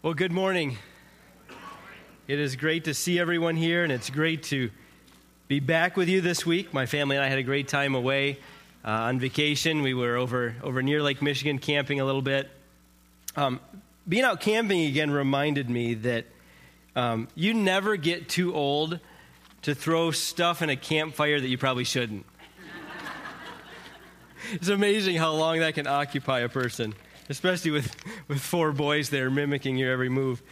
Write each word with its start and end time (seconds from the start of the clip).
Well, 0.00 0.14
good 0.14 0.30
morning. 0.30 0.78
It 2.28 2.38
is 2.38 2.54
great 2.54 2.84
to 2.84 2.94
see 2.94 3.18
everyone 3.18 3.56
here, 3.56 3.82
and 3.82 3.90
it's 3.90 4.10
great 4.10 4.44
to 4.44 4.70
be 5.48 5.58
back 5.58 5.96
with 5.96 6.08
you 6.08 6.20
this 6.20 6.46
week. 6.46 6.72
My 6.72 6.86
family 6.86 7.16
and 7.16 7.24
I 7.24 7.28
had 7.28 7.40
a 7.40 7.42
great 7.42 7.66
time 7.66 7.96
away 7.96 8.38
uh, 8.84 8.90
on 8.90 9.18
vacation. 9.18 9.82
We 9.82 9.94
were 9.94 10.14
over, 10.14 10.54
over 10.62 10.84
near 10.84 11.02
Lake 11.02 11.20
Michigan 11.20 11.58
camping 11.58 11.98
a 11.98 12.04
little 12.04 12.22
bit. 12.22 12.48
Um, 13.34 13.58
being 14.08 14.22
out 14.22 14.40
camping 14.40 14.82
again 14.82 15.10
reminded 15.10 15.68
me 15.68 15.94
that 15.94 16.26
um, 16.94 17.26
you 17.34 17.52
never 17.52 17.96
get 17.96 18.28
too 18.28 18.54
old 18.54 19.00
to 19.62 19.74
throw 19.74 20.12
stuff 20.12 20.62
in 20.62 20.70
a 20.70 20.76
campfire 20.76 21.40
that 21.40 21.48
you 21.48 21.58
probably 21.58 21.82
shouldn't. 21.82 22.24
it's 24.52 24.68
amazing 24.68 25.16
how 25.16 25.32
long 25.32 25.58
that 25.58 25.74
can 25.74 25.88
occupy 25.88 26.38
a 26.38 26.48
person 26.48 26.94
especially 27.28 27.70
with, 27.70 27.94
with 28.28 28.40
four 28.40 28.72
boys 28.72 29.10
there 29.10 29.30
mimicking 29.30 29.76
your 29.76 29.92
every 29.92 30.08
move. 30.08 30.42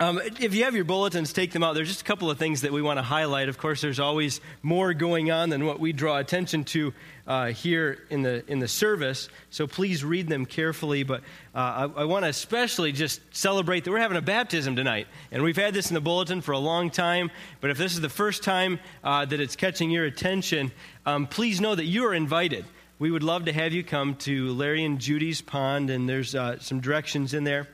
Um, 0.00 0.18
if 0.18 0.54
you 0.54 0.64
have 0.64 0.74
your 0.74 0.86
bulletins, 0.86 1.30
take 1.34 1.52
them 1.52 1.62
out. 1.62 1.74
There's 1.74 1.88
just 1.88 2.00
a 2.00 2.04
couple 2.04 2.30
of 2.30 2.38
things 2.38 2.62
that 2.62 2.72
we 2.72 2.80
want 2.80 2.96
to 2.96 3.02
highlight. 3.02 3.50
Of 3.50 3.58
course, 3.58 3.82
there's 3.82 4.00
always 4.00 4.40
more 4.62 4.94
going 4.94 5.30
on 5.30 5.50
than 5.50 5.66
what 5.66 5.78
we 5.78 5.92
draw 5.92 6.16
attention 6.16 6.64
to 6.64 6.94
uh, 7.26 7.48
here 7.48 7.98
in 8.08 8.22
the 8.22 8.42
in 8.50 8.60
the 8.60 8.66
service. 8.66 9.28
So 9.50 9.66
please 9.66 10.02
read 10.02 10.26
them 10.26 10.46
carefully. 10.46 11.02
But 11.02 11.20
uh, 11.54 11.90
I, 11.94 12.00
I 12.00 12.04
want 12.06 12.24
to 12.24 12.30
especially 12.30 12.92
just 12.92 13.20
celebrate 13.36 13.84
that 13.84 13.90
we're 13.90 13.98
having 13.98 14.16
a 14.16 14.22
baptism 14.22 14.74
tonight, 14.74 15.06
and 15.32 15.42
we've 15.42 15.54
had 15.54 15.74
this 15.74 15.90
in 15.90 15.94
the 15.94 16.00
bulletin 16.00 16.40
for 16.40 16.52
a 16.52 16.58
long 16.58 16.88
time. 16.88 17.30
But 17.60 17.68
if 17.68 17.76
this 17.76 17.92
is 17.92 18.00
the 18.00 18.08
first 18.08 18.42
time 18.42 18.80
uh, 19.04 19.26
that 19.26 19.38
it's 19.38 19.54
catching 19.54 19.90
your 19.90 20.06
attention, 20.06 20.72
um, 21.04 21.26
please 21.26 21.60
know 21.60 21.74
that 21.74 21.84
you 21.84 22.06
are 22.06 22.14
invited 22.14 22.64
we 23.00 23.10
would 23.10 23.22
love 23.22 23.46
to 23.46 23.52
have 23.52 23.72
you 23.72 23.82
come 23.82 24.14
to 24.14 24.52
Larry 24.52 24.84
and 24.84 24.98
Judy's 24.98 25.40
pond, 25.40 25.88
and 25.88 26.06
there's 26.06 26.34
uh, 26.34 26.58
some 26.58 26.80
directions 26.80 27.32
in 27.32 27.44
there 27.44 27.66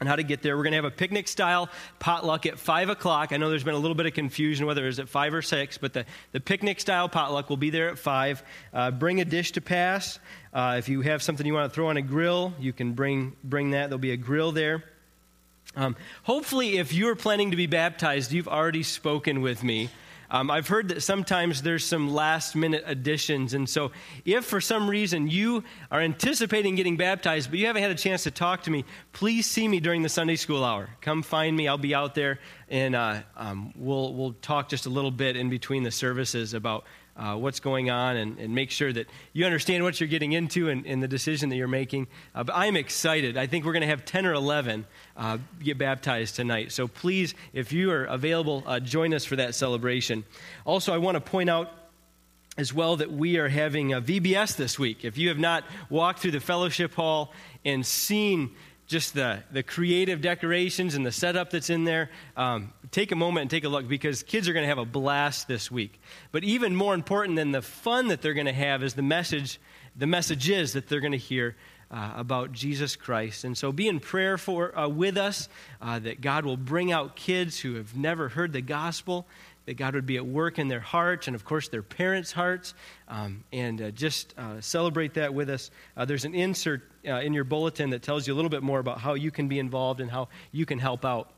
on 0.00 0.06
how 0.06 0.14
to 0.14 0.22
get 0.22 0.40
there. 0.40 0.56
We're 0.56 0.62
going 0.62 0.70
to 0.70 0.76
have 0.76 0.84
a 0.84 0.90
picnic 0.90 1.26
style 1.26 1.68
potluck 1.98 2.46
at 2.46 2.56
5 2.56 2.90
o'clock. 2.90 3.32
I 3.32 3.38
know 3.38 3.50
there's 3.50 3.64
been 3.64 3.74
a 3.74 3.78
little 3.78 3.96
bit 3.96 4.06
of 4.06 4.14
confusion 4.14 4.64
whether 4.66 4.86
it's 4.86 5.00
at 5.00 5.08
5 5.08 5.34
or 5.34 5.42
6, 5.42 5.78
but 5.78 5.94
the, 5.94 6.06
the 6.30 6.38
picnic 6.38 6.78
style 6.78 7.08
potluck 7.08 7.50
will 7.50 7.56
be 7.56 7.70
there 7.70 7.88
at 7.88 7.98
5. 7.98 8.42
Uh, 8.72 8.90
bring 8.92 9.20
a 9.20 9.24
dish 9.24 9.50
to 9.52 9.60
pass. 9.60 10.20
Uh, 10.54 10.76
if 10.78 10.88
you 10.88 11.00
have 11.00 11.24
something 11.24 11.44
you 11.44 11.52
want 11.52 11.68
to 11.68 11.74
throw 11.74 11.88
on 11.88 11.96
a 11.96 12.02
grill, 12.02 12.54
you 12.60 12.72
can 12.72 12.92
bring, 12.92 13.34
bring 13.42 13.72
that. 13.72 13.88
There'll 13.88 13.98
be 13.98 14.12
a 14.12 14.16
grill 14.16 14.52
there. 14.52 14.84
Um, 15.74 15.96
hopefully, 16.22 16.78
if 16.78 16.92
you're 16.92 17.16
planning 17.16 17.50
to 17.50 17.56
be 17.56 17.66
baptized, 17.66 18.30
you've 18.30 18.46
already 18.46 18.84
spoken 18.84 19.40
with 19.40 19.64
me 19.64 19.90
um, 20.30 20.50
I've 20.50 20.68
heard 20.68 20.88
that 20.88 21.02
sometimes 21.02 21.62
there's 21.62 21.84
some 21.84 22.12
last 22.12 22.56
minute 22.56 22.84
additions. 22.86 23.54
And 23.54 23.68
so, 23.68 23.92
if 24.24 24.44
for 24.44 24.60
some 24.60 24.88
reason 24.88 25.28
you 25.28 25.64
are 25.90 26.00
anticipating 26.00 26.74
getting 26.74 26.96
baptized, 26.96 27.50
but 27.50 27.58
you 27.58 27.66
haven't 27.66 27.82
had 27.82 27.90
a 27.90 27.96
chance 27.96 28.24
to 28.24 28.30
talk 28.30 28.64
to 28.64 28.70
me, 28.70 28.84
please 29.12 29.46
see 29.46 29.66
me 29.68 29.80
during 29.80 30.02
the 30.02 30.08
Sunday 30.08 30.36
school 30.36 30.64
hour. 30.64 30.90
Come 31.00 31.22
find 31.22 31.56
me. 31.56 31.68
I'll 31.68 31.78
be 31.78 31.94
out 31.94 32.14
there, 32.14 32.40
and 32.68 32.94
uh, 32.94 33.20
um, 33.36 33.72
we'll, 33.76 34.14
we'll 34.14 34.32
talk 34.34 34.68
just 34.68 34.86
a 34.86 34.90
little 34.90 35.10
bit 35.10 35.36
in 35.36 35.50
between 35.50 35.82
the 35.82 35.90
services 35.90 36.54
about 36.54 36.84
uh, 37.16 37.34
what's 37.34 37.60
going 37.60 37.90
on 37.90 38.16
and, 38.16 38.38
and, 38.38 38.54
make 38.54 38.70
sure 38.70 38.92
that 38.92 39.06
you 39.32 39.44
understand 39.46 39.82
what 39.82 39.98
you're 40.00 40.08
getting 40.08 40.32
into 40.32 40.68
and, 40.68 40.86
and 40.86 41.02
the 41.02 41.08
decision 41.08 41.48
that 41.48 41.56
you're 41.56 41.68
making. 41.68 42.06
Uh, 42.34 42.44
but 42.44 42.54
I'm 42.54 42.76
excited. 42.76 43.36
I 43.36 43.46
think 43.46 43.64
we're 43.64 43.72
going 43.72 43.82
to 43.82 43.88
have 43.88 44.04
10 44.04 44.26
or 44.26 44.34
11 44.34 44.86
uh, 45.16 45.38
get 45.62 45.78
baptized 45.78 46.36
tonight. 46.36 46.72
So 46.72 46.88
please, 46.88 47.34
if 47.52 47.72
you 47.72 47.90
are 47.90 48.04
available, 48.04 48.62
uh, 48.66 48.80
join 48.80 49.14
us 49.14 49.24
for 49.24 49.36
that 49.36 49.54
celebration. 49.54 50.24
Also, 50.64 50.92
I 50.92 50.98
want 50.98 51.16
to 51.16 51.20
point 51.20 51.48
out 51.48 51.72
as 52.58 52.72
well 52.72 52.96
that 52.96 53.12
we 53.12 53.36
are 53.38 53.48
having 53.48 53.92
a 53.92 54.00
VBS 54.00 54.56
this 54.56 54.78
week. 54.78 55.04
If 55.04 55.18
you 55.18 55.28
have 55.28 55.38
not 55.38 55.64
walked 55.90 56.20
through 56.20 56.30
the 56.32 56.40
fellowship 56.40 56.94
hall 56.94 57.32
and 57.64 57.84
seen 57.84 58.54
just 58.86 59.14
the, 59.14 59.42
the 59.50 59.62
creative 59.62 60.20
decorations 60.20 60.94
and 60.94 61.04
the 61.04 61.12
setup 61.12 61.50
that's 61.50 61.70
in 61.70 61.84
there, 61.84 62.10
um, 62.36 62.72
take 62.90 63.10
a 63.10 63.16
moment 63.16 63.42
and 63.42 63.50
take 63.50 63.64
a 63.64 63.68
look 63.68 63.88
because 63.88 64.22
kids 64.22 64.48
are 64.48 64.52
going 64.52 64.62
to 64.62 64.68
have 64.68 64.78
a 64.78 64.84
blast 64.84 65.48
this 65.48 65.70
week. 65.70 66.00
But 66.30 66.44
even 66.44 66.74
more 66.74 66.94
important 66.94 67.36
than 67.36 67.50
the 67.50 67.62
fun 67.62 68.08
that 68.08 68.22
they're 68.22 68.34
going 68.34 68.46
to 68.46 68.52
have 68.52 68.82
is 68.82 68.94
the 68.94 69.02
message, 69.02 69.60
the 69.96 70.06
messages 70.06 70.74
that 70.74 70.88
they're 70.88 71.00
going 71.00 71.12
to 71.12 71.18
hear 71.18 71.56
uh, 71.90 72.12
about 72.16 72.52
Jesus 72.52 72.96
Christ. 72.96 73.44
And 73.44 73.56
so 73.56 73.72
be 73.72 73.88
in 73.88 74.00
prayer 74.00 74.38
for, 74.38 74.76
uh, 74.76 74.88
with 74.88 75.16
us 75.16 75.48
uh, 75.80 75.98
that 76.00 76.20
God 76.20 76.44
will 76.44 76.56
bring 76.56 76.92
out 76.92 77.16
kids 77.16 77.60
who 77.60 77.74
have 77.74 77.96
never 77.96 78.28
heard 78.28 78.52
the 78.52 78.60
gospel 78.60 79.26
that 79.66 79.76
God 79.76 79.94
would 79.94 80.06
be 80.06 80.16
at 80.16 80.24
work 80.24 80.58
in 80.58 80.68
their 80.68 80.80
hearts 80.80 81.26
and, 81.26 81.36
of 81.36 81.44
course, 81.44 81.68
their 81.68 81.82
parents' 81.82 82.32
hearts, 82.32 82.74
um, 83.08 83.44
and 83.52 83.82
uh, 83.82 83.90
just 83.90 84.32
uh, 84.38 84.60
celebrate 84.60 85.14
that 85.14 85.34
with 85.34 85.50
us. 85.50 85.70
Uh, 85.96 86.04
there's 86.04 86.24
an 86.24 86.34
insert 86.34 86.82
uh, 87.06 87.16
in 87.16 87.34
your 87.34 87.44
bulletin 87.44 87.90
that 87.90 88.02
tells 88.02 88.26
you 88.26 88.34
a 88.34 88.36
little 88.36 88.48
bit 88.50 88.62
more 88.62 88.78
about 88.78 88.98
how 88.98 89.14
you 89.14 89.30
can 89.30 89.48
be 89.48 89.58
involved 89.58 90.00
and 90.00 90.10
how 90.10 90.28
you 90.52 90.64
can 90.64 90.78
help 90.78 91.04
out. 91.04 91.30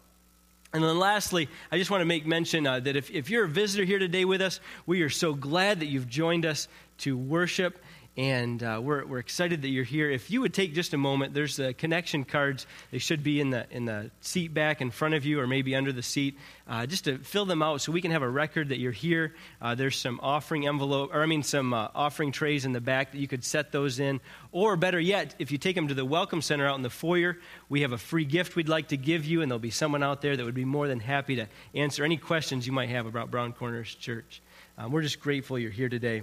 And 0.72 0.84
then 0.84 0.98
lastly, 0.98 1.48
I 1.72 1.78
just 1.78 1.90
want 1.90 2.02
to 2.02 2.04
make 2.04 2.26
mention 2.26 2.66
uh, 2.66 2.80
that 2.80 2.94
if, 2.94 3.10
if 3.10 3.30
you're 3.30 3.46
a 3.46 3.48
visitor 3.48 3.84
here 3.84 3.98
today 3.98 4.26
with 4.26 4.42
us, 4.42 4.60
we 4.84 5.00
are 5.00 5.08
so 5.08 5.32
glad 5.32 5.80
that 5.80 5.86
you've 5.86 6.08
joined 6.08 6.44
us 6.44 6.68
to 6.98 7.16
worship 7.16 7.78
and 8.18 8.64
uh, 8.64 8.80
we're, 8.82 9.06
we're 9.06 9.20
excited 9.20 9.62
that 9.62 9.68
you're 9.68 9.84
here. 9.84 10.10
If 10.10 10.28
you 10.28 10.40
would 10.40 10.52
take 10.52 10.74
just 10.74 10.92
a 10.92 10.98
moment, 10.98 11.34
there's 11.34 11.54
the 11.54 11.72
connection 11.72 12.24
cards. 12.24 12.66
They 12.90 12.98
should 12.98 13.22
be 13.22 13.40
in 13.40 13.50
the, 13.50 13.64
in 13.70 13.84
the 13.84 14.10
seat 14.20 14.52
back 14.52 14.80
in 14.80 14.90
front 14.90 15.14
of 15.14 15.24
you 15.24 15.38
or 15.38 15.46
maybe 15.46 15.76
under 15.76 15.92
the 15.92 16.02
seat, 16.02 16.36
uh, 16.66 16.84
just 16.86 17.04
to 17.04 17.18
fill 17.18 17.44
them 17.44 17.62
out 17.62 17.80
so 17.80 17.92
we 17.92 18.00
can 18.02 18.10
have 18.10 18.22
a 18.22 18.28
record 18.28 18.70
that 18.70 18.80
you're 18.80 18.90
here. 18.90 19.36
Uh, 19.62 19.76
there's 19.76 19.96
some 19.96 20.18
offering 20.20 20.66
envelope, 20.66 21.14
or 21.14 21.22
I 21.22 21.26
mean, 21.26 21.44
some 21.44 21.72
uh, 21.72 21.90
offering 21.94 22.32
trays 22.32 22.64
in 22.64 22.72
the 22.72 22.80
back 22.80 23.12
that 23.12 23.18
you 23.18 23.28
could 23.28 23.44
set 23.44 23.70
those 23.70 24.00
in. 24.00 24.20
Or 24.50 24.74
better 24.74 24.98
yet, 24.98 25.36
if 25.38 25.52
you 25.52 25.58
take 25.58 25.76
them 25.76 25.86
to 25.86 25.94
the 25.94 26.04
Welcome 26.04 26.42
Center 26.42 26.66
out 26.66 26.74
in 26.74 26.82
the 26.82 26.90
foyer, 26.90 27.38
we 27.68 27.82
have 27.82 27.92
a 27.92 27.98
free 27.98 28.24
gift 28.24 28.56
we'd 28.56 28.68
like 28.68 28.88
to 28.88 28.96
give 28.96 29.26
you, 29.26 29.42
and 29.42 29.50
there'll 29.50 29.60
be 29.60 29.70
someone 29.70 30.02
out 30.02 30.22
there 30.22 30.36
that 30.36 30.44
would 30.44 30.54
be 30.54 30.64
more 30.64 30.88
than 30.88 30.98
happy 30.98 31.36
to 31.36 31.46
answer 31.72 32.02
any 32.02 32.16
questions 32.16 32.66
you 32.66 32.72
might 32.72 32.88
have 32.88 33.06
about 33.06 33.30
Brown 33.30 33.52
Corners 33.52 33.94
Church. 33.94 34.42
Um, 34.76 34.90
we're 34.90 35.02
just 35.02 35.20
grateful 35.20 35.56
you're 35.56 35.70
here 35.70 35.88
today. 35.88 36.22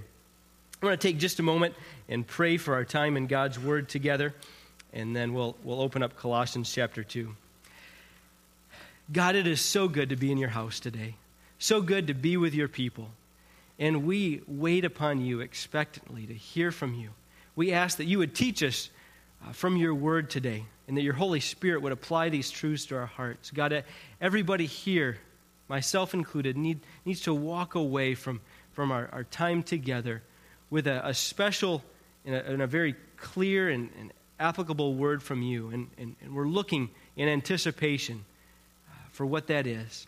I 0.82 0.86
want 0.86 1.00
to 1.00 1.08
take 1.08 1.16
just 1.16 1.40
a 1.40 1.42
moment 1.42 1.74
and 2.06 2.26
pray 2.26 2.58
for 2.58 2.74
our 2.74 2.84
time 2.84 3.16
in 3.16 3.26
God's 3.26 3.58
Word 3.58 3.88
together, 3.88 4.34
and 4.92 5.16
then 5.16 5.32
we'll, 5.32 5.56
we'll 5.64 5.80
open 5.80 6.02
up 6.02 6.16
Colossians 6.16 6.70
chapter 6.70 7.02
2. 7.02 7.34
God, 9.10 9.36
it 9.36 9.46
is 9.46 9.62
so 9.62 9.88
good 9.88 10.10
to 10.10 10.16
be 10.16 10.30
in 10.30 10.36
your 10.36 10.50
house 10.50 10.78
today, 10.78 11.14
so 11.58 11.80
good 11.80 12.08
to 12.08 12.14
be 12.14 12.36
with 12.36 12.54
your 12.54 12.68
people. 12.68 13.08
And 13.78 14.04
we 14.04 14.42
wait 14.46 14.84
upon 14.84 15.22
you 15.22 15.40
expectantly 15.40 16.26
to 16.26 16.34
hear 16.34 16.70
from 16.70 16.94
you. 16.94 17.08
We 17.54 17.72
ask 17.72 17.96
that 17.96 18.04
you 18.04 18.18
would 18.18 18.34
teach 18.34 18.62
us 18.62 18.90
uh, 19.46 19.52
from 19.52 19.78
your 19.78 19.94
word 19.94 20.28
today, 20.28 20.66
and 20.88 20.96
that 20.98 21.02
your 21.02 21.14
Holy 21.14 21.40
Spirit 21.40 21.80
would 21.80 21.92
apply 21.92 22.28
these 22.28 22.50
truths 22.50 22.84
to 22.86 22.96
our 22.96 23.06
hearts. 23.06 23.50
God, 23.50 23.72
uh, 23.72 23.80
everybody 24.20 24.66
here, 24.66 25.16
myself 25.68 26.12
included, 26.12 26.54
need, 26.58 26.80
needs 27.06 27.22
to 27.22 27.32
walk 27.32 27.76
away 27.76 28.14
from, 28.14 28.42
from 28.72 28.92
our, 28.92 29.08
our 29.10 29.24
time 29.24 29.62
together 29.62 30.22
with 30.70 30.86
a, 30.86 31.06
a 31.06 31.14
special 31.14 31.82
and 32.24 32.34
a, 32.34 32.44
and 32.44 32.62
a, 32.62 32.66
very 32.66 32.94
clear 33.16 33.68
and, 33.68 33.90
and, 33.98 34.12
applicable 34.38 34.94
word 34.94 35.22
from 35.22 35.40
you. 35.40 35.70
And, 35.70 35.88
and, 35.96 36.14
and 36.22 36.34
we're 36.34 36.46
looking 36.46 36.90
in 37.16 37.26
anticipation 37.26 38.24
uh, 38.86 38.92
for 39.12 39.24
what 39.24 39.46
that 39.46 39.66
is. 39.66 40.06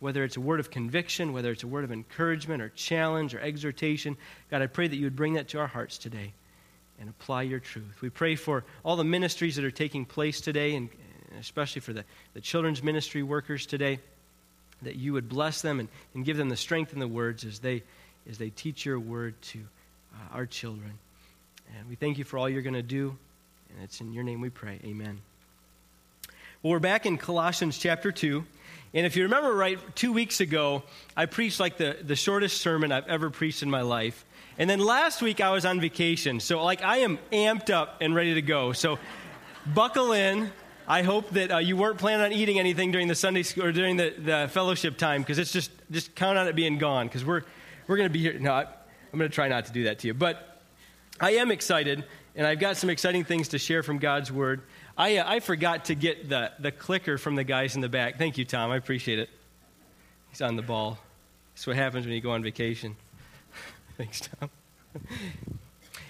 Whether 0.00 0.24
it's 0.24 0.36
a 0.36 0.40
word 0.40 0.58
of 0.58 0.70
conviction, 0.70 1.32
whether 1.32 1.52
it's 1.52 1.62
a 1.62 1.68
word 1.68 1.84
of 1.84 1.92
encouragement 1.92 2.60
or 2.60 2.70
challenge 2.70 3.34
or 3.34 3.40
exhortation, 3.40 4.16
God, 4.50 4.62
I 4.62 4.66
pray 4.66 4.88
that 4.88 4.96
you 4.96 5.04
would 5.04 5.14
bring 5.16 5.34
that 5.34 5.48
to 5.48 5.60
our 5.60 5.66
hearts 5.66 5.98
today 5.98 6.32
and 7.00 7.08
apply 7.08 7.42
your 7.42 7.60
truth. 7.60 8.00
We 8.00 8.10
pray 8.10 8.34
for 8.34 8.64
all 8.84 8.96
the 8.96 9.04
ministries 9.04 9.56
that 9.56 9.64
are 9.64 9.70
taking 9.70 10.04
place 10.04 10.40
today, 10.40 10.74
and 10.74 10.88
especially 11.38 11.80
for 11.80 11.92
the, 11.92 12.04
the 12.34 12.40
children's 12.40 12.82
ministry 12.82 13.22
workers 13.22 13.66
today, 13.66 14.00
that 14.82 14.96
you 14.96 15.12
would 15.12 15.28
bless 15.28 15.62
them 15.62 15.80
and, 15.80 15.88
and 16.14 16.24
give 16.24 16.36
them 16.36 16.48
the 16.48 16.56
strength 16.56 16.92
in 16.92 16.98
the 16.98 17.08
words 17.08 17.44
as 17.44 17.58
they, 17.60 17.82
as 18.28 18.38
they 18.38 18.50
teach 18.50 18.84
your 18.84 18.98
word 18.98 19.40
to 19.42 19.60
uh, 20.14 20.36
our 20.36 20.46
children. 20.46 20.98
And 21.76 21.88
we 21.88 21.94
thank 21.94 22.18
you 22.18 22.24
for 22.24 22.38
all 22.38 22.48
you're 22.48 22.62
going 22.62 22.74
to 22.74 22.82
do. 22.82 23.16
And 23.70 23.82
it's 23.82 24.00
in 24.00 24.12
your 24.12 24.24
name 24.24 24.40
we 24.40 24.50
pray. 24.50 24.80
Amen. 24.84 25.20
Well, 26.62 26.72
we're 26.72 26.80
back 26.80 27.06
in 27.06 27.18
Colossians 27.18 27.78
chapter 27.78 28.10
2. 28.10 28.44
And 28.94 29.06
if 29.06 29.16
you 29.16 29.24
remember 29.24 29.54
right, 29.54 29.78
two 29.94 30.12
weeks 30.12 30.40
ago, 30.40 30.82
I 31.16 31.26
preached 31.26 31.60
like 31.60 31.76
the, 31.76 31.96
the 32.02 32.16
shortest 32.16 32.60
sermon 32.60 32.90
I've 32.90 33.06
ever 33.06 33.30
preached 33.30 33.62
in 33.62 33.70
my 33.70 33.82
life. 33.82 34.24
And 34.58 34.68
then 34.68 34.80
last 34.80 35.22
week, 35.22 35.40
I 35.40 35.50
was 35.50 35.64
on 35.64 35.80
vacation. 35.80 36.40
So, 36.40 36.64
like, 36.64 36.82
I 36.82 36.98
am 36.98 37.18
amped 37.32 37.70
up 37.70 37.98
and 38.00 38.14
ready 38.14 38.34
to 38.34 38.42
go. 38.42 38.72
So, 38.72 38.98
buckle 39.74 40.12
in. 40.12 40.50
I 40.90 41.02
hope 41.02 41.30
that 41.30 41.52
uh, 41.52 41.58
you 41.58 41.76
weren't 41.76 41.98
planning 41.98 42.24
on 42.24 42.32
eating 42.32 42.58
anything 42.58 42.90
during 42.90 43.08
the 43.08 43.14
Sunday 43.14 43.42
school 43.42 43.64
or 43.64 43.72
during 43.72 43.98
the, 43.98 44.14
the 44.18 44.48
fellowship 44.50 44.96
time 44.96 45.20
because 45.20 45.38
it's 45.38 45.52
just, 45.52 45.70
just 45.90 46.14
count 46.14 46.38
on 46.38 46.48
it 46.48 46.56
being 46.56 46.78
gone 46.78 47.06
because 47.06 47.26
we're, 47.26 47.42
we're 47.86 47.98
going 47.98 48.08
to 48.08 48.12
be 48.12 48.20
here. 48.20 48.38
No, 48.38 48.52
I, 48.52 48.66
I'm 49.12 49.18
going 49.18 49.30
to 49.30 49.34
try 49.34 49.48
not 49.48 49.66
to 49.66 49.72
do 49.72 49.84
that 49.84 50.00
to 50.00 50.08
you. 50.08 50.14
But 50.14 50.60
I 51.20 51.32
am 51.32 51.50
excited, 51.50 52.04
and 52.36 52.46
I've 52.46 52.60
got 52.60 52.76
some 52.76 52.90
exciting 52.90 53.24
things 53.24 53.48
to 53.48 53.58
share 53.58 53.82
from 53.82 53.98
God's 53.98 54.30
Word. 54.30 54.62
I, 54.96 55.18
uh, 55.18 55.28
I 55.28 55.40
forgot 55.40 55.86
to 55.86 55.94
get 55.94 56.28
the, 56.28 56.52
the 56.58 56.72
clicker 56.72 57.18
from 57.18 57.34
the 57.34 57.44
guys 57.44 57.74
in 57.74 57.80
the 57.80 57.88
back. 57.88 58.18
Thank 58.18 58.38
you, 58.38 58.44
Tom. 58.44 58.70
I 58.70 58.76
appreciate 58.76 59.18
it. 59.18 59.30
He's 60.30 60.42
on 60.42 60.56
the 60.56 60.62
ball. 60.62 60.98
That's 61.54 61.66
what 61.66 61.76
happens 61.76 62.06
when 62.06 62.14
you 62.14 62.20
go 62.20 62.32
on 62.32 62.42
vacation. 62.42 62.96
Thanks, 63.96 64.20
Tom. 64.20 64.50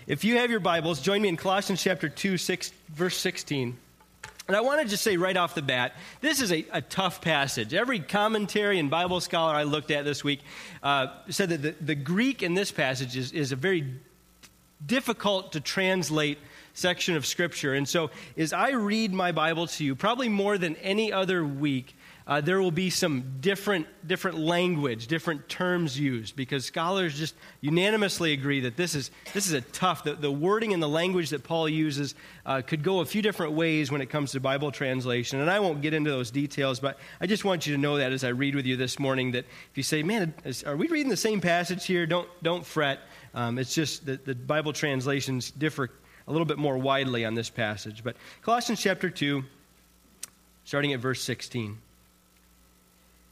if 0.06 0.24
you 0.24 0.38
have 0.38 0.50
your 0.50 0.60
Bibles, 0.60 1.00
join 1.00 1.22
me 1.22 1.28
in 1.28 1.36
Colossians 1.36 1.82
chapter 1.82 2.08
2, 2.08 2.36
6, 2.36 2.72
verse 2.90 3.16
16. 3.16 3.76
And 4.48 4.56
I 4.56 4.62
want 4.62 4.80
to 4.80 4.88
just 4.88 5.04
say 5.04 5.18
right 5.18 5.36
off 5.36 5.54
the 5.54 5.60
bat, 5.60 5.92
this 6.22 6.40
is 6.40 6.50
a, 6.52 6.64
a 6.72 6.80
tough 6.80 7.20
passage. 7.20 7.74
Every 7.74 8.00
commentary 8.00 8.78
and 8.78 8.88
Bible 8.88 9.20
scholar 9.20 9.54
I 9.54 9.64
looked 9.64 9.90
at 9.90 10.06
this 10.06 10.24
week 10.24 10.40
uh, 10.82 11.08
said 11.28 11.50
that 11.50 11.60
the, 11.60 11.74
the 11.82 11.94
Greek 11.94 12.42
in 12.42 12.54
this 12.54 12.72
passage 12.72 13.14
is, 13.14 13.32
is 13.32 13.52
a 13.52 13.56
very 13.56 13.92
difficult 14.86 15.52
to 15.52 15.60
translate 15.60 16.38
section 16.72 17.14
of 17.14 17.26
Scripture. 17.26 17.74
And 17.74 17.86
so, 17.86 18.10
as 18.38 18.54
I 18.54 18.70
read 18.70 19.12
my 19.12 19.32
Bible 19.32 19.66
to 19.66 19.84
you, 19.84 19.94
probably 19.94 20.30
more 20.30 20.56
than 20.56 20.76
any 20.76 21.12
other 21.12 21.44
week, 21.44 21.94
uh, 22.28 22.42
there 22.42 22.60
will 22.60 22.70
be 22.70 22.90
some 22.90 23.38
different, 23.40 23.86
different 24.06 24.38
language, 24.38 25.06
different 25.06 25.48
terms 25.48 25.98
used, 25.98 26.36
because 26.36 26.66
scholars 26.66 27.18
just 27.18 27.34
unanimously 27.62 28.34
agree 28.34 28.60
that 28.60 28.76
this 28.76 28.94
is, 28.94 29.10
this 29.32 29.46
is 29.46 29.54
a 29.54 29.62
tough, 29.62 30.04
the, 30.04 30.12
the 30.12 30.30
wording 30.30 30.74
and 30.74 30.82
the 30.82 30.88
language 30.88 31.30
that 31.30 31.42
Paul 31.42 31.70
uses 31.70 32.14
uh, 32.44 32.60
could 32.60 32.82
go 32.82 33.00
a 33.00 33.06
few 33.06 33.22
different 33.22 33.54
ways 33.54 33.90
when 33.90 34.02
it 34.02 34.10
comes 34.10 34.32
to 34.32 34.40
Bible 34.40 34.70
translation. 34.70 35.40
And 35.40 35.50
I 35.50 35.58
won't 35.58 35.80
get 35.80 35.94
into 35.94 36.10
those 36.10 36.30
details, 36.30 36.80
but 36.80 36.98
I 37.18 37.26
just 37.26 37.46
want 37.46 37.66
you 37.66 37.74
to 37.74 37.80
know 37.80 37.96
that 37.96 38.12
as 38.12 38.24
I 38.24 38.28
read 38.28 38.54
with 38.54 38.66
you 38.66 38.76
this 38.76 38.98
morning, 38.98 39.32
that 39.32 39.46
if 39.70 39.76
you 39.76 39.82
say, 39.82 40.02
man, 40.02 40.34
is, 40.44 40.62
are 40.64 40.76
we 40.76 40.86
reading 40.88 41.08
the 41.08 41.16
same 41.16 41.40
passage 41.40 41.86
here? 41.86 42.04
Don't, 42.04 42.28
don't 42.42 42.64
fret. 42.64 43.00
Um, 43.32 43.58
it's 43.58 43.74
just 43.74 44.04
that 44.04 44.26
the 44.26 44.34
Bible 44.34 44.74
translations 44.74 45.50
differ 45.50 45.90
a 46.26 46.30
little 46.30 46.44
bit 46.44 46.58
more 46.58 46.76
widely 46.76 47.24
on 47.24 47.32
this 47.34 47.48
passage. 47.48 48.04
But 48.04 48.16
Colossians 48.42 48.82
chapter 48.82 49.08
2, 49.08 49.42
starting 50.64 50.92
at 50.92 51.00
verse 51.00 51.22
16. 51.22 51.78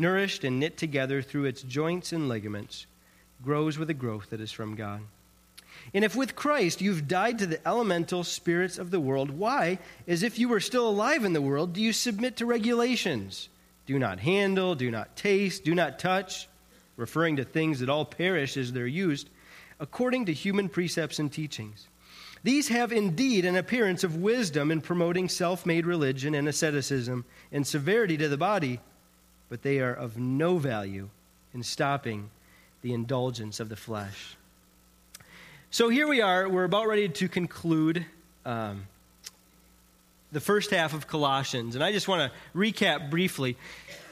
nourished 0.00 0.42
and 0.44 0.58
knit 0.58 0.76
together 0.76 1.22
through 1.22 1.44
its 1.44 1.62
joints 1.62 2.12
and 2.12 2.28
ligaments, 2.28 2.86
grows 3.42 3.78
with 3.78 3.90
a 3.90 3.94
growth 3.94 4.30
that 4.30 4.40
is 4.40 4.52
from 4.52 4.74
God. 4.74 5.02
And 5.94 6.04
if 6.04 6.16
with 6.16 6.36
Christ 6.36 6.80
you've 6.80 7.08
died 7.08 7.38
to 7.38 7.46
the 7.46 7.66
elemental 7.66 8.24
spirits 8.24 8.78
of 8.78 8.90
the 8.90 9.00
world, 9.00 9.30
why, 9.30 9.78
as 10.06 10.22
if 10.22 10.38
you 10.38 10.48
were 10.48 10.60
still 10.60 10.88
alive 10.88 11.24
in 11.24 11.32
the 11.32 11.40
world, 11.40 11.72
do 11.72 11.80
you 11.80 11.92
submit 11.92 12.36
to 12.36 12.46
regulations? 12.46 13.48
Do 13.86 13.98
not 13.98 14.20
handle, 14.20 14.74
do 14.74 14.90
not 14.90 15.16
taste, 15.16 15.64
do 15.64 15.74
not 15.74 15.98
touch, 15.98 16.48
referring 16.96 17.36
to 17.36 17.44
things 17.44 17.80
that 17.80 17.88
all 17.88 18.04
perish 18.04 18.56
as 18.56 18.72
they're 18.72 18.86
used, 18.86 19.28
according 19.78 20.26
to 20.26 20.32
human 20.32 20.68
precepts 20.68 21.18
and 21.18 21.32
teachings. 21.32 21.88
These 22.42 22.68
have 22.68 22.92
indeed 22.92 23.44
an 23.44 23.56
appearance 23.56 24.04
of 24.04 24.16
wisdom 24.16 24.70
in 24.70 24.80
promoting 24.80 25.28
self 25.28 25.66
made 25.66 25.86
religion 25.86 26.34
and 26.34 26.48
asceticism 26.48 27.24
and 27.52 27.66
severity 27.66 28.16
to 28.18 28.28
the 28.28 28.38
body 28.38 28.80
but 29.50 29.62
they 29.62 29.80
are 29.80 29.92
of 29.92 30.16
no 30.16 30.56
value 30.56 31.10
in 31.52 31.62
stopping 31.62 32.30
the 32.80 32.94
indulgence 32.94 33.60
of 33.60 33.68
the 33.68 33.76
flesh. 33.76 34.36
So 35.70 35.90
here 35.90 36.08
we 36.08 36.22
are. 36.22 36.48
We're 36.48 36.64
about 36.64 36.88
ready 36.88 37.08
to 37.08 37.28
conclude 37.28 38.06
um, 38.46 38.86
the 40.32 40.40
first 40.40 40.70
half 40.70 40.94
of 40.94 41.06
Colossians. 41.06 41.74
And 41.74 41.84
I 41.84 41.92
just 41.92 42.08
want 42.08 42.32
to 42.32 42.58
recap 42.58 43.10
briefly. 43.10 43.56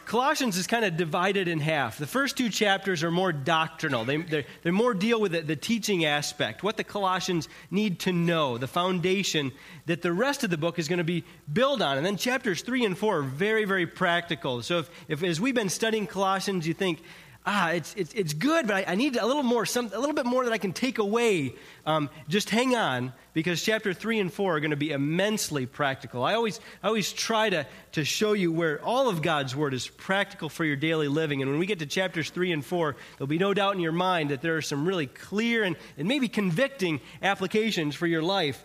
Colossians 0.08 0.56
is 0.56 0.66
kind 0.66 0.86
of 0.86 0.96
divided 0.96 1.48
in 1.48 1.60
half. 1.60 1.98
The 1.98 2.06
first 2.06 2.38
two 2.38 2.48
chapters 2.48 3.04
are 3.04 3.10
more 3.10 3.30
doctrinal, 3.30 4.06
they, 4.06 4.16
they're, 4.16 4.44
they're 4.62 4.72
more 4.72 4.94
deal 4.94 5.20
with 5.20 5.32
the, 5.32 5.42
the, 5.42 5.54
teaching 5.54 6.06
aspect, 6.06 6.62
what 6.62 6.78
the 6.78 6.82
Colossians 6.82 7.46
need 7.70 8.00
to 8.00 8.12
know, 8.12 8.56
the 8.56 8.66
foundation 8.66 9.52
that 9.84 10.00
the 10.00 10.10
rest 10.10 10.44
of 10.44 10.48
the 10.48 10.56
book 10.56 10.78
is 10.78 10.88
going 10.88 10.96
to 10.96 11.04
be 11.04 11.24
built 11.52 11.82
on. 11.82 11.98
And 11.98 12.06
then 12.06 12.16
chapters 12.16 12.62
three 12.62 12.86
and 12.86 12.96
four 12.96 13.18
are 13.18 13.22
very, 13.22 13.66
very 13.66 13.86
practical. 13.86 14.62
So 14.62 14.78
if, 14.78 14.90
if 15.08 15.22
as 15.22 15.42
we've 15.42 15.54
been 15.54 15.68
studying 15.68 16.06
Colossians, 16.06 16.66
you 16.66 16.72
think, 16.72 17.02
ah, 17.48 17.70
it's, 17.70 17.94
it's, 17.96 18.12
it's 18.12 18.34
good, 18.34 18.66
but 18.66 18.76
I, 18.76 18.92
I, 18.92 18.94
need 18.94 19.16
a 19.16 19.24
little 19.24 19.42
more, 19.42 19.64
some, 19.64 19.86
a 19.94 19.98
little 19.98 20.14
bit 20.14 20.26
more 20.26 20.44
that 20.44 20.52
I 20.52 20.58
can 20.58 20.74
take 20.74 20.98
away. 20.98 21.54
Um, 21.86 22.10
just 22.28 22.50
hang 22.50 22.76
on, 22.76 23.14
because 23.32 23.62
chapter 23.62 23.94
3 23.94 24.20
and 24.20 24.30
4 24.32 24.56
are 24.56 24.60
going 24.60 24.70
to 24.70 24.76
be 24.76 24.92
immensely 24.92 25.64
practical. 25.64 26.22
I 26.22 26.34
always, 26.34 26.60
I 26.82 26.88
always 26.88 27.10
try 27.10 27.48
to, 27.48 27.66
to 27.92 28.04
show 28.04 28.34
you 28.34 28.52
where 28.52 28.84
all 28.84 29.08
of 29.08 29.22
God's 29.22 29.56
word 29.56 29.72
is 29.72 29.88
practical 29.88 30.50
for 30.50 30.66
your 30.66 30.76
daily 30.76 31.08
living. 31.08 31.40
And 31.40 31.50
when 31.50 31.58
we 31.58 31.64
get 31.64 31.78
to 31.78 31.86
chapters 31.86 32.28
3 32.28 32.52
and 32.52 32.64
4, 32.64 32.94
there'll 33.16 33.26
be 33.26 33.38
no 33.38 33.54
doubt 33.54 33.74
in 33.74 33.80
your 33.80 33.92
mind 33.92 34.28
that 34.28 34.42
there 34.42 34.58
are 34.58 34.62
some 34.62 34.86
really 34.86 35.06
clear 35.06 35.64
and, 35.64 35.74
and 35.96 36.06
maybe 36.06 36.28
convicting 36.28 37.00
applications 37.22 37.94
for 37.94 38.06
your 38.06 38.22
life. 38.22 38.62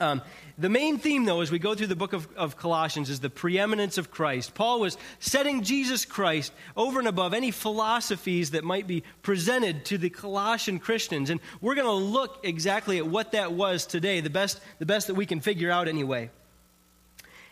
Um, 0.00 0.22
the 0.56 0.70
main 0.70 0.98
theme, 0.98 1.26
though, 1.26 1.42
as 1.42 1.50
we 1.50 1.58
go 1.58 1.74
through 1.74 1.88
the 1.88 1.96
book 1.96 2.14
of, 2.14 2.26
of, 2.34 2.56
Colossians, 2.56 3.10
is 3.10 3.20
the 3.20 3.28
preeminence 3.28 3.98
of 3.98 4.10
Christ. 4.10 4.54
Paul 4.54 4.80
was 4.80 4.96
setting 5.18 5.62
Jesus 5.62 6.06
Christ 6.06 6.52
over 6.74 6.98
and 6.98 7.06
above 7.06 7.34
any 7.34 7.50
philosophies 7.50 8.52
that 8.52 8.64
might 8.64 8.86
be 8.86 9.02
presented 9.20 9.84
to 9.86 9.98
the 9.98 10.08
Colossian 10.08 10.78
Christians. 10.78 11.28
And 11.28 11.38
we're 11.60 11.74
going 11.74 11.86
to 11.86 11.92
look 11.92 12.40
exactly 12.44 12.96
at 12.96 13.06
what 13.06 13.32
that 13.32 13.52
was 13.52 13.84
today, 13.84 14.20
the 14.20 14.30
best, 14.30 14.60
the 14.78 14.86
best 14.86 15.06
that 15.08 15.14
we 15.14 15.26
can 15.26 15.40
figure 15.40 15.70
out 15.70 15.86
anyway. 15.86 16.30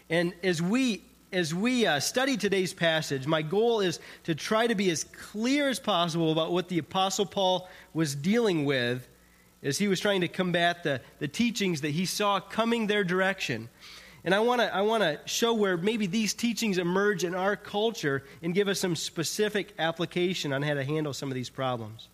And 0.09 0.33
as 0.43 0.63
we 0.63 1.03
as 1.31 1.55
we 1.55 1.85
uh, 1.85 2.01
study 2.01 2.39
today's 2.39 2.73
passage, 2.73 3.27
my 3.27 3.43
goal 3.43 3.81
is 3.81 4.01
to 4.25 4.35
try 4.35 4.67
to 4.67 4.75
be 4.75 4.91
as 4.91 5.05
clear 5.05 5.69
as 5.69 5.79
possible 5.79 6.33
about 6.33 6.53
what 6.53 6.69
the 6.69 6.79
Apostle 6.79 7.27
Paul 7.27 7.69
was 7.93 8.15
dealing 8.15 8.65
with 8.65 9.07
as 9.63 9.79
he 9.79 9.89
was 9.89 10.01
trying 10.01 10.21
to 10.21 10.29
combat 10.29 10.83
the, 10.83 11.01
the 11.19 11.29
teachings 11.29 11.81
that 11.81 11.91
he 11.91 12.07
saw 12.07 12.41
coming 12.41 12.87
their 12.87 13.05
direction. 13.05 13.69
And 14.25 14.35
I 14.35 14.41
want 14.41 14.61
to 14.61 14.75
I 14.75 14.83
wanna 14.83 15.21
show 15.27 15.55
where 15.55 15.77
maybe 15.77 16.07
these 16.07 16.35
teachings 16.35 16.79
emerge 16.79 17.25
in 17.25 17.35
our 17.35 17.57
culture 17.57 18.25
and 18.43 18.55
give 18.55 18.69
us 18.69 18.81
some 18.81 18.97
specific 18.97 19.75
application 19.79 20.53
on 20.53 20.63
how 20.63 20.75
to 20.75 20.85
handle 20.85 21.13
some 21.13 21.31
of 21.31 21.35
these 21.35 21.51
problems. 21.51 22.09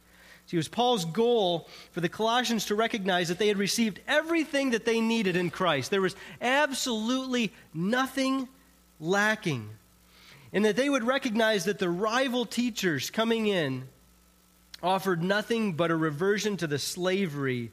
See, 0.46 0.56
it 0.56 0.58
was 0.58 0.68
Paul's 0.68 1.06
goal 1.06 1.68
for 1.92 2.00
the 2.02 2.08
Colossians 2.08 2.66
to 2.66 2.74
recognize 2.74 3.28
that 3.28 3.38
they 3.38 3.48
had 3.48 3.56
received 3.56 4.00
everything 4.06 4.70
that 4.70 4.84
they 4.84 5.00
needed 5.00 5.36
in 5.36 5.48
Christ. 5.50 5.90
There 5.90 6.02
was 6.02 6.16
absolutely 6.40 7.52
nothing 7.72 8.48
lacking. 9.00 9.70
And 10.52 10.64
that 10.66 10.76
they 10.76 10.88
would 10.88 11.02
recognize 11.02 11.64
that 11.64 11.78
the 11.78 11.88
rival 11.88 12.44
teachers 12.44 13.10
coming 13.10 13.46
in 13.46 13.88
offered 14.84 15.22
nothing 15.22 15.72
but 15.72 15.90
a 15.90 15.96
reversion 15.96 16.56
to 16.58 16.66
the 16.66 16.78
slavery 16.78 17.72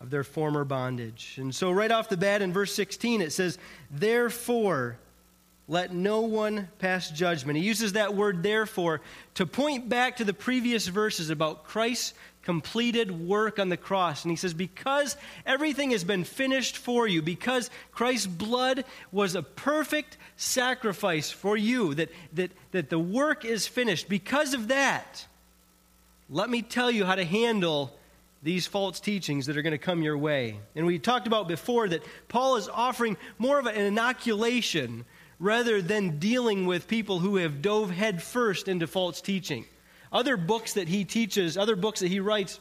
of 0.00 0.10
their 0.10 0.24
former 0.24 0.64
bondage. 0.64 1.36
And 1.38 1.54
so, 1.54 1.70
right 1.70 1.90
off 1.90 2.08
the 2.08 2.16
bat 2.16 2.42
in 2.42 2.52
verse 2.52 2.74
16, 2.74 3.20
it 3.20 3.32
says, 3.32 3.58
Therefore, 3.90 4.96
let 5.68 5.94
no 5.94 6.22
one 6.22 6.68
pass 6.80 7.10
judgment. 7.10 7.56
He 7.56 7.64
uses 7.64 7.92
that 7.92 8.14
word 8.14 8.42
therefore 8.42 9.02
to 9.34 9.46
point 9.46 9.88
back 9.88 10.16
to 10.16 10.24
the 10.24 10.34
previous 10.34 10.88
verses 10.88 11.30
about 11.30 11.62
Christ's 11.62 12.14
completed 12.42 13.28
work 13.28 13.58
on 13.58 13.68
the 13.68 13.76
cross. 13.76 14.24
And 14.24 14.32
he 14.32 14.36
says, 14.36 14.54
Because 14.54 15.16
everything 15.46 15.90
has 15.90 16.02
been 16.02 16.24
finished 16.24 16.76
for 16.76 17.06
you, 17.06 17.22
because 17.22 17.70
Christ's 17.92 18.26
blood 18.26 18.84
was 19.12 19.34
a 19.34 19.42
perfect 19.42 20.16
sacrifice 20.36 21.30
for 21.30 21.56
you, 21.56 21.94
that, 21.94 22.08
that, 22.32 22.50
that 22.72 22.90
the 22.90 22.98
work 22.98 23.44
is 23.44 23.68
finished, 23.68 24.08
because 24.08 24.54
of 24.54 24.68
that, 24.68 25.26
let 26.30 26.48
me 26.48 26.62
tell 26.62 26.90
you 26.90 27.04
how 27.04 27.16
to 27.16 27.24
handle 27.24 27.92
these 28.42 28.66
false 28.66 29.00
teachings 29.00 29.46
that 29.46 29.56
are 29.56 29.62
going 29.62 29.72
to 29.72 29.78
come 29.78 30.02
your 30.02 30.16
way. 30.16 30.58
And 30.76 30.86
we 30.86 30.98
talked 30.98 31.26
about 31.26 31.48
before 31.48 31.88
that 31.88 32.02
Paul 32.28 32.56
is 32.56 32.68
offering 32.68 33.16
more 33.36 33.58
of 33.58 33.66
an 33.66 33.74
inoculation 33.74 35.04
rather 35.38 35.82
than 35.82 36.18
dealing 36.18 36.66
with 36.66 36.86
people 36.86 37.18
who 37.18 37.36
have 37.36 37.60
dove 37.60 37.90
headfirst 37.90 38.68
into 38.68 38.86
false 38.86 39.20
teaching. 39.20 39.64
Other 40.12 40.36
books 40.36 40.74
that 40.74 40.88
he 40.88 41.04
teaches, 41.04 41.58
other 41.58 41.76
books 41.76 42.00
that 42.00 42.08
he 42.08 42.20
writes, 42.20 42.60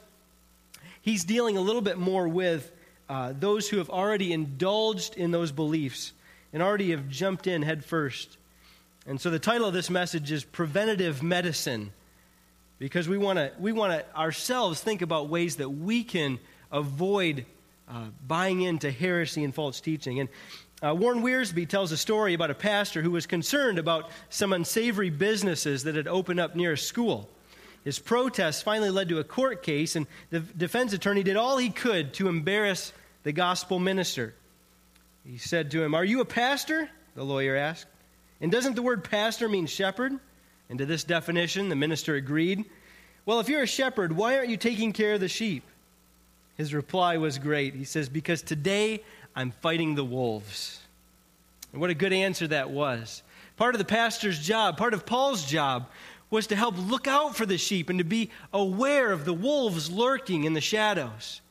he's 1.01 1.23
dealing 1.23 1.55
a 1.55 1.61
little 1.61 1.81
bit 1.81 1.97
more 1.97 2.27
with 2.27 2.71
uh, 3.07 3.33
those 3.37 3.69
who 3.69 3.77
have 3.77 3.89
already 3.89 4.33
indulged 4.33 5.15
in 5.15 5.31
those 5.31 5.51
beliefs 5.51 6.13
and 6.53 6.63
already 6.63 6.91
have 6.91 7.07
jumped 7.07 7.47
in 7.47 7.61
headfirst. 7.61 8.37
And 9.05 9.21
so 9.21 9.29
the 9.29 9.39
title 9.39 9.67
of 9.67 9.73
this 9.73 9.89
message 9.89 10.31
is 10.31 10.43
Preventative 10.43 11.21
Medicine 11.23 11.91
because 12.79 13.07
we 13.07 13.17
want 13.17 13.37
to 13.37 13.51
we 13.59 13.71
want 13.71 13.93
to 13.93 14.17
ourselves 14.17 14.81
think 14.81 15.01
about 15.01 15.29
ways 15.29 15.57
that 15.57 15.69
we 15.69 16.03
can 16.03 16.39
avoid 16.71 17.45
uh, 17.87 18.05
buying 18.25 18.61
into 18.61 18.89
heresy 18.89 19.43
and 19.43 19.53
false 19.53 19.81
teaching. 19.81 20.19
And 20.19 20.29
uh, 20.81 20.95
Warren 20.95 21.21
Wiersbe 21.21 21.67
tells 21.67 21.91
a 21.91 21.97
story 21.97 22.33
about 22.33 22.51
a 22.51 22.55
pastor 22.55 23.01
who 23.01 23.11
was 23.11 23.25
concerned 23.25 23.79
about 23.79 24.09
some 24.29 24.53
unsavory 24.53 25.09
businesses 25.09 25.83
that 25.83 25.95
had 25.95 26.07
opened 26.07 26.39
up 26.39 26.55
near 26.55 26.73
a 26.73 26.77
school. 26.77 27.29
His 27.83 27.99
protests 27.99 28.61
finally 28.61 28.89
led 28.89 29.09
to 29.09 29.19
a 29.19 29.23
court 29.23 29.63
case, 29.63 29.95
and 29.95 30.07
the 30.29 30.39
defense 30.39 30.93
attorney 30.93 31.23
did 31.23 31.35
all 31.35 31.57
he 31.57 31.69
could 31.69 32.13
to 32.15 32.27
embarrass 32.27 32.93
the 33.23 33.31
gospel 33.31 33.79
minister. 33.79 34.33
He 35.25 35.37
said 35.37 35.71
to 35.71 35.83
him, 35.83 35.93
Are 35.95 36.05
you 36.05 36.21
a 36.21 36.25
pastor? 36.25 36.89
The 37.15 37.23
lawyer 37.23 37.55
asked. 37.55 37.87
And 38.41 38.51
doesn't 38.51 38.75
the 38.75 38.81
word 38.81 39.03
pastor 39.03 39.49
mean 39.49 39.65
shepherd? 39.65 40.19
And 40.69 40.79
to 40.79 40.85
this 40.85 41.03
definition, 41.03 41.69
the 41.69 41.75
minister 41.75 42.15
agreed. 42.15 42.65
Well, 43.25 43.39
if 43.39 43.49
you're 43.49 43.63
a 43.63 43.67
shepherd, 43.67 44.15
why 44.15 44.37
aren't 44.37 44.49
you 44.49 44.57
taking 44.57 44.93
care 44.93 45.13
of 45.13 45.19
the 45.19 45.27
sheep? 45.27 45.63
His 46.55 46.73
reply 46.73 47.17
was 47.17 47.37
great. 47.37 47.73
He 47.73 47.85
says, 47.85 48.09
Because 48.09 48.41
today 48.41 49.03
I'm 49.35 49.51
fighting 49.51 49.95
the 49.95 50.03
wolves. 50.03 50.79
And 51.71 51.81
what 51.81 51.89
a 51.89 51.95
good 51.95 52.13
answer 52.13 52.47
that 52.47 52.69
was. 52.69 53.23
Part 53.57 53.75
of 53.75 53.79
the 53.79 53.85
pastor's 53.85 54.39
job, 54.39 54.77
part 54.77 54.93
of 54.93 55.05
Paul's 55.05 55.45
job, 55.45 55.89
was 56.29 56.47
to 56.47 56.55
help 56.55 56.75
look 56.77 57.07
out 57.07 57.35
for 57.35 57.45
the 57.45 57.57
sheep 57.57 57.89
and 57.89 57.99
to 57.99 58.05
be 58.05 58.29
aware 58.53 59.11
of 59.11 59.25
the 59.25 59.33
wolves 59.33 59.89
lurking 59.89 60.43
in 60.43 60.53
the 60.53 60.61
shadows. 60.61 61.41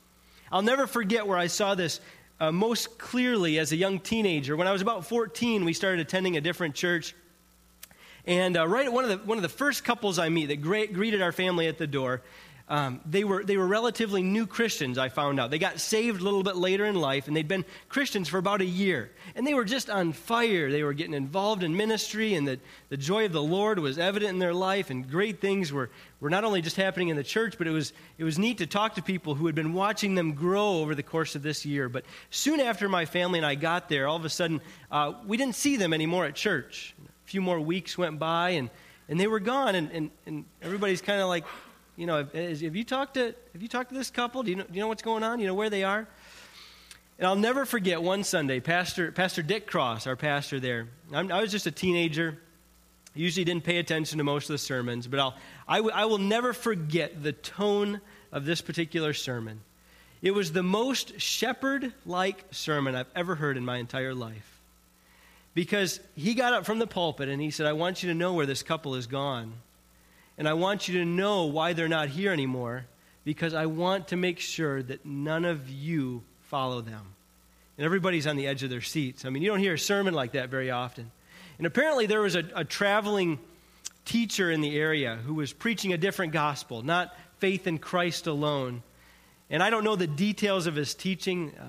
I'll 0.51 0.61
never 0.61 0.87
forget 0.87 1.27
where 1.27 1.37
I 1.37 1.47
saw 1.47 1.75
this 1.75 1.99
uh, 2.39 2.51
most 2.51 2.97
clearly 2.97 3.59
as 3.59 3.71
a 3.71 3.75
young 3.75 3.99
teenager. 3.99 4.55
When 4.55 4.67
I 4.67 4.71
was 4.71 4.81
about 4.81 5.05
14, 5.05 5.65
we 5.65 5.73
started 5.73 5.99
attending 5.99 6.37
a 6.37 6.41
different 6.41 6.75
church. 6.75 7.13
And 8.29 8.57
uh, 8.57 8.67
right 8.67 8.93
one 8.93 9.05
of, 9.05 9.09
the, 9.09 9.17
one 9.17 9.39
of 9.39 9.41
the 9.41 9.49
first 9.49 9.83
couples 9.83 10.19
I 10.19 10.29
meet 10.29 10.45
that 10.45 10.61
great, 10.61 10.93
greeted 10.93 11.23
our 11.23 11.31
family 11.31 11.65
at 11.65 11.79
the 11.79 11.87
door, 11.87 12.21
um, 12.67 13.01
they, 13.03 13.23
were, 13.23 13.43
they 13.43 13.57
were 13.57 13.65
relatively 13.65 14.21
new 14.21 14.45
Christians, 14.45 14.99
I 14.99 15.09
found 15.09 15.39
out. 15.39 15.49
They 15.49 15.57
got 15.57 15.79
saved 15.79 16.21
a 16.21 16.23
little 16.23 16.43
bit 16.43 16.55
later 16.55 16.85
in 16.85 16.93
life, 16.93 17.27
and 17.27 17.35
they'd 17.35 17.47
been 17.47 17.65
Christians 17.87 18.29
for 18.29 18.37
about 18.37 18.61
a 18.61 18.65
year. 18.65 19.09
And 19.33 19.47
they 19.47 19.55
were 19.55 19.65
just 19.65 19.89
on 19.89 20.13
fire. 20.13 20.69
They 20.69 20.83
were 20.83 20.93
getting 20.93 21.15
involved 21.15 21.63
in 21.63 21.75
ministry, 21.75 22.35
and 22.35 22.47
the, 22.47 22.59
the 22.89 22.97
joy 22.97 23.25
of 23.25 23.31
the 23.31 23.41
Lord 23.41 23.79
was 23.79 23.97
evident 23.97 24.29
in 24.29 24.37
their 24.37 24.53
life, 24.53 24.91
and 24.91 25.09
great 25.09 25.41
things 25.41 25.73
were, 25.73 25.89
were 26.19 26.29
not 26.29 26.43
only 26.43 26.61
just 26.61 26.75
happening 26.75 27.09
in 27.09 27.15
the 27.15 27.23
church, 27.23 27.57
but 27.57 27.65
it 27.65 27.71
was, 27.71 27.93
it 28.19 28.23
was 28.23 28.37
neat 28.37 28.59
to 28.59 28.67
talk 28.67 28.93
to 28.93 29.01
people 29.01 29.33
who 29.33 29.47
had 29.47 29.55
been 29.55 29.73
watching 29.73 30.13
them 30.13 30.33
grow 30.33 30.81
over 30.81 30.93
the 30.93 31.01
course 31.01 31.33
of 31.33 31.41
this 31.41 31.65
year. 31.65 31.89
But 31.89 32.05
soon 32.29 32.59
after 32.59 32.87
my 32.87 33.05
family 33.05 33.39
and 33.39 33.45
I 33.47 33.55
got 33.55 33.89
there, 33.89 34.07
all 34.07 34.17
of 34.17 34.25
a 34.25 34.29
sudden, 34.29 34.61
uh, 34.91 35.13
we 35.25 35.37
didn't 35.37 35.55
see 35.55 35.77
them 35.77 35.95
anymore 35.95 36.25
at 36.25 36.35
church. 36.35 36.93
Few 37.29 37.41
more 37.41 37.59
weeks 37.59 37.95
went 37.95 38.17
by, 38.17 38.49
and, 38.51 38.71
and 39.07 39.19
they 39.19 39.27
were 39.27 39.39
gone, 39.39 39.75
and, 39.75 39.91
and, 39.91 40.09
and 40.25 40.45
everybody's 40.63 40.99
kind 40.99 41.21
of 41.21 41.27
like, 41.27 41.45
you 41.95 42.07
know, 42.07 42.17
have, 42.17 42.33
have, 42.33 42.75
you 42.75 42.83
talked 42.83 43.13
to 43.13 43.35
have 43.53 43.61
you 43.61 43.67
talked 43.67 43.89
to 43.89 43.95
this 43.95 44.09
couple? 44.09 44.41
Do 44.41 44.49
you 44.49 44.57
know, 44.57 44.63
do 44.63 44.73
you 44.73 44.79
know 44.79 44.87
what's 44.87 45.03
going 45.03 45.21
on? 45.21 45.39
You 45.39 45.45
know 45.45 45.53
where 45.53 45.69
they 45.69 45.83
are? 45.83 46.07
And 47.19 47.27
I'll 47.27 47.35
never 47.35 47.65
forget 47.65 48.01
one 48.01 48.23
Sunday, 48.23 48.59
Pastor 48.59 49.11
Pastor 49.11 49.43
Dick 49.43 49.67
Cross, 49.67 50.07
our 50.07 50.15
pastor 50.15 50.59
there. 50.59 50.87
I'm, 51.13 51.31
i 51.31 51.39
was 51.39 51.51
just 51.51 51.67
a 51.67 51.71
teenager. 51.71 52.39
Usually 53.13 53.43
didn't 53.43 53.63
pay 53.63 53.77
attention 53.77 54.17
to 54.17 54.23
most 54.23 54.49
of 54.49 54.55
the 54.55 54.57
sermons, 54.57 55.05
but 55.05 55.19
I'll, 55.19 55.35
I, 55.67 55.77
w- 55.77 55.93
I 55.93 56.05
will 56.05 56.17
never 56.17 56.51
forget 56.51 57.21
the 57.21 57.33
tone 57.33 58.01
of 58.31 58.43
this 58.45 58.61
particular 58.61 59.13
sermon. 59.13 59.61
It 60.23 60.31
was 60.31 60.51
the 60.51 60.63
most 60.63 61.21
shepherd 61.21 61.93
like 62.07 62.45
sermon 62.49 62.95
I've 62.95 63.05
ever 63.15 63.35
heard 63.35 63.55
in 63.55 63.63
my 63.63 63.77
entire 63.77 64.15
life. 64.15 64.58
Because 65.53 65.99
he 66.15 66.35
got 66.35 66.53
up 66.53 66.65
from 66.65 66.79
the 66.79 66.87
pulpit 66.87 67.27
and 67.29 67.41
he 67.41 67.51
said, 67.51 67.65
I 67.65 67.73
want 67.73 68.03
you 68.03 68.09
to 68.09 68.15
know 68.15 68.33
where 68.33 68.45
this 68.45 68.63
couple 68.63 68.95
is 68.95 69.07
gone. 69.07 69.53
And 70.37 70.47
I 70.47 70.53
want 70.53 70.87
you 70.87 70.99
to 70.99 71.05
know 71.05 71.45
why 71.45 71.73
they're 71.73 71.87
not 71.87 72.07
here 72.09 72.31
anymore 72.31 72.85
because 73.25 73.53
I 73.53 73.65
want 73.65 74.07
to 74.09 74.15
make 74.15 74.39
sure 74.39 74.81
that 74.81 75.05
none 75.05 75.45
of 75.45 75.69
you 75.69 76.23
follow 76.43 76.81
them. 76.81 77.05
And 77.77 77.85
everybody's 77.85 78.25
on 78.25 78.35
the 78.35 78.47
edge 78.47 78.63
of 78.63 78.69
their 78.69 78.81
seats. 78.81 79.25
I 79.25 79.29
mean, 79.29 79.43
you 79.43 79.49
don't 79.49 79.59
hear 79.59 79.73
a 79.73 79.79
sermon 79.79 80.13
like 80.13 80.33
that 80.33 80.49
very 80.49 80.71
often. 80.71 81.11
And 81.57 81.67
apparently, 81.67 82.05
there 82.05 82.21
was 82.21 82.35
a, 82.35 82.43
a 82.55 82.63
traveling 82.63 83.39
teacher 84.05 84.49
in 84.49 84.61
the 84.61 84.77
area 84.77 85.17
who 85.17 85.33
was 85.35 85.53
preaching 85.53 85.93
a 85.93 85.97
different 85.97 86.33
gospel, 86.33 86.81
not 86.81 87.15
faith 87.37 87.67
in 87.67 87.77
Christ 87.77 88.27
alone. 88.27 88.81
And 89.49 89.61
I 89.61 89.69
don't 89.69 89.83
know 89.83 89.95
the 89.95 90.07
details 90.07 90.67
of 90.67 90.75
his 90.75 90.93
teaching. 90.93 91.53
Uh, 91.57 91.63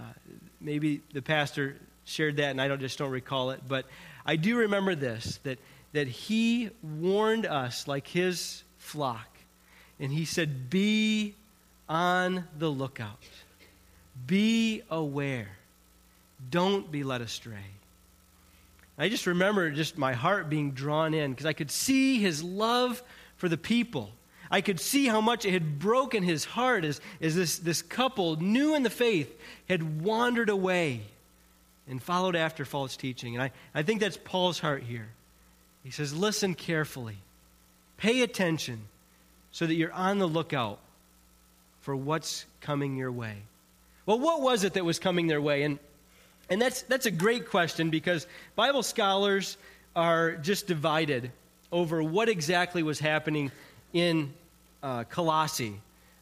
maybe 0.60 1.02
the 1.12 1.22
pastor 1.22 1.76
shared 2.11 2.37
that, 2.37 2.50
and 2.50 2.61
I 2.61 2.69
don't, 2.69 2.81
just 2.81 2.99
don't 2.99 3.11
recall 3.11 3.50
it. 3.50 3.61
But 3.67 3.87
I 4.26 4.37
do 4.37 4.57
remember 4.57 4.95
this 4.95 5.38
that 5.45 5.59
that 5.93 6.07
he 6.07 6.71
warned 6.83 7.47
us 7.47 7.88
like 7.88 8.07
his 8.07 8.62
flock. 8.79 9.26
And 9.99 10.12
he 10.12 10.25
said, 10.25 10.71
Be 10.71 11.35
on 11.88 12.45
the 12.59 12.69
lookout, 12.69 13.19
be 14.26 14.83
aware, 14.90 15.49
don't 16.50 16.90
be 16.90 17.02
led 17.02 17.21
astray. 17.21 17.59
I 18.97 19.09
just 19.09 19.26
remember 19.26 19.71
just 19.71 19.97
my 19.97 20.12
heart 20.12 20.50
being 20.50 20.73
drawn 20.73 21.14
in 21.14 21.31
because 21.31 21.47
I 21.47 21.55
could 21.55 21.71
see 21.71 22.19
his 22.19 22.43
love 22.43 23.02
for 23.37 23.49
the 23.49 23.57
people. 23.57 24.11
I 24.50 24.61
could 24.61 24.79
see 24.79 25.07
how 25.07 25.21
much 25.21 25.45
it 25.45 25.52
had 25.52 25.79
broken 25.79 26.23
his 26.23 26.45
heart 26.45 26.85
as, 26.85 27.00
as 27.21 27.35
this, 27.35 27.59
this 27.59 27.83
couple, 27.83 28.37
new 28.37 28.75
in 28.75 28.83
the 28.83 28.90
faith, 28.90 29.33
had 29.69 30.02
wandered 30.02 30.50
away 30.50 31.02
and 31.90 32.02
followed 32.02 32.37
after 32.37 32.64
false 32.64 32.97
teaching. 32.97 33.35
And 33.35 33.42
I, 33.42 33.50
I 33.75 33.82
think 33.82 34.00
that's 34.00 34.16
Paul's 34.16 34.61
heart 34.61 34.82
here. 34.82 35.09
He 35.82 35.90
says, 35.90 36.14
Listen 36.14 36.54
carefully, 36.54 37.16
pay 37.97 38.23
attention 38.23 38.82
so 39.52 39.66
that 39.66 39.75
you're 39.75 39.92
on 39.92 40.18
the 40.18 40.28
lookout 40.28 40.78
for 41.82 41.97
what's 41.97 42.47
coming 42.61 42.97
your 42.97 43.11
way. 43.11 43.37
Well, 44.06 44.18
what 44.18 44.40
was 44.40 44.64
it 44.64 44.75
that 44.75 44.85
was 44.85 44.99
coming 44.99 45.26
their 45.26 45.40
way? 45.40 45.64
And, 45.64 45.78
and 46.49 46.62
that's, 46.62 46.82
that's 46.82 47.06
a 47.06 47.11
great 47.11 47.49
question 47.49 47.90
because 47.90 48.26
Bible 48.54 48.82
scholars 48.82 49.56
are 49.97 50.32
just 50.37 50.66
divided 50.66 51.30
over 51.73 52.02
what 52.02 52.28
exactly 52.28 52.82
was 52.82 52.99
happening 52.99 53.50
in 53.92 54.32
uh, 54.82 55.04
Colossae. 55.04 55.80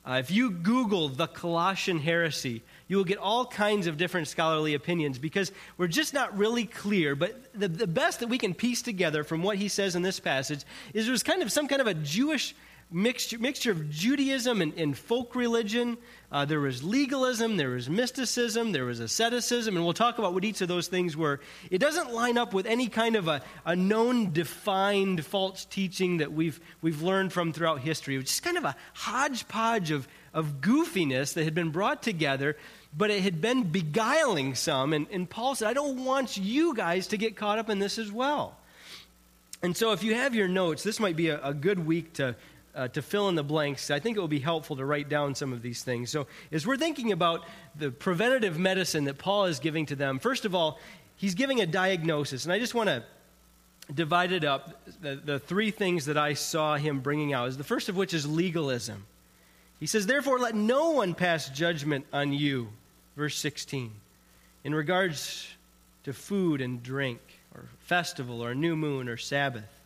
Uh, 0.09 0.15
if 0.15 0.31
you 0.31 0.51
Google 0.51 1.11
the 1.11 1.27
Colossian 1.27 1.99
heresy, 1.99 2.63
you 2.87 2.97
will 2.97 3.05
get 3.05 3.19
all 3.19 3.45
kinds 3.45 3.87
of 3.87 3.99
different 3.99 4.27
scholarly 4.27 4.73
opinions 4.73 5.19
because 5.19 5.53
we're 5.77 5.87
just 5.87 6.15
not 6.15 6.35
really 6.39 6.65
clear. 6.65 7.15
But 7.15 7.53
the, 7.53 7.69
the 7.69 7.87
best 7.87 8.21
that 8.21 8.29
we 8.29 8.39
can 8.39 8.55
piece 8.55 8.81
together 8.81 9.23
from 9.23 9.43
what 9.43 9.59
he 9.59 9.69
says 9.69 9.95
in 9.97 10.01
this 10.01 10.19
passage 10.19 10.65
is 10.95 11.07
there's 11.07 11.23
kind 11.23 11.43
of 11.43 11.53
some 11.53 11.69
kind 11.69 11.83
of 11.83 11.87
a 11.87 11.93
Jewish 11.93 12.55
mixture, 12.91 13.39
mixture 13.39 13.71
of 13.71 13.91
Judaism 13.91 14.63
and, 14.63 14.73
and 14.75 14.97
folk 14.97 15.35
religion. 15.35 15.99
Uh, 16.31 16.45
there 16.45 16.61
was 16.61 16.83
legalism, 16.83 17.57
there 17.57 17.71
was 17.71 17.89
mysticism, 17.89 18.73
there 18.73 18.85
was 18.85 19.01
asceticism, 19.01 19.77
and 19.77 19.85
we'll 19.85 19.95
talk 19.95 20.19
about 20.19 20.35
what 20.35 20.45
each 20.45 20.61
of 20.61 20.69
those 20.69 20.89
things 20.89 21.17
were. 21.17 21.41
It 21.71 21.79
doesn't 21.79 22.13
line 22.13 22.37
up 22.37 22.53
with 22.53 22.67
any 22.67 22.89
kind 22.89 23.17
of 23.17 23.29
a, 23.29 23.43
a 23.65 23.75
known, 23.75 24.33
defined 24.33 25.25
false 25.25 25.65
teaching 25.65 26.19
that 26.19 26.33
we've, 26.33 26.61
we've 26.83 27.03
learned 27.03 27.33
from 27.33 27.53
throughout 27.53 27.81
history. 27.81 28.15
It 28.15 28.19
was 28.19 28.27
just 28.27 28.43
kind 28.43 28.59
of 28.59 28.65
a 28.65 28.77
hodgepodge 28.95 29.91
of, 29.91 30.07
of 30.35 30.61
goofiness 30.61 31.35
that 31.35 31.45
had 31.45 31.55
been 31.55 31.71
brought 31.71 32.03
together 32.03 32.57
but 32.97 33.11
it 33.11 33.23
had 33.23 33.41
been 33.41 33.65
beguiling 33.65 34.55
some. 34.55 34.93
And, 34.93 35.07
and 35.11 35.29
Paul 35.29 35.55
said, 35.55 35.69
I 35.69 35.75
don't 35.75 36.05
want 36.05 36.37
you 36.37 36.75
guys 36.75 37.09
to 37.09 37.17
get 37.17 37.37
caught 37.37 37.59
up 37.59 37.69
in 37.69 37.79
this 37.79 37.99
as 37.99 38.11
well. 38.11 38.57
And 39.63 39.77
so, 39.77 39.93
if 39.93 40.05
you 40.05 40.15
have 40.15 40.35
your 40.35 40.49
notes, 40.49 40.85
this 40.85 41.01
might 41.01 41.17
be 41.17 41.29
a, 41.29 41.41
a 41.43 41.53
good 41.53 41.85
week 41.85 42.15
to, 42.15 42.37
uh, 42.79 42.87
to 42.89 43.03
fill 43.03 43.29
in 43.29 43.35
the 43.35 43.43
blanks. 43.43 43.91
I 43.91 43.99
think 43.99 44.17
it 44.17 44.21
will 44.21 44.29
be 44.29 44.39
helpful 44.39 44.77
to 44.77 44.85
write 44.85 45.09
down 45.09 45.35
some 45.35 45.53
of 45.53 45.63
these 45.63 45.83
things. 45.83 46.11
So, 46.11 46.29
as 46.53 46.65
we're 46.65 46.77
thinking 46.77 47.11
about 47.11 47.45
the 47.77 47.91
preventative 47.91 48.57
medicine 48.57 49.05
that 49.05 49.19
Paul 49.19 49.47
is 49.47 49.59
giving 49.59 49.85
to 49.87 49.97
them, 49.97 50.21
first 50.21 50.45
of 50.45 50.55
all, 50.55 50.79
he's 51.17 51.35
giving 51.35 51.61
a 51.61 51.67
diagnosis. 51.67 52.45
And 52.45 52.53
I 52.53 52.61
just 52.61 52.75
want 52.75 52.89
to 52.89 53.03
divide 53.93 54.31
it 54.31 54.45
up. 54.45 54.81
The, 55.03 55.17
the 55.17 55.39
three 55.41 55.73
things 55.73 56.07
that 56.07 56.17
I 56.17 56.35
saw 56.35 56.77
him 56.77 57.01
bringing 57.01 57.33
out 57.33 57.49
is 57.49 57.57
the 57.57 57.65
first 57.65 57.89
of 57.89 57.97
which 57.97 58.15
is 58.15 58.27
legalism. 58.27 59.05
He 59.81 59.87
says, 59.87 60.07
Therefore, 60.07 60.39
let 60.39 60.55
no 60.55 60.91
one 60.91 61.15
pass 61.15 61.49
judgment 61.49 62.07
on 62.13 62.33
you. 62.33 62.69
Verse 63.17 63.37
16. 63.37 63.93
In 64.63 64.73
regards 64.73 65.49
to 66.05 66.13
food 66.13 66.61
and 66.61 66.81
drink, 66.81 67.21
or 67.53 67.65
festival, 67.81 68.45
or 68.45 68.55
new 68.55 68.77
moon, 68.77 69.09
or 69.09 69.17
Sabbath. 69.17 69.78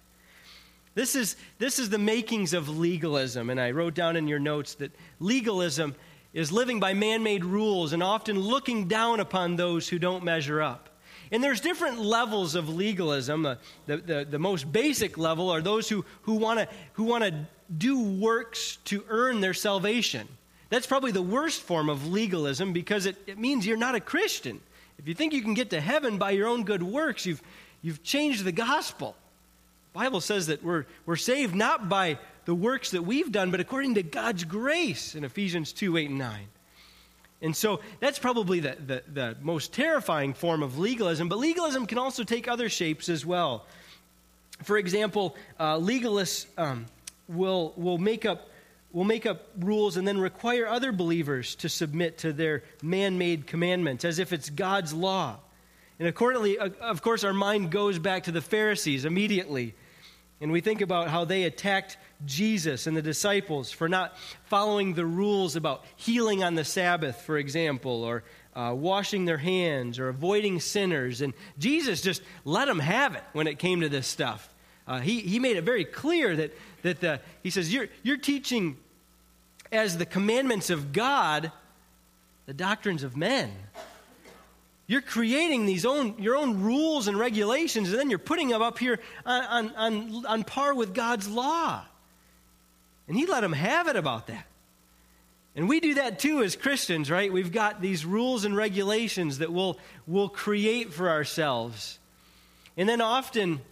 This 0.94 1.14
is, 1.14 1.36
this 1.58 1.78
is 1.78 1.88
the 1.90 1.98
makings 1.98 2.52
of 2.52 2.68
legalism. 2.68 3.50
And 3.50 3.60
I 3.60 3.70
wrote 3.70 3.94
down 3.94 4.16
in 4.16 4.28
your 4.28 4.38
notes 4.38 4.74
that 4.76 4.92
legalism 5.20 5.94
is 6.32 6.52
living 6.52 6.80
by 6.80 6.94
man 6.94 7.22
made 7.22 7.44
rules 7.44 7.92
and 7.92 8.02
often 8.02 8.38
looking 8.38 8.88
down 8.88 9.20
upon 9.20 9.56
those 9.56 9.88
who 9.88 9.98
don't 9.98 10.24
measure 10.24 10.60
up. 10.60 10.88
And 11.30 11.42
there's 11.42 11.60
different 11.60 11.98
levels 11.98 12.54
of 12.54 12.68
legalism. 12.68 13.42
The, 13.42 13.58
the, 13.86 13.96
the, 13.96 14.26
the 14.32 14.38
most 14.38 14.70
basic 14.70 15.16
level 15.16 15.50
are 15.50 15.62
those 15.62 15.88
who, 15.88 16.04
who 16.22 16.34
want 16.34 16.60
to 16.60 16.68
who 16.92 17.04
wanna 17.04 17.48
do 17.78 18.02
works 18.02 18.76
to 18.84 19.04
earn 19.08 19.40
their 19.40 19.54
salvation. 19.54 20.28
That's 20.68 20.86
probably 20.86 21.12
the 21.12 21.22
worst 21.22 21.62
form 21.62 21.88
of 21.88 22.06
legalism 22.06 22.72
because 22.74 23.06
it, 23.06 23.16
it 23.26 23.38
means 23.38 23.66
you're 23.66 23.76
not 23.78 23.94
a 23.94 24.00
Christian. 24.00 24.60
If 24.98 25.08
you 25.08 25.14
think 25.14 25.32
you 25.32 25.42
can 25.42 25.54
get 25.54 25.70
to 25.70 25.80
heaven 25.80 26.18
by 26.18 26.32
your 26.32 26.48
own 26.48 26.64
good 26.64 26.82
works, 26.82 27.24
you've, 27.24 27.42
you've 27.80 28.02
changed 28.02 28.44
the 28.44 28.52
gospel. 28.52 29.16
Bible 29.92 30.20
says 30.20 30.46
that 30.46 30.62
we're, 30.62 30.86
we're 31.04 31.16
saved 31.16 31.54
not 31.54 31.88
by 31.88 32.18
the 32.44 32.54
works 32.54 32.92
that 32.92 33.02
we've 33.02 33.30
done, 33.30 33.50
but 33.50 33.60
according 33.60 33.94
to 33.94 34.02
God's 34.02 34.44
grace 34.44 35.14
in 35.14 35.24
Ephesians 35.24 35.72
2 35.72 35.96
8 35.96 36.10
and 36.10 36.18
9. 36.18 36.46
And 37.42 37.56
so 37.56 37.80
that's 37.98 38.20
probably 38.20 38.60
the, 38.60 38.76
the, 38.86 39.02
the, 39.12 39.36
most 39.42 39.72
terrifying 39.72 40.32
form 40.32 40.62
of 40.62 40.78
legalism, 40.78 41.28
but 41.28 41.38
legalism 41.38 41.86
can 41.86 41.98
also 41.98 42.22
take 42.22 42.46
other 42.46 42.68
shapes 42.68 43.08
as 43.08 43.26
well. 43.26 43.66
For 44.62 44.78
example, 44.78 45.36
uh, 45.58 45.76
legalists 45.76 46.46
um, 46.56 46.86
will, 47.28 47.74
will, 47.76 47.98
make 47.98 48.24
up, 48.24 48.48
will 48.92 49.04
make 49.04 49.26
up 49.26 49.48
rules 49.58 49.96
and 49.96 50.06
then 50.06 50.18
require 50.18 50.68
other 50.68 50.92
believers 50.92 51.56
to 51.56 51.68
submit 51.68 52.18
to 52.18 52.32
their 52.32 52.62
man 52.80 53.18
made 53.18 53.48
commandments 53.48 54.04
as 54.04 54.20
if 54.20 54.32
it's 54.32 54.48
God's 54.48 54.94
law. 54.94 55.38
And 55.98 56.08
accordingly, 56.08 56.58
of 56.58 57.02
course, 57.02 57.24
our 57.24 57.32
mind 57.32 57.72
goes 57.72 57.98
back 57.98 58.24
to 58.24 58.32
the 58.32 58.40
Pharisees 58.40 59.04
immediately. 59.04 59.74
And 60.42 60.50
we 60.50 60.60
think 60.60 60.80
about 60.80 61.08
how 61.08 61.24
they 61.24 61.44
attacked 61.44 61.96
Jesus 62.26 62.88
and 62.88 62.96
the 62.96 63.02
disciples 63.02 63.70
for 63.70 63.88
not 63.88 64.16
following 64.46 64.94
the 64.94 65.06
rules 65.06 65.54
about 65.54 65.84
healing 65.94 66.42
on 66.42 66.56
the 66.56 66.64
Sabbath, 66.64 67.22
for 67.22 67.38
example, 67.38 68.02
or 68.02 68.24
uh, 68.56 68.74
washing 68.76 69.24
their 69.24 69.38
hands 69.38 70.00
or 70.00 70.08
avoiding 70.08 70.58
sinners. 70.58 71.20
And 71.20 71.32
Jesus 71.58 72.02
just 72.02 72.22
let 72.44 72.66
them 72.66 72.80
have 72.80 73.14
it 73.14 73.22
when 73.32 73.46
it 73.46 73.60
came 73.60 73.82
to 73.82 73.88
this 73.88 74.08
stuff. 74.08 74.52
Uh, 74.88 74.98
he, 74.98 75.20
he 75.20 75.38
made 75.38 75.56
it 75.56 75.62
very 75.62 75.84
clear 75.84 76.34
that, 76.34 76.58
that 76.82 77.00
the, 77.00 77.20
he 77.44 77.50
says, 77.50 77.72
you're, 77.72 77.86
you're 78.02 78.16
teaching 78.16 78.76
as 79.70 79.96
the 79.96 80.06
commandments 80.06 80.70
of 80.70 80.92
God 80.92 81.52
the 82.46 82.54
doctrines 82.54 83.04
of 83.04 83.16
men. 83.16 83.52
You're 84.92 85.00
creating 85.00 85.64
these 85.64 85.86
own, 85.86 86.16
your 86.18 86.36
own 86.36 86.60
rules 86.60 87.08
and 87.08 87.18
regulations, 87.18 87.88
and 87.88 87.98
then 87.98 88.10
you're 88.10 88.18
putting 88.18 88.48
them 88.48 88.60
up 88.60 88.78
here 88.78 89.00
on, 89.24 89.42
on, 89.42 89.74
on 89.74 90.26
on 90.26 90.44
par 90.44 90.74
with 90.74 90.92
God's 90.92 91.26
law. 91.26 91.82
And 93.08 93.16
he 93.16 93.24
let 93.24 93.40
them 93.40 93.54
have 93.54 93.88
it 93.88 93.96
about 93.96 94.26
that. 94.26 94.44
And 95.56 95.66
we 95.66 95.80
do 95.80 95.94
that 95.94 96.18
too 96.18 96.42
as 96.42 96.56
Christians, 96.56 97.10
right? 97.10 97.32
We've 97.32 97.50
got 97.50 97.80
these 97.80 98.04
rules 98.04 98.44
and 98.44 98.54
regulations 98.54 99.38
that 99.38 99.50
we'll, 99.50 99.78
we'll 100.06 100.28
create 100.28 100.92
for 100.92 101.08
ourselves. 101.08 101.98
And 102.76 102.86
then 102.86 103.00
often 103.00 103.62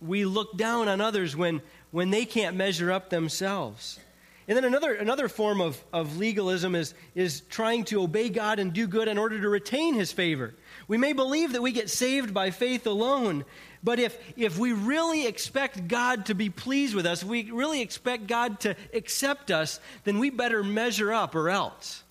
we 0.00 0.24
look 0.24 0.56
down 0.56 0.88
on 0.88 1.02
others 1.02 1.36
when, 1.36 1.60
when 1.90 2.08
they 2.08 2.24
can't 2.24 2.56
measure 2.56 2.90
up 2.90 3.10
themselves. 3.10 4.00
And 4.48 4.56
then 4.56 4.64
another, 4.64 4.94
another 4.94 5.28
form 5.28 5.60
of, 5.60 5.82
of 5.92 6.16
legalism 6.16 6.74
is, 6.74 6.94
is 7.14 7.42
trying 7.42 7.84
to 7.84 8.02
obey 8.02 8.28
God 8.28 8.58
and 8.58 8.72
do 8.72 8.88
good 8.88 9.06
in 9.06 9.16
order 9.16 9.40
to 9.40 9.48
retain 9.48 9.94
his 9.94 10.10
favor. 10.10 10.54
We 10.88 10.98
may 10.98 11.12
believe 11.12 11.52
that 11.52 11.62
we 11.62 11.70
get 11.70 11.90
saved 11.90 12.34
by 12.34 12.50
faith 12.50 12.86
alone, 12.86 13.44
but 13.84 14.00
if, 14.00 14.18
if 14.36 14.58
we 14.58 14.72
really 14.72 15.26
expect 15.26 15.86
God 15.86 16.26
to 16.26 16.34
be 16.34 16.50
pleased 16.50 16.94
with 16.94 17.06
us, 17.06 17.22
if 17.22 17.28
we 17.28 17.50
really 17.52 17.80
expect 17.80 18.26
God 18.26 18.60
to 18.60 18.74
accept 18.92 19.52
us, 19.52 19.78
then 20.04 20.18
we 20.18 20.30
better 20.30 20.64
measure 20.64 21.12
up 21.12 21.36
or 21.36 21.48
else. 21.48 22.02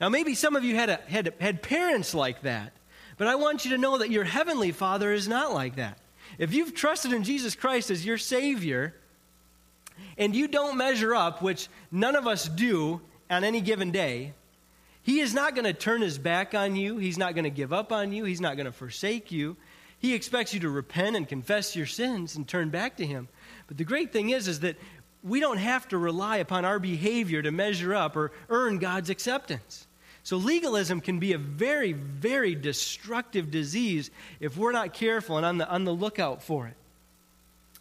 Now, 0.00 0.10
maybe 0.10 0.34
some 0.34 0.56
of 0.56 0.64
you 0.64 0.74
had, 0.74 0.90
a, 0.90 1.00
had, 1.08 1.32
had 1.40 1.62
parents 1.62 2.14
like 2.14 2.42
that, 2.42 2.72
but 3.16 3.26
I 3.26 3.36
want 3.36 3.64
you 3.64 3.72
to 3.72 3.78
know 3.78 3.98
that 3.98 4.10
your 4.10 4.24
heavenly 4.24 4.72
Father 4.72 5.12
is 5.12 5.28
not 5.28 5.52
like 5.52 5.76
that. 5.76 5.98
If 6.38 6.54
you've 6.54 6.74
trusted 6.74 7.12
in 7.12 7.24
Jesus 7.24 7.54
Christ 7.54 7.90
as 7.90 8.04
your 8.04 8.18
Savior, 8.18 8.94
and 10.18 10.34
you 10.34 10.48
don't 10.48 10.76
measure 10.76 11.14
up, 11.14 11.42
which 11.42 11.68
none 11.90 12.16
of 12.16 12.26
us 12.26 12.48
do 12.48 13.00
on 13.28 13.44
any 13.44 13.60
given 13.60 13.90
day, 13.90 14.34
He 15.02 15.20
is 15.20 15.32
not 15.34 15.54
going 15.54 15.64
to 15.64 15.72
turn 15.72 16.02
His 16.02 16.18
back 16.18 16.54
on 16.54 16.76
you. 16.76 16.98
He's 16.98 17.18
not 17.18 17.34
going 17.34 17.44
to 17.44 17.50
give 17.50 17.72
up 17.72 17.92
on 17.92 18.12
you. 18.12 18.24
He's 18.24 18.40
not 18.40 18.56
going 18.56 18.66
to 18.66 18.72
forsake 18.72 19.32
you. 19.32 19.56
He 19.98 20.14
expects 20.14 20.54
you 20.54 20.60
to 20.60 20.70
repent 20.70 21.16
and 21.16 21.28
confess 21.28 21.76
your 21.76 21.86
sins 21.86 22.36
and 22.36 22.48
turn 22.48 22.70
back 22.70 22.96
to 22.96 23.06
Him. 23.06 23.28
But 23.68 23.76
the 23.76 23.84
great 23.84 24.12
thing 24.12 24.30
is, 24.30 24.48
is 24.48 24.60
that 24.60 24.76
we 25.22 25.40
don't 25.40 25.58
have 25.58 25.86
to 25.88 25.98
rely 25.98 26.38
upon 26.38 26.64
our 26.64 26.78
behavior 26.78 27.42
to 27.42 27.50
measure 27.50 27.94
up 27.94 28.16
or 28.16 28.32
earn 28.48 28.78
God's 28.78 29.10
acceptance. 29.10 29.86
So, 30.22 30.36
legalism 30.36 31.00
can 31.00 31.18
be 31.18 31.32
a 31.32 31.38
very, 31.38 31.92
very 31.92 32.54
destructive 32.54 33.50
disease 33.50 34.10
if 34.38 34.56
we're 34.56 34.72
not 34.72 34.92
careful 34.92 35.36
and 35.38 35.46
on 35.46 35.58
the, 35.58 35.68
on 35.68 35.84
the 35.84 35.92
lookout 35.92 36.42
for 36.42 36.66
it. 36.66 36.76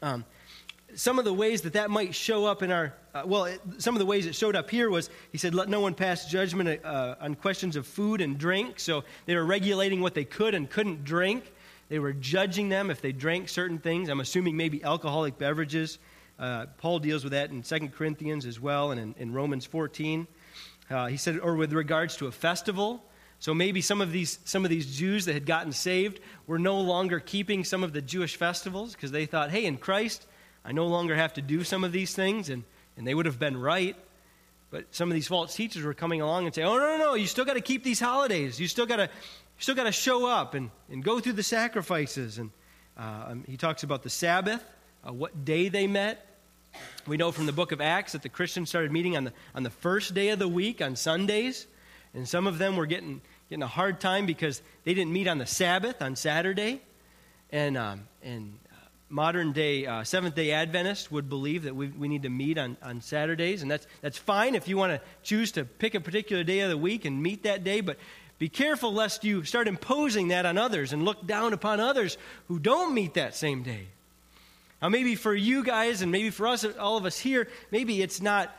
Um, 0.02 0.26
some 0.96 1.20
of 1.20 1.26
the 1.26 1.34
ways 1.34 1.62
that 1.62 1.74
that 1.74 1.90
might 1.90 2.16
show 2.16 2.46
up 2.46 2.64
in 2.64 2.72
our, 2.72 2.94
uh, 3.14 3.24
well, 3.26 3.46
it, 3.46 3.62
some 3.78 3.96
of 3.96 4.00
the 4.00 4.06
ways 4.06 4.26
it 4.26 4.36
showed 4.36 4.56
up 4.56 4.70
here 4.70 4.90
was 4.90 5.10
he 5.32 5.38
said, 5.38 5.54
let 5.54 5.70
no 5.70 5.80
one 5.80 5.94
pass 5.94 6.30
judgment 6.30 6.84
uh, 6.84 7.16
on 7.20 7.36
questions 7.36 7.76
of 7.76 7.86
food 7.86 8.22
and 8.22 8.38
drink. 8.38 8.80
So 8.80 9.04
they 9.26 9.36
were 9.36 9.46
regulating 9.46 10.02
what 10.02 10.14
they 10.14 10.26
could 10.26 10.54
and 10.54 10.70
couldn't 10.70 11.04
drink. 11.04 11.52
They 11.90 12.00
were 12.00 12.14
judging 12.14 12.70
them 12.70 12.92
if 12.92 13.02
they 13.02 13.12
drank 13.12 13.50
certain 13.50 13.80
things. 13.80 14.10
I'm 14.10 14.20
assuming 14.20 14.56
maybe 14.56 14.84
alcoholic 14.84 15.38
beverages. 15.38 15.98
Uh, 16.38 16.68
Paul 16.78 17.00
deals 17.00 17.24
with 17.24 17.34
that 17.34 17.50
in 17.50 17.64
2 17.64 17.90
Corinthians 17.90 18.46
as 18.46 18.60
well 18.60 18.92
and 18.92 19.00
in, 19.00 19.16
in 19.18 19.34
Romans 19.34 19.66
14. 19.66 20.28
Uh, 20.90 21.08
he 21.08 21.18
said, 21.18 21.40
or 21.40 21.56
with 21.56 21.74
regards 21.74 22.16
to 22.18 22.28
a 22.28 22.32
festival. 22.32 23.04
So 23.40 23.54
maybe 23.54 23.82
some 23.82 24.02
of 24.02 24.12
these 24.12 24.40
some 24.44 24.66
of 24.66 24.70
these 24.70 24.98
Jews 24.98 25.26
that 25.26 25.34
had 25.34 25.46
gotten 25.46 25.72
saved 25.72 26.20
were 26.46 26.60
no 26.60 26.82
longer 26.82 27.20
keeping 27.20 27.64
some 27.64 27.84
of 27.84 27.94
the 27.94 28.02
Jewish 28.02 28.36
festivals 28.36 28.94
because 28.94 29.12
they 29.12 29.26
thought, 29.26 29.50
hey, 29.50 29.66
in 29.66 29.78
Christ, 29.78 30.28
I 30.64 30.72
no 30.72 30.88
longer 30.88 31.16
have 31.16 31.34
to 31.34 31.42
do 31.42 31.64
some 31.64 31.84
of 31.84 31.92
these 31.92 32.14
things, 32.14 32.50
and, 32.50 32.64
and 32.98 33.08
they 33.08 33.14
would 33.14 33.26
have 33.26 33.40
been 33.40 33.58
right. 33.58 33.96
But 34.72 34.86
some 34.92 35.10
of 35.10 35.16
these 35.16 35.28
false 35.28 35.56
teachers 35.56 35.84
were 35.84 35.94
coming 35.94 36.22
along 36.22 36.46
and 36.46 36.54
saying, 36.54 36.68
oh, 36.68 36.78
no, 36.78 36.98
no, 36.98 36.98
no, 36.98 37.14
you 37.16 37.26
still 37.26 37.46
got 37.46 37.54
to 37.54 37.62
keep 37.62 37.84
these 37.84 38.00
holidays. 38.00 38.60
You 38.60 38.68
still 38.68 38.86
got 38.86 38.98
to 38.98 39.10
still 39.60 39.76
got 39.76 39.84
to 39.84 39.92
show 39.92 40.26
up 40.26 40.54
and, 40.54 40.72
and 40.90 41.04
go 41.04 41.20
through 41.20 41.34
the 41.34 41.44
sacrifices. 41.44 42.38
And 42.38 42.52
uh, 42.98 43.26
um, 43.30 43.44
he 43.46 43.58
talks 43.58 43.84
about 43.84 44.04
the 44.04 44.10
Sabbath, 44.10 44.64
uh, 45.08 45.14
what 45.14 45.46
day 45.46 45.70
they 45.70 45.88
met. 45.88 46.26
We 47.08 47.18
know 47.18 47.32
from 47.32 47.46
the 47.46 47.52
book 47.52 47.72
of 47.72 47.82
Acts 47.82 48.14
that 48.14 48.22
the 48.22 48.30
Christians 48.30 48.70
started 48.70 48.92
meeting 48.92 49.18
on 49.18 49.26
the, 49.26 49.34
on 49.56 49.64
the 49.64 49.70
first 49.70 50.14
day 50.14 50.30
of 50.30 50.40
the 50.40 50.48
week, 50.48 50.82
on 50.82 50.96
Sundays. 50.96 51.68
And 52.14 52.28
some 52.28 52.48
of 52.48 52.58
them 52.58 52.76
were 52.76 52.86
getting, 52.86 53.22
getting 53.50 53.64
a 53.64 53.68
hard 53.68 54.00
time 54.00 54.26
because 54.26 54.62
they 54.84 54.94
didn't 54.94 55.12
meet 55.12 55.28
on 55.28 55.40
the 55.40 55.46
Sabbath, 55.46 56.02
on 56.02 56.16
Saturday. 56.16 56.82
And, 57.52 57.78
um, 57.78 58.08
and 58.22 58.60
modern 59.10 59.52
day 59.52 59.86
uh, 59.86 60.04
Seventh 60.04 60.36
day 60.36 60.52
Adventists 60.52 61.12
would 61.12 61.30
believe 61.30 61.64
that 61.64 61.76
we, 61.76 61.88
we 61.88 62.08
need 62.08 62.24
to 62.24 62.30
meet 62.30 62.58
on, 62.58 62.78
on 62.84 63.02
Saturdays, 63.02 63.62
and 63.62 63.70
that's, 63.70 63.88
that's 64.02 64.18
fine 64.18 64.56
if 64.56 64.68
you 64.68 64.78
want 64.78 64.94
to 64.94 65.02
choose 65.24 65.52
to 65.54 65.66
pick 65.66 65.96
a 65.96 66.00
particular 66.00 66.44
day 66.44 66.60
of 66.62 66.70
the 66.70 66.78
week 66.78 67.06
and 67.06 67.22
meet 67.22 67.44
that 67.44 67.64
day, 67.64 67.82
but 67.82 67.98
be 68.38 68.48
careful 68.48 68.94
lest 68.94 69.26
you 69.26 69.44
start 69.44 69.68
imposing 69.68 70.30
that 70.30 70.46
on 70.46 70.58
others 70.58 70.94
and 70.94 71.04
look 71.04 71.28
down 71.28 71.52
upon 71.52 71.80
others 71.80 72.18
who 72.48 72.58
don't 72.58 72.94
meet 72.94 73.16
that 73.16 73.36
same 73.36 73.64
day. 73.64 73.88
Now, 74.82 74.88
maybe 74.88 75.16
for 75.16 75.36
you 75.36 75.64
guys, 75.64 76.02
and 76.02 76.12
maybe 76.12 76.30
for 76.30 76.48
us, 76.48 76.64
all 76.64 76.96
of 76.96 77.06
us 77.06 77.20
here, 77.20 77.50
maybe 77.70 78.02
it's 78.02 78.22
not, 78.22 78.56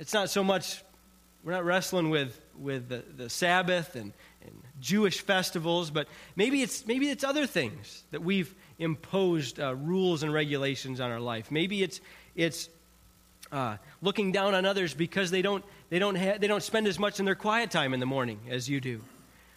it's 0.00 0.12
not 0.12 0.28
so 0.28 0.42
much, 0.42 0.82
we're 1.44 1.52
not 1.52 1.64
wrestling 1.64 2.10
with, 2.10 2.40
with 2.58 2.88
the, 2.88 3.04
the 3.16 3.30
Sabbath 3.30 3.94
and, 3.94 4.12
and 4.42 4.52
Jewish 4.80 5.20
festivals, 5.20 5.90
but 5.90 6.08
maybe 6.34 6.62
it's, 6.62 6.84
maybe 6.84 7.08
it's 7.08 7.22
other 7.22 7.46
things 7.46 8.02
that 8.10 8.22
we've 8.22 8.52
imposed 8.78 9.60
uh, 9.60 9.74
rules 9.74 10.22
and 10.22 10.32
regulations 10.32 11.00
on 11.00 11.10
our 11.10 11.20
life. 11.20 11.50
Maybe 11.50 11.82
it's, 11.82 12.00
it's 12.34 12.68
uh, 13.52 13.76
looking 14.02 14.32
down 14.32 14.54
on 14.54 14.64
others 14.64 14.94
because 14.94 15.30
they 15.30 15.42
don't, 15.42 15.64
they, 15.88 15.98
don't 15.98 16.16
ha- 16.16 16.36
they 16.38 16.46
don't 16.46 16.62
spend 16.62 16.86
as 16.86 16.98
much 16.98 17.18
in 17.18 17.24
their 17.24 17.34
quiet 17.34 17.70
time 17.70 17.94
in 17.94 18.00
the 18.00 18.06
morning 18.06 18.40
as 18.50 18.68
you 18.68 18.80
do. 18.80 19.00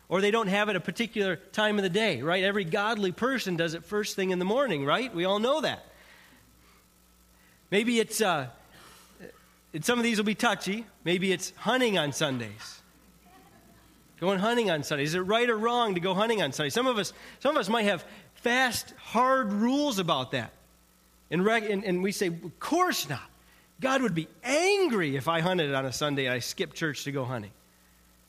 Or 0.07 0.21
they 0.21 0.31
don't 0.31 0.47
have 0.47 0.69
it 0.69 0.71
at 0.71 0.75
a 0.77 0.79
particular 0.79 1.35
time 1.35 1.77
of 1.77 1.83
the 1.83 1.89
day, 1.89 2.21
right? 2.21 2.43
Every 2.43 2.63
godly 2.63 3.11
person 3.11 3.55
does 3.55 3.73
it 3.73 3.85
first 3.85 4.15
thing 4.15 4.31
in 4.31 4.39
the 4.39 4.45
morning, 4.45 4.85
right? 4.85 5.13
We 5.13 5.25
all 5.25 5.39
know 5.39 5.61
that. 5.61 5.85
Maybe 7.69 7.99
it's, 7.99 8.19
uh, 8.19 8.47
some 9.81 9.99
of 9.99 10.03
these 10.03 10.17
will 10.17 10.25
be 10.25 10.35
touchy. 10.35 10.85
Maybe 11.03 11.31
it's 11.31 11.53
hunting 11.57 11.99
on 11.99 12.11
Sundays. 12.11 12.81
Going 14.19 14.39
hunting 14.39 14.71
on 14.71 14.83
Sundays. 14.83 15.09
Is 15.09 15.15
it 15.15 15.19
right 15.19 15.49
or 15.49 15.57
wrong 15.57 15.93
to 15.93 16.01
go 16.01 16.13
hunting 16.13 16.41
on 16.41 16.51
Sundays? 16.51 16.73
Some 16.73 16.87
of 16.87 16.97
us, 16.97 17.13
some 17.39 17.55
of 17.55 17.59
us 17.59 17.69
might 17.69 17.85
have 17.85 18.03
fast, 18.41 18.93
hard 18.97 19.51
rules 19.53 19.99
about 19.99 20.31
that. 20.31 20.51
And, 21.31 21.47
and, 21.47 21.83
and 21.83 22.03
we 22.03 22.11
say, 22.11 22.27
of 22.27 22.59
course 22.59 23.07
not. 23.09 23.21
God 23.81 24.01
would 24.01 24.15
be 24.15 24.27
angry 24.43 25.15
if 25.15 25.27
I 25.27 25.39
hunted 25.39 25.73
on 25.73 25.85
a 25.85 25.93
Sunday 25.93 26.25
and 26.25 26.33
I 26.33 26.39
skipped 26.39 26.75
church 26.75 27.05
to 27.05 27.11
go 27.11 27.23
hunting. 27.23 27.51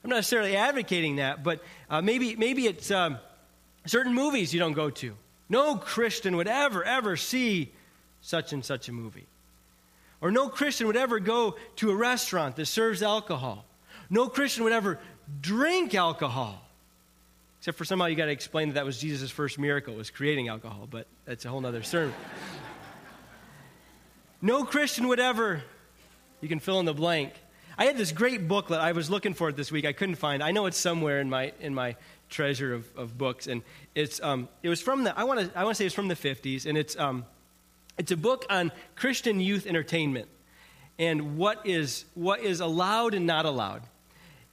I'm 0.05 0.11
not 0.11 0.17
necessarily 0.17 0.57
advocating 0.57 1.17
that, 1.17 1.43
but 1.43 1.63
uh, 1.89 2.01
maybe, 2.01 2.37
maybe 2.37 2.67
it's 2.67 2.91
um, 2.91 3.19
certain 3.87 4.15
movies 4.15 4.55
you 4.55 4.61
don't 4.61 4.73
go 4.73 4.91
to. 4.91 5.15
No 5.49 5.77
Christian 5.77 6.37
would 6.37 6.49
ever, 6.49 6.85
ever 6.85 7.17
see 7.17 7.73
such 8.23 8.53
and 8.53 8.65
such 8.65 8.89
a 8.89 8.93
movie. 8.93 9.27
Or 10.21 10.31
no 10.31 10.49
Christian 10.49 10.87
would 10.87 10.97
ever 10.97 11.19
go 11.19 11.57
to 11.77 11.91
a 11.91 11.95
restaurant 11.95 12.57
that 12.57 12.67
serves 12.67 13.03
alcohol. 13.03 13.65
No 14.09 14.29
Christian 14.29 14.65
would 14.65 14.73
ever 14.73 14.99
drink 15.41 15.95
alcohol. 15.95 16.63
Except 17.61 17.77
for 17.77 17.85
somehow 17.85 18.07
you 18.07 18.17
got 18.17 18.25
to 18.25 18.33
explain 18.33 18.69
that 18.69 18.77
that 18.77 18.87
was 18.87 18.99
Jesus' 18.99 19.31
first 19.31 19.59
miracle, 19.59 19.95
was 19.95 20.09
creating 20.09 20.49
alcohol, 20.49 20.89
but 20.91 21.07
that's 21.27 21.45
a 21.45 21.51
whole 21.51 21.65
other 21.67 21.83
sermon. 21.83 22.15
no 24.41 24.65
Christian 24.65 25.09
would 25.09 25.21
ever, 25.21 25.63
you 26.41 26.49
can 26.49 26.59
fill 26.59 26.81
in 26.81 26.87
the 26.87 26.95
blank. 26.95 27.35
I 27.77 27.85
had 27.85 27.99
this 27.99 28.13
great 28.13 28.49
booklet. 28.49 28.81
I 28.81 28.93
was 28.93 29.11
looking 29.11 29.35
for 29.35 29.51
it 29.51 29.57
this 29.57 29.71
week. 29.71 29.85
I 29.85 29.93
couldn't 29.93 30.15
find. 30.15 30.43
I 30.43 30.53
know 30.53 30.65
it's 30.65 30.79
somewhere 30.79 31.21
in 31.21 31.29
my, 31.29 31.53
in 31.61 31.75
my 31.75 31.97
treasure 32.31 32.73
of, 32.73 32.87
of 32.97 33.19
books. 33.19 33.47
And 33.47 33.61
it's, 33.95 34.23
um, 34.23 34.49
it 34.63 34.71
was 34.71 34.81
from 34.81 35.05
the, 35.05 35.19
I 35.19 35.25
want 35.25 35.41
to 35.41 35.59
I 35.59 35.63
wanna 35.63 35.75
say 35.75 35.85
it's 35.85 35.95
from 35.95 36.09
the 36.09 36.17
50s. 36.17 36.65
And 36.65 36.79
it's, 36.79 36.99
um, 36.99 37.27
it's 37.99 38.11
a 38.11 38.17
book 38.17 38.47
on 38.49 38.73
Christian 38.97 39.39
youth 39.39 39.67
entertainment 39.67 40.29
and 40.99 41.37
what 41.37 41.67
is, 41.67 42.07
what 42.15 42.41
is 42.41 42.61
allowed 42.61 43.13
and 43.13 43.27
not 43.27 43.45
allowed. 43.45 43.83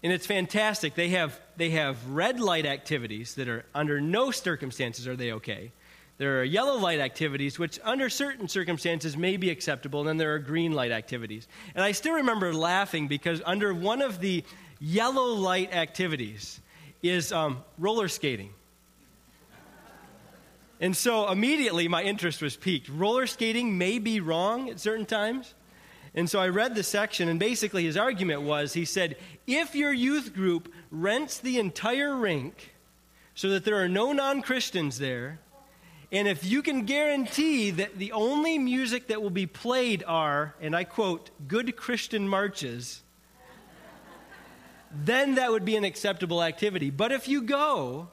And 0.03 0.13
it's 0.13 0.27
fantastic. 0.27 0.95
They 0.95 1.10
have, 1.10 1.39
they 1.57 1.71
have 1.71 2.10
red 2.10 2.39
light 2.39 2.65
activities 2.65 3.36
that 3.36 3.47
are 3.47 3.65
under 3.73 3.99
no 3.99 4.31
circumstances 4.31 5.07
are 5.07 5.15
they 5.15 5.31
okay. 5.33 5.71
There 6.17 6.39
are 6.39 6.43
yellow 6.43 6.77
light 6.77 6.99
activities, 6.99 7.60
which 7.60 7.79
under 7.83 8.10
certain 8.10 8.47
circumstances 8.47 9.15
may 9.15 9.38
be 9.38 9.51
acceptable, 9.51 9.99
and 9.99 10.10
then 10.10 10.17
there 10.17 10.33
are 10.33 10.39
green 10.39 10.71
light 10.71 10.91
activities. 10.91 11.47
And 11.75 11.83
I 11.83 11.91
still 11.91 12.13
remember 12.13 12.53
laughing 12.53 13.07
because 13.07 13.41
under 13.45 13.73
one 13.73 14.01
of 14.01 14.19
the 14.19 14.43
yellow 14.79 15.33
light 15.33 15.73
activities 15.73 16.60
is 17.03 17.31
um, 17.31 17.63
roller 17.77 18.07
skating. 18.07 18.51
And 20.79 20.95
so 20.95 21.29
immediately 21.31 21.88
my 21.88 22.03
interest 22.03 22.41
was 22.41 22.55
piqued. 22.55 22.89
Roller 22.89 23.27
skating 23.27 23.77
may 23.77 23.99
be 23.99 24.19
wrong 24.19 24.69
at 24.69 24.79
certain 24.79 25.05
times. 25.05 25.53
And 26.17 26.27
so 26.27 26.39
I 26.39 26.47
read 26.47 26.73
the 26.73 26.82
section, 26.82 27.30
and 27.30 27.39
basically 27.39 27.84
his 27.84 27.95
argument 27.95 28.41
was 28.41 28.73
he 28.73 28.86
said, 28.86 29.17
if 29.45 29.75
your 29.75 29.93
youth 29.93 30.34
group 30.34 30.73
rents 30.89 31.38
the 31.38 31.60
entire 31.60 32.15
rink 32.15 32.73
so 33.36 33.49
that 33.51 33.63
there 33.65 33.75
are 33.75 33.88
no 33.88 34.13
non 34.13 34.41
Christians 34.41 34.97
there, 34.97 35.39
and 36.12 36.27
if 36.27 36.43
you 36.43 36.63
can 36.63 36.86
guarantee 36.86 37.69
that 37.69 37.99
the 37.99 38.13
only 38.13 38.58
music 38.58 39.10
that 39.10 39.21
will 39.21 39.30
be 39.30 39.45
played 39.45 40.03
are, 40.08 40.56
and 40.60 40.75
I 40.75 40.86
quote, 40.86 41.30
good 41.47 41.75
Christian 41.75 42.27
marches, 42.27 43.03
then 44.91 45.36
that 45.36 45.51
would 45.51 45.65
be 45.65 45.75
an 45.75 45.84
acceptable 45.84 46.41
activity. 46.41 46.89
But 46.89 47.12
if 47.12 47.27
you 47.27 47.43
go 47.43 48.08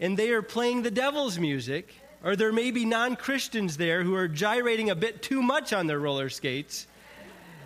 and 0.00 0.18
they 0.18 0.30
are 0.30 0.42
playing 0.42 0.82
the 0.82 0.90
devil's 0.90 1.38
music, 1.38 1.94
or 2.24 2.34
there 2.34 2.50
may 2.50 2.72
be 2.72 2.84
non 2.84 3.14
Christians 3.14 3.76
there 3.76 4.02
who 4.02 4.16
are 4.16 4.26
gyrating 4.26 4.90
a 4.90 4.96
bit 4.96 5.22
too 5.22 5.40
much 5.40 5.72
on 5.72 5.86
their 5.86 6.00
roller 6.00 6.28
skates, 6.28 6.88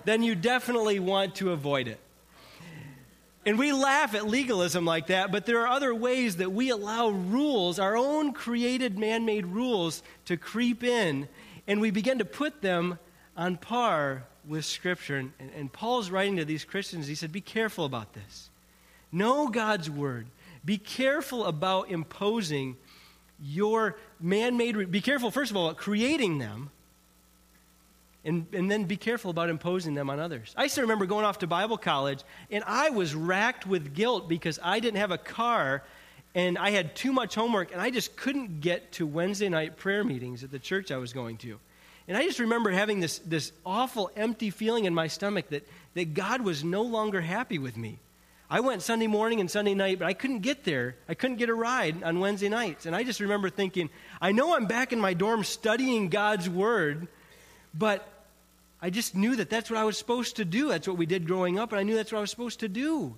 then 0.07 0.23
you 0.23 0.35
definitely 0.35 0.99
want 0.99 1.35
to 1.37 1.51
avoid 1.51 1.89
it. 1.89 2.01
And 3.45 3.59
we 3.59 3.73
laugh 3.73 4.15
at 4.15 4.27
legalism 4.27 4.85
like 4.85 5.09
that, 5.09 5.31
but 5.31 5.47
there 5.47 5.61
are 5.61 5.69
other 5.69 5.95
ways 5.95 6.37
that 6.37 6.51
we 6.53 6.71
allow 6.71 7.09
rules, 7.09 7.79
our 7.79 7.97
own 7.97 8.33
created 8.33 8.99
man 8.99 9.25
made 9.25 9.47
rules, 9.47 10.03
to 10.25 10.37
creep 10.37 10.83
in, 10.83 11.29
and 11.67 11.81
we 11.81 11.91
begin 11.91 12.19
to 12.19 12.25
put 12.25 12.63
them 12.63 12.99
on 13.37 13.57
par 13.57 14.25
with 14.47 14.65
Scripture. 14.65 15.17
And, 15.17 15.33
and, 15.39 15.73
Paul's 15.73 16.11
writing 16.11 16.37
to 16.37 16.45
these 16.45 16.65
Christians, 16.65 17.07
he 17.07 17.15
said, 17.15 17.31
Be 17.31 17.41
careful 17.41 17.85
about 17.85 18.15
this. 18.15 18.51
Know 19.13 19.49
God's 19.49 19.91
Word. 19.91 20.27
Be 20.65 20.79
careful 20.79 21.45
about 21.45 21.91
imposing 21.91 22.77
your 23.41 23.97
man 24.21 24.57
made, 24.57 24.91
be 24.91 25.01
careful, 25.01 25.31
first 25.31 25.51
of 25.51 25.57
all, 25.57 25.73
creating 25.75 26.39
them, 26.39 26.71
and, 28.27 28.47
and 28.53 28.71
then 28.71 28.85
be 28.85 28.97
careful 28.97 29.31
about 29.31 29.49
imposing 29.49 29.95
them 29.95 30.11
on 30.11 30.21
others. 30.21 30.53
I 30.57 30.67
still 30.67 30.83
remember 30.83 31.07
going 31.07 31.25
off 31.25 31.39
to 31.39 31.47
Bible 31.47 31.79
college, 31.79 32.23
and 32.51 32.63
I 32.67 32.91
was 32.91 33.15
racked 33.15 33.67
with 33.67 33.95
guilt 33.95 34.29
because 34.29 34.59
I 34.63 34.81
didn't 34.81 34.99
have 34.99 35.13
a 35.13 35.19
car 35.19 35.83
and 36.35 36.59
I 36.59 36.69
had 36.69 36.95
too 36.95 37.15
much 37.15 37.35
homework, 37.35 37.73
and 37.73 37.81
I 37.81 37.89
just 37.89 38.15
couldn't 38.15 38.61
get 38.61 38.93
to 38.93 39.07
Wednesday 39.07 39.49
night 39.49 39.79
prayer 39.79 40.05
meetings 40.05 40.45
at 40.45 40.51
the 40.51 40.59
church 40.59 40.93
I 40.93 40.99
was 40.99 41.15
going 41.15 41.39
to. 41.39 41.59
And 42.09 42.17
I 42.17 42.25
just 42.25 42.39
remember 42.39 42.71
having 42.71 43.01
this, 43.01 43.21
this 43.21 43.53
awful, 43.65 44.11
empty 44.15 44.51
feeling 44.51 44.85
in 44.85 44.93
my 44.93 45.07
stomach 45.07 45.49
that, 45.49 45.67
that 45.95 46.13
God 46.13 46.43
was 46.43 46.63
no 46.63 46.83
longer 46.83 47.23
happy 47.23 47.59
with 47.59 47.79
me. 47.79 47.99
I 48.51 48.61
went 48.61 48.83
Sunday 48.83 49.07
morning 49.07 49.41
and 49.41 49.51
Sunday 49.51 49.73
night, 49.73 49.99
but 49.99 50.07
I 50.07 50.13
couldn't 50.13 50.41
get 50.41 50.63
there. 50.63 50.97
I 51.09 51.15
couldn't 51.15 51.39
get 51.39 51.49
a 51.49 51.55
ride 51.55 52.03
on 52.03 52.21
Wednesday 52.21 52.51
nights. 52.51 52.85
And 52.85 52.95
I 52.95 53.03
just 53.03 53.21
remember 53.21 53.49
thinking, 53.49 53.89
I 54.21 54.33
know 54.33 54.55
I'm 54.55 54.67
back 54.67 54.93
in 54.93 55.01
my 55.01 55.15
dorm 55.15 55.43
studying 55.43 56.11
God's 56.11 56.51
Word, 56.51 57.09
but 57.73 58.07
I 58.81 58.91
just 58.91 59.15
knew 59.15 59.37
that 59.37 59.51
that's 59.51 59.71
what 59.71 59.79
I 59.79 59.85
was 59.85 59.97
supposed 59.97 60.37
to 60.37 60.45
do. 60.45 60.69
That's 60.69 60.87
what 60.87 60.99
we 60.99 61.07
did 61.07 61.27
growing 61.27 61.59
up, 61.59 61.73
and 61.73 61.81
I 61.81 61.83
knew 61.83 61.95
that's 61.95 62.13
what 62.13 62.19
I 62.19 62.23
was 62.23 62.31
supposed 62.31 62.61
to 62.61 62.69
do. 62.69 63.17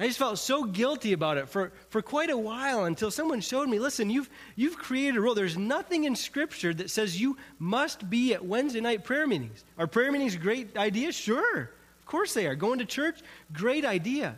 I 0.00 0.06
just 0.06 0.18
felt 0.18 0.38
so 0.38 0.62
guilty 0.62 1.12
about 1.12 1.38
it 1.38 1.48
for, 1.48 1.72
for 1.88 2.02
quite 2.02 2.30
a 2.30 2.38
while 2.38 2.84
until 2.84 3.10
someone 3.10 3.40
showed 3.40 3.68
me 3.68 3.80
listen, 3.80 4.10
you've, 4.10 4.30
you've 4.54 4.78
created 4.78 5.16
a 5.16 5.20
rule. 5.20 5.34
There's 5.34 5.58
nothing 5.58 6.04
in 6.04 6.14
Scripture 6.14 6.72
that 6.74 6.90
says 6.90 7.20
you 7.20 7.36
must 7.58 8.08
be 8.08 8.32
at 8.32 8.44
Wednesday 8.44 8.80
night 8.80 9.02
prayer 9.02 9.26
meetings. 9.26 9.64
Are 9.76 9.88
prayer 9.88 10.12
meetings 10.12 10.36
a 10.36 10.38
great 10.38 10.76
idea? 10.76 11.10
Sure. 11.10 11.62
Of 11.62 12.06
course 12.06 12.32
they 12.32 12.46
are. 12.46 12.54
Going 12.54 12.78
to 12.78 12.84
church, 12.84 13.18
great 13.52 13.84
idea. 13.84 14.36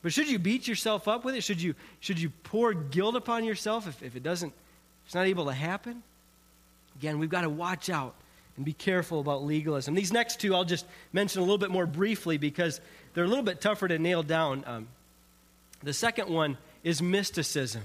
But 0.00 0.12
should 0.12 0.28
you 0.28 0.38
beat 0.38 0.68
yourself 0.68 1.08
up 1.08 1.24
with 1.24 1.34
it? 1.34 1.42
Should 1.42 1.60
you, 1.60 1.74
should 1.98 2.20
you 2.20 2.30
pour 2.44 2.72
guilt 2.72 3.16
upon 3.16 3.44
yourself 3.44 3.88
if, 3.88 4.00
if 4.04 4.14
it 4.14 4.22
doesn't, 4.22 4.50
if 4.50 5.06
it's 5.06 5.14
not 5.16 5.26
able 5.26 5.46
to 5.46 5.52
happen? 5.52 6.04
Again, 6.96 7.18
we've 7.18 7.28
got 7.28 7.42
to 7.42 7.50
watch 7.50 7.90
out 7.90 8.14
and 8.60 8.64
be 8.66 8.74
careful 8.74 9.20
about 9.20 9.42
legalism. 9.42 9.94
These 9.94 10.12
next 10.12 10.38
two 10.38 10.54
I'll 10.54 10.66
just 10.66 10.84
mention 11.14 11.40
a 11.40 11.44
little 11.44 11.56
bit 11.56 11.70
more 11.70 11.86
briefly 11.86 12.36
because 12.36 12.78
they're 13.14 13.24
a 13.24 13.26
little 13.26 13.42
bit 13.42 13.62
tougher 13.62 13.88
to 13.88 13.98
nail 13.98 14.22
down. 14.22 14.64
Um, 14.66 14.88
the 15.82 15.94
second 15.94 16.28
one 16.28 16.58
is 16.84 17.00
mysticism. 17.00 17.80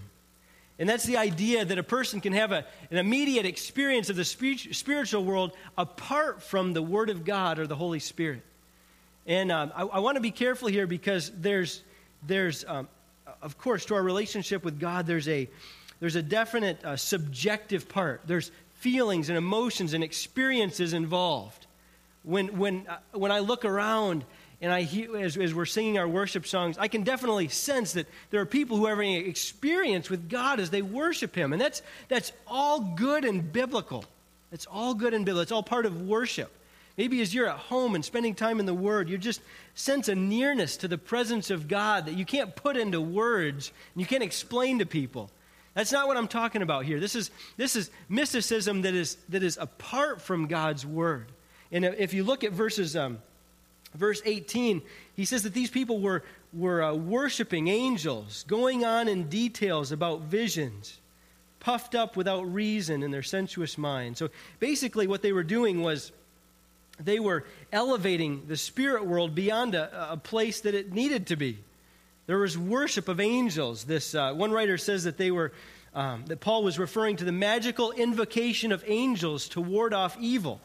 And 0.77 0.89
that's 0.89 1.05
the 1.05 1.15
idea 1.15 1.63
that 1.63 1.77
a 1.77 1.83
person 1.83 2.19
can 2.19 2.33
have 2.33 2.51
a, 2.51 2.65
an 2.91 2.97
immediate 2.97 3.45
experience 3.45 4.09
of 4.09 4.17
the 4.17 4.25
spiritual 4.25 5.23
world 5.23 5.53
apart 5.77 6.43
from 6.43 6.73
the 6.73 6.81
Word 6.81 7.09
of 7.09 7.23
God 7.23 7.57
or 7.57 7.67
the 7.67 7.77
Holy 7.77 7.99
Spirit. 7.99 8.41
And 9.25 9.53
um, 9.53 9.71
I, 9.73 9.83
I 9.83 9.99
want 9.99 10.15
to 10.15 10.21
be 10.21 10.31
careful 10.31 10.67
here 10.67 10.87
because 10.87 11.31
there's, 11.37 11.83
there's 12.27 12.65
um, 12.67 12.89
of 13.41 13.57
course, 13.57 13.85
to 13.85 13.95
our 13.95 14.03
relationship 14.03 14.65
with 14.65 14.77
God, 14.77 15.07
there's 15.07 15.29
a, 15.29 15.47
there's 16.01 16.17
a 16.17 16.21
definite 16.21 16.83
uh, 16.83 16.97
subjective 16.97 17.87
part. 17.87 18.23
There's 18.25 18.51
feelings 18.85 19.29
and 19.29 19.37
emotions 19.37 19.95
and 19.95 20.03
experiences 20.03 20.93
involved. 20.93 21.65
When, 22.21 22.59
when, 22.59 22.85
uh, 22.87 22.97
when 23.13 23.31
I 23.31 23.39
look 23.39 23.65
around 23.65 24.23
and 24.61 24.71
I 24.71 24.83
hear, 24.83 25.17
as, 25.17 25.35
as 25.37 25.55
we're 25.55 25.65
singing 25.65 25.97
our 25.97 26.07
worship 26.07 26.45
songs, 26.45 26.77
I 26.77 26.87
can 26.87 27.01
definitely 27.01 27.47
sense 27.47 27.93
that 27.93 28.05
there 28.29 28.41
are 28.41 28.45
people 28.45 28.77
who 28.77 28.85
having 28.85 29.15
an 29.15 29.25
experience 29.25 30.11
with 30.11 30.29
God 30.29 30.59
as 30.59 30.69
they 30.69 30.83
worship 30.83 31.35
Him. 31.35 31.51
And 31.51 31.59
that's, 31.59 31.81
that's 32.09 32.31
all 32.45 32.79
good 32.79 33.25
and 33.25 33.51
biblical. 33.51 34.05
It's 34.51 34.67
all 34.67 34.93
good 34.93 35.15
and 35.15 35.25
biblical. 35.25 35.41
It's 35.41 35.51
all 35.51 35.63
part 35.63 35.87
of 35.87 36.03
worship. 36.03 36.51
Maybe 36.95 37.21
as 37.21 37.33
you're 37.33 37.49
at 37.49 37.57
home 37.57 37.95
and 37.95 38.05
spending 38.05 38.35
time 38.35 38.59
in 38.59 38.67
the 38.67 38.73
Word, 38.75 39.09
you 39.09 39.17
just 39.17 39.41
sense 39.73 40.09
a 40.09 40.15
nearness 40.15 40.77
to 40.77 40.87
the 40.87 40.99
presence 40.99 41.49
of 41.49 41.67
God 41.67 42.05
that 42.05 42.13
you 42.13 42.23
can't 42.23 42.55
put 42.55 42.77
into 42.77 43.01
words 43.01 43.71
and 43.95 44.01
you 44.01 44.05
can't 44.05 44.21
explain 44.21 44.77
to 44.77 44.85
people. 44.85 45.31
That's 45.75 45.91
not 45.91 46.07
what 46.07 46.17
I'm 46.17 46.29
talking 46.29 46.61
about 46.61 46.85
here. 46.85 46.99
This 46.99 47.15
is, 47.15 47.29
this 47.57 47.75
is 47.75 47.91
mysticism 48.09 48.81
that 48.83 48.95
is, 48.95 49.17
that 49.29 49.43
is 49.43 49.57
apart 49.61 50.21
from 50.21 50.47
God's 50.47 50.85
Word. 50.85 51.27
And 51.71 51.83
if 51.83 52.13
you 52.13 52.23
look 52.23 52.43
at 52.45 52.53
verses 52.53 52.95
um, 52.95 53.19
verse 53.93 54.21
18, 54.25 54.81
he 55.15 55.25
says 55.25 55.43
that 55.43 55.53
these 55.53 55.69
people 55.69 55.99
were, 55.99 56.23
were 56.53 56.81
uh, 56.81 56.93
worshiping 56.93 57.67
angels, 57.67 58.45
going 58.47 58.85
on 58.85 59.09
in 59.09 59.27
details 59.27 59.91
about 59.91 60.21
visions, 60.21 60.99
puffed 61.59 61.93
up 61.93 62.15
without 62.15 62.43
reason 62.43 63.03
in 63.03 63.11
their 63.11 63.23
sensuous 63.23 63.77
mind. 63.77 64.17
So 64.17 64.29
basically, 64.59 65.07
what 65.07 65.21
they 65.21 65.33
were 65.33 65.43
doing 65.43 65.81
was 65.81 66.13
they 66.99 67.19
were 67.19 67.43
elevating 67.73 68.43
the 68.47 68.55
spirit 68.55 69.05
world 69.05 69.35
beyond 69.35 69.75
a, 69.75 70.13
a 70.13 70.17
place 70.17 70.61
that 70.61 70.73
it 70.73 70.93
needed 70.93 71.27
to 71.27 71.35
be. 71.35 71.59
There 72.27 72.39
was 72.39 72.57
worship 72.57 73.07
of 73.07 73.19
angels. 73.19 73.83
This 73.83 74.15
uh, 74.15 74.33
one 74.33 74.51
writer 74.51 74.77
says 74.77 75.03
that 75.03 75.17
they 75.17 75.31
were 75.31 75.51
um, 75.93 76.25
that 76.25 76.41
Paul 76.41 76.63
was 76.63 76.77
referring 76.77 77.15
to 77.17 77.23
the 77.23 77.31
magical 77.31 77.91
invocation 77.91 78.71
of 78.71 78.83
angels 78.85 79.47
to 79.49 79.61
ward 79.61 79.93
off 79.93 80.17
evil 80.19 80.59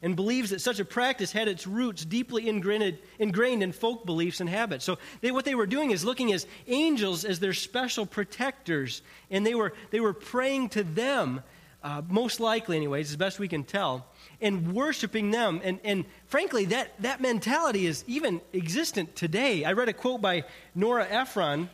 and 0.00 0.16
believes 0.16 0.50
that 0.50 0.60
such 0.60 0.80
a 0.80 0.84
practice 0.84 1.30
had 1.30 1.46
its 1.46 1.66
roots 1.66 2.04
deeply 2.04 2.48
ingrained, 2.48 2.98
ingrained 3.18 3.62
in 3.62 3.70
folk 3.70 4.04
beliefs 4.04 4.40
and 4.40 4.48
habits. 4.48 4.84
So 4.84 4.98
they, 5.20 5.30
what 5.30 5.44
they 5.44 5.54
were 5.54 5.66
doing 5.66 5.92
is 5.92 6.04
looking 6.04 6.32
as 6.32 6.46
angels 6.66 7.24
as 7.24 7.38
their 7.38 7.52
special 7.52 8.04
protectors, 8.04 9.02
and 9.30 9.46
they 9.46 9.54
were, 9.54 9.74
they 9.90 10.00
were 10.00 10.12
praying 10.12 10.70
to 10.70 10.82
them, 10.82 11.42
uh, 11.84 12.02
most 12.08 12.40
likely, 12.40 12.76
anyways, 12.76 13.10
as 13.10 13.16
best 13.16 13.38
we 13.38 13.48
can 13.48 13.64
tell, 13.64 14.06
and 14.40 14.72
worshiping 14.72 15.30
them. 15.30 15.60
And, 15.64 15.80
and 15.84 16.04
frankly, 16.26 16.66
that, 16.66 17.00
that 17.02 17.20
mentality 17.20 17.86
is 17.86 18.04
even 18.06 18.40
existent 18.52 19.16
today. 19.16 19.64
I 19.64 19.72
read 19.72 19.88
a 19.88 19.92
quote 19.92 20.20
by 20.20 20.44
Nora 20.74 21.06
Ephron, 21.08 21.68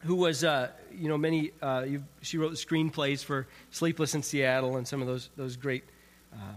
who 0.00 0.16
was, 0.16 0.44
uh, 0.44 0.70
you 0.94 1.08
know, 1.08 1.18
many, 1.18 1.52
uh, 1.60 1.86
she 2.22 2.38
wrote 2.38 2.52
screenplays 2.52 3.24
for 3.24 3.46
Sleepless 3.70 4.14
in 4.14 4.22
Seattle 4.22 4.76
and 4.76 4.86
some 4.86 5.00
of 5.00 5.06
those, 5.06 5.30
those 5.36 5.56
great. 5.56 5.84
Uh, 6.32 6.54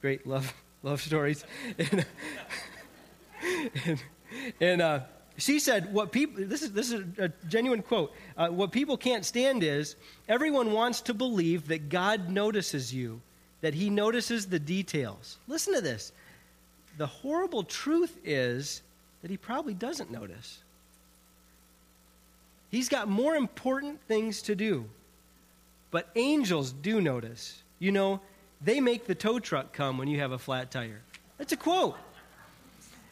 great 0.00 0.26
love 0.26 0.52
love 0.82 1.00
stories. 1.00 1.44
and, 1.78 2.06
and, 3.84 4.02
and 4.60 4.82
uh, 4.82 5.00
she 5.38 5.60
said, 5.60 5.92
"What 5.92 6.10
people 6.10 6.44
this 6.44 6.62
is 6.62 6.72
this 6.72 6.90
is 6.90 7.04
a 7.18 7.28
genuine 7.48 7.82
quote. 7.82 8.12
Uh, 8.36 8.48
what 8.48 8.72
people 8.72 8.96
can't 8.96 9.24
stand 9.24 9.62
is 9.62 9.94
everyone 10.28 10.72
wants 10.72 11.00
to 11.02 11.14
believe 11.14 11.68
that 11.68 11.88
God 11.88 12.28
notices 12.28 12.92
you, 12.92 13.20
that 13.60 13.72
He 13.72 13.88
notices 13.88 14.46
the 14.46 14.58
details. 14.58 15.38
Listen 15.46 15.74
to 15.74 15.80
this. 15.80 16.12
The 16.98 17.06
horrible 17.06 17.62
truth 17.62 18.18
is 18.24 18.82
that 19.22 19.30
He 19.30 19.36
probably 19.36 19.74
doesn't 19.74 20.10
notice. 20.10 20.58
He's 22.70 22.88
got 22.88 23.08
more 23.08 23.36
important 23.36 24.00
things 24.08 24.42
to 24.42 24.56
do, 24.56 24.86
but 25.92 26.10
angels 26.16 26.72
do 26.72 27.00
notice. 27.00 27.62
You 27.78 27.92
know, 27.92 28.20
they 28.60 28.80
make 28.80 29.06
the 29.06 29.14
tow 29.14 29.38
truck 29.38 29.72
come 29.72 29.98
when 29.98 30.08
you 30.08 30.18
have 30.18 30.32
a 30.32 30.38
flat 30.38 30.72
tire. 30.72 31.00
That's 31.38 31.52
a 31.52 31.56
quote. 31.56 31.96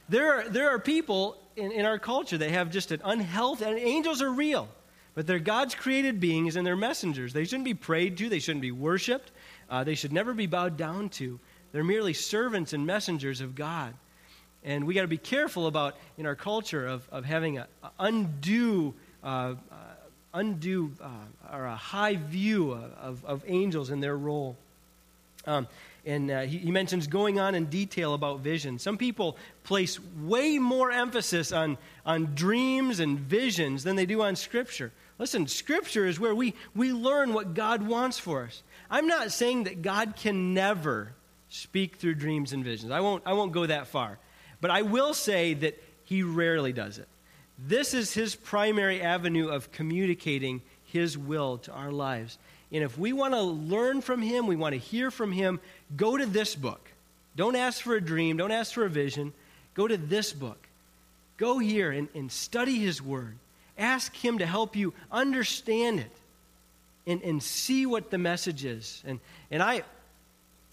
There 0.08 0.40
are, 0.40 0.48
there 0.48 0.70
are 0.70 0.78
people 0.78 1.38
in, 1.56 1.72
in 1.72 1.86
our 1.86 1.98
culture 1.98 2.38
They 2.38 2.50
have 2.50 2.70
just 2.70 2.92
an 2.92 3.00
unhealthy, 3.04 3.64
and 3.64 3.78
angels 3.78 4.22
are 4.22 4.30
real, 4.30 4.68
but 5.14 5.26
they're 5.26 5.38
God's 5.38 5.74
created 5.74 6.20
beings 6.20 6.56
and 6.56 6.66
they're 6.66 6.76
messengers. 6.76 7.32
They 7.32 7.44
shouldn't 7.44 7.64
be 7.64 7.74
prayed 7.74 8.18
to, 8.18 8.28
they 8.28 8.38
shouldn't 8.38 8.62
be 8.62 8.72
worshiped, 8.72 9.32
uh, 9.68 9.84
they 9.84 9.94
should 9.94 10.12
never 10.12 10.34
be 10.34 10.46
bowed 10.46 10.76
down 10.76 11.08
to. 11.10 11.40
They're 11.72 11.84
merely 11.84 12.12
servants 12.12 12.72
and 12.72 12.86
messengers 12.86 13.40
of 13.40 13.54
God. 13.54 13.94
And 14.62 14.86
we 14.86 14.94
got 14.94 15.02
to 15.02 15.08
be 15.08 15.18
careful 15.18 15.66
about, 15.66 15.96
in 16.18 16.26
our 16.26 16.34
culture, 16.34 16.86
of, 16.86 17.08
of 17.12 17.24
having 17.24 17.58
an 17.58 17.66
undue, 17.98 18.94
uh, 19.22 19.26
uh, 19.26 19.54
undue 20.34 20.92
uh, 21.00 21.08
or 21.52 21.66
a 21.66 21.76
high 21.76 22.16
view 22.16 22.72
of, 22.72 23.24
of 23.24 23.44
angels 23.46 23.90
and 23.90 24.02
their 24.02 24.16
role. 24.16 24.56
Um, 25.46 25.68
and 26.04 26.30
uh, 26.30 26.42
he, 26.42 26.58
he, 26.58 26.70
mentions 26.70 27.08
going 27.08 27.40
on 27.40 27.54
in 27.56 27.66
detail 27.66 28.14
about 28.14 28.40
vision. 28.40 28.78
Some 28.78 28.96
people 28.96 29.36
place 29.64 29.98
way 30.22 30.58
more 30.58 30.92
emphasis 30.92 31.50
on, 31.50 31.78
on 32.04 32.34
dreams 32.34 33.00
and 33.00 33.18
visions 33.18 33.82
than 33.82 33.96
they 33.96 34.06
do 34.06 34.22
on 34.22 34.36
Scripture. 34.36 34.92
Listen, 35.18 35.48
Scripture 35.48 36.06
is 36.06 36.20
where 36.20 36.34
we, 36.34 36.54
we 36.74 36.92
learn 36.92 37.32
what 37.32 37.54
God 37.54 37.82
wants 37.82 38.18
for 38.18 38.44
us. 38.44 38.62
I'm 38.88 39.08
not 39.08 39.32
saying 39.32 39.64
that 39.64 39.82
God 39.82 40.14
can 40.16 40.54
never 40.54 41.12
speak 41.48 41.96
through 41.96 42.14
dreams 42.14 42.52
and 42.52 42.64
visions. 42.64 42.92
I 42.92 43.00
won't, 43.00 43.22
I 43.26 43.32
won't 43.32 43.52
go 43.52 43.66
that 43.66 43.88
far. 43.88 44.18
But 44.60 44.70
I 44.70 44.82
will 44.82 45.14
say 45.14 45.54
that 45.54 45.82
He 46.04 46.22
rarely 46.22 46.72
does 46.72 46.98
it. 46.98 47.08
This 47.58 47.94
is 47.94 48.12
His 48.12 48.36
primary 48.36 49.02
avenue 49.02 49.48
of 49.48 49.72
communicating 49.72 50.62
His 50.84 51.16
will 51.18 51.58
to 51.58 51.72
our 51.72 51.90
lives. 51.90 52.38
And 52.72 52.82
if 52.82 52.98
we 52.98 53.12
want 53.12 53.34
to 53.34 53.42
learn 53.42 54.00
from 54.00 54.22
Him, 54.22 54.46
we 54.46 54.56
want 54.56 54.72
to 54.72 54.78
hear 54.78 55.10
from 55.10 55.32
Him, 55.32 55.60
go 55.96 56.16
to 56.16 56.26
this 56.26 56.54
book. 56.54 56.90
Don't 57.36 57.56
ask 57.56 57.82
for 57.82 57.94
a 57.94 58.00
dream, 58.00 58.36
don't 58.36 58.50
ask 58.50 58.72
for 58.72 58.84
a 58.84 58.90
vision. 58.90 59.32
Go 59.74 59.86
to 59.86 59.96
this 59.96 60.32
book. 60.32 60.66
Go 61.36 61.58
here 61.58 61.90
and, 61.90 62.08
and 62.14 62.32
study 62.32 62.78
His 62.78 63.02
Word. 63.02 63.36
Ask 63.78 64.14
Him 64.16 64.38
to 64.38 64.46
help 64.46 64.74
you 64.74 64.94
understand 65.12 66.00
it 66.00 66.10
and, 67.06 67.22
and 67.22 67.42
see 67.42 67.86
what 67.86 68.10
the 68.10 68.18
message 68.18 68.64
is. 68.64 69.02
And, 69.06 69.20
and 69.50 69.62
I, 69.62 69.82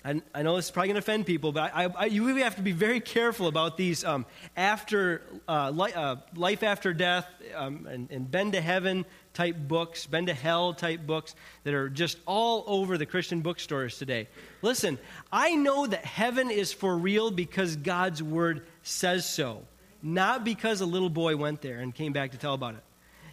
I, 0.05 0.21
I 0.33 0.41
know 0.41 0.55
this 0.55 0.65
is 0.65 0.71
probably 0.71 0.89
going 0.89 0.95
to 0.95 0.99
offend 0.99 1.25
people, 1.25 1.51
but 1.51 1.71
I, 1.73 1.85
I, 1.85 2.05
you 2.05 2.25
really 2.25 2.41
have 2.41 2.55
to 2.55 2.61
be 2.61 2.71
very 2.71 2.99
careful 2.99 3.47
about 3.47 3.77
these 3.77 4.03
um, 4.03 4.25
after 4.57 5.21
uh, 5.47 5.69
li- 5.69 5.93
uh, 5.93 6.15
life 6.35 6.63
after 6.63 6.93
death 6.93 7.27
um, 7.55 7.87
and, 7.89 8.09
and 8.09 8.29
bend 8.29 8.53
to 8.53 8.61
heaven 8.61 9.05
type 9.33 9.55
books, 9.57 10.05
bend 10.05 10.27
to 10.27 10.33
hell 10.33 10.73
type 10.73 11.05
books 11.05 11.35
that 11.63 11.73
are 11.73 11.89
just 11.89 12.17
all 12.25 12.63
over 12.67 12.97
the 12.97 13.05
Christian 13.05 13.41
bookstores 13.41 13.97
today. 13.97 14.27
Listen, 14.61 14.99
I 15.31 15.55
know 15.55 15.87
that 15.87 16.05
heaven 16.05 16.51
is 16.51 16.71
for 16.71 16.95
real 16.97 17.31
because 17.31 17.75
God's 17.75 18.21
word 18.21 18.65
says 18.83 19.27
so, 19.27 19.63
not 20.01 20.43
because 20.43 20.81
a 20.81 20.85
little 20.85 21.09
boy 21.09 21.35
went 21.35 21.61
there 21.61 21.79
and 21.79 21.93
came 21.93 22.13
back 22.13 22.31
to 22.31 22.37
tell 22.37 22.53
about 22.53 22.75
it. 22.75 22.83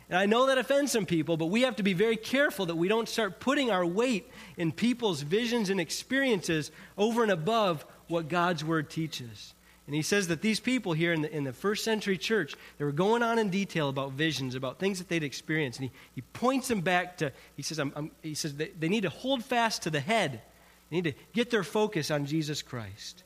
And 0.09 0.19
I 0.19 0.27
know 0.27 0.47
that 0.47 0.59
offends 0.59 0.91
some 0.91 1.07
people, 1.07 1.37
but 1.37 1.47
we 1.47 1.63
have 1.63 1.77
to 1.77 1.85
be 1.85 1.93
very 1.93 2.17
careful 2.17 2.67
that 2.67 2.77
we 2.77 2.89
don't 2.89 3.09
start 3.09 3.39
putting 3.39 3.71
our 3.71 3.87
weight 3.87 4.29
in 4.57 4.73
people's 4.73 5.23
visions 5.23 5.71
and 5.71 5.81
experiences 5.81 6.73
over 6.99 7.23
and 7.23 7.31
above 7.31 7.87
what 8.09 8.29
God's 8.29 8.65
word 8.65 8.91
teaches. 8.91 9.55
And 9.91 9.97
he 9.97 10.03
says 10.03 10.29
that 10.29 10.41
these 10.41 10.61
people 10.61 10.93
here 10.93 11.13
in 11.13 11.23
the, 11.23 11.37
in 11.37 11.43
the 11.43 11.53
first 11.53 11.83
century 11.83 12.17
church, 12.17 12.55
they 12.79 12.85
were 12.85 12.93
going 12.93 13.25
on 13.25 13.41
in 13.41 13.51
detail 13.51 13.89
about 13.89 14.13
visions, 14.13 14.55
about 14.55 14.79
things 14.79 14.99
that 14.99 15.09
they'd 15.09 15.25
experienced. 15.25 15.81
And 15.81 15.91
he, 15.91 15.97
he 16.15 16.21
points 16.33 16.69
them 16.69 16.81
back 16.81 17.17
to, 17.17 17.33
he 17.57 17.63
says, 17.63 17.81
I'm, 17.81 17.93
I'm, 17.97 18.13
he 18.23 18.35
says 18.35 18.55
they, 18.55 18.69
they 18.79 18.89
need 18.89 19.01
to 19.01 19.09
hold 19.09 19.45
fast 19.45 19.83
to 19.83 19.91
the 19.91 19.99
head. 19.99 20.43
They 20.91 20.99
need 20.99 21.13
to 21.13 21.15
get 21.33 21.51
their 21.51 21.65
focus 21.65 22.13
on 22.13 22.27
Jesus 22.27 22.63
Christ. 22.63 23.25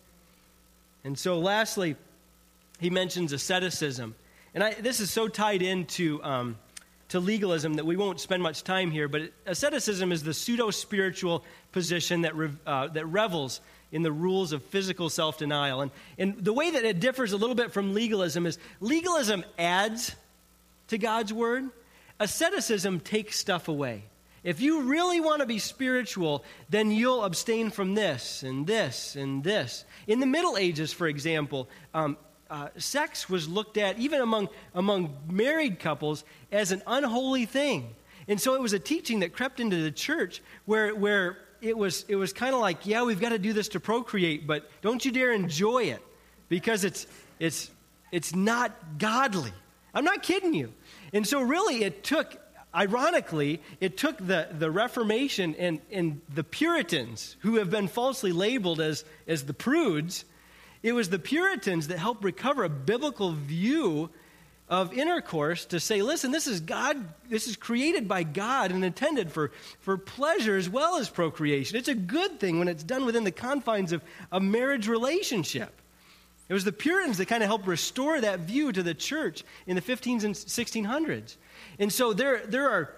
And 1.05 1.19
so, 1.19 1.39
lastly, 1.39 1.97
he 2.81 2.89
mentions 2.89 3.35
asceticism. 3.35 4.15
And 4.55 4.65
I, 4.65 4.73
this 4.73 5.01
is 5.01 5.11
so 5.11 5.29
tied 5.29 5.61
into, 5.61 6.25
um, 6.25 6.57
to 7.11 7.21
legalism 7.21 7.75
that 7.75 7.85
we 7.85 7.97
won't 7.97 8.21
spend 8.21 8.43
much 8.43 8.65
time 8.65 8.91
here, 8.91 9.07
but 9.07 9.33
asceticism 9.45 10.13
is 10.13 10.23
the 10.23 10.33
pseudo 10.33 10.71
spiritual 10.71 11.45
position 11.73 12.23
that, 12.23 12.33
uh, 12.67 12.87
that 12.87 13.05
revels 13.05 13.61
in 13.95 14.03
the 14.03 14.13
rules 14.13 14.53
of 14.53 14.63
physical 14.65 15.09
self 15.09 15.39
denial. 15.39 15.81
And, 15.81 15.91
and 16.19 16.45
the 16.45 16.53
way 16.53 16.73
that 16.73 16.85
it 16.85 16.99
differs 16.99 17.33
a 17.33 17.37
little 17.37 17.55
bit 17.55 17.73
from 17.73 17.95
legalism 17.95 18.45
is 18.45 18.59
legalism 18.81 19.45
adds 19.57 20.17
to 20.89 20.99
God's 20.99 21.33
word, 21.33 21.71
asceticism 22.19 23.01
takes 23.01 23.39
stuff 23.39 23.69
away. 23.69 24.03
If 24.43 24.61
you 24.61 24.83
really 24.83 25.21
want 25.21 25.41
to 25.41 25.47
be 25.47 25.61
spiritual, 25.61 26.45
then 26.69 26.91
you'll 26.91 27.25
abstain 27.25 27.71
from 27.71 27.95
this 27.95 28.43
and 28.43 28.67
this 28.67 29.15
and 29.15 29.45
this. 29.45 29.85
In 30.09 30.19
the 30.19 30.27
Middle 30.27 30.59
Ages, 30.59 30.93
for 30.93 31.07
example, 31.07 31.69
um, 31.95 32.19
uh, 32.51 32.69
sex 32.77 33.31
was 33.31 33.49
looked 33.49 33.79
at, 33.79 33.99
even 33.99 34.21
among, 34.21 34.49
among 34.75 35.17
married 35.31 35.79
couples, 35.79 36.25
as 36.51 36.73
an 36.73 36.83
unholy 36.87 37.47
thing. 37.47 37.95
And 38.27 38.41
so 38.41 38.55
it 38.55 38.61
was 38.61 38.73
a 38.73 38.79
teaching 38.79 39.21
that 39.21 39.33
crept 39.33 39.61
into 39.61 39.83
the 39.83 39.91
church 39.91 40.43
where, 40.67 40.95
where 40.95 41.39
it 41.65 41.77
was, 41.77 42.05
it 42.09 42.17
was 42.17 42.33
kind 42.33 42.55
of 42.55 42.61
like, 42.61 42.85
yeah, 42.85 43.03
we've 43.03 43.21
got 43.21 43.31
to 43.31 43.39
do 43.39 43.53
this 43.53 43.69
to 43.69 43.81
procreate, 43.81 44.47
but 44.47 44.71
don't 44.83 45.05
you 45.05 45.11
dare 45.11 45.33
enjoy 45.33 45.85
it 45.85 46.03
because 46.49 46.85
it's, 46.85 47.07
it's, 47.39 47.71
it's 48.13 48.35
not 48.35 48.99
godly. 48.99 49.53
I'm 49.95 50.05
not 50.05 50.23
kidding 50.23 50.53
you. 50.53 50.73
And 51.13 51.27
so, 51.27 51.41
really, 51.41 51.83
it 51.83 52.05
took, 52.05 52.37
ironically, 52.75 53.63
it 53.81 53.97
took 53.97 54.19
the, 54.19 54.49
the 54.59 54.71
Reformation 54.71 55.55
and, 55.55 55.81
and 55.91 56.21
the 56.35 56.45
Puritans, 56.45 57.37
who 57.41 57.57
have 57.57 57.71
been 57.71 57.89
falsely 57.89 58.33
labeled 58.33 58.81
as, 58.81 59.05
as 59.27 59.45
the 59.45 59.55
prudes, 59.55 60.25
it 60.83 60.93
was 60.93 61.09
the 61.09 61.19
Puritans 61.19 61.89
that 61.89 61.99
helped 61.99 62.25
recover 62.25 62.65
a 62.65 62.69
biblical 62.69 63.33
view 63.33 64.11
of 64.69 64.93
intercourse 64.95 65.67
to 65.67 65.79
say, 65.79 66.01
listen, 66.01 66.31
this 66.31 66.47
is 66.47 66.61
God, 66.61 66.97
this 67.29 67.47
is 67.47 67.57
created 67.57 68.09
by 68.09 68.23
God 68.23 68.71
and 68.71 68.85
intended 68.85 69.31
for, 69.31 69.53
for 69.81 69.99
pleasure 69.99 70.57
as 70.57 70.69
well 70.69 70.97
as 70.97 71.09
procreation. 71.11 71.77
It's 71.77 71.89
a 71.89 71.95
good 71.95 72.41
thing 72.41 72.59
when 72.59 72.69
it's 72.69 72.83
done 72.83 73.05
within 73.05 73.25
the 73.25 73.31
confines 73.31 73.93
of 73.93 74.03
a 74.33 74.41
marriage 74.41 74.89
relationship. 74.89 75.81
It 76.49 76.55
was 76.55 76.65
the 76.65 76.73
Puritans 76.73 77.19
that 77.19 77.27
kind 77.27 77.43
of 77.43 77.49
helped 77.49 77.67
restore 77.67 78.21
that 78.21 78.41
view 78.41 78.73
to 78.73 78.83
the 78.83 78.95
church 78.95 79.45
in 79.67 79.77
the 79.77 79.83
15s 79.83 80.25
and 80.25 80.35
1600s. 80.35 81.37
And 81.79 81.93
so 81.93 82.13
there, 82.13 82.47
there 82.47 82.69
are 82.71 82.95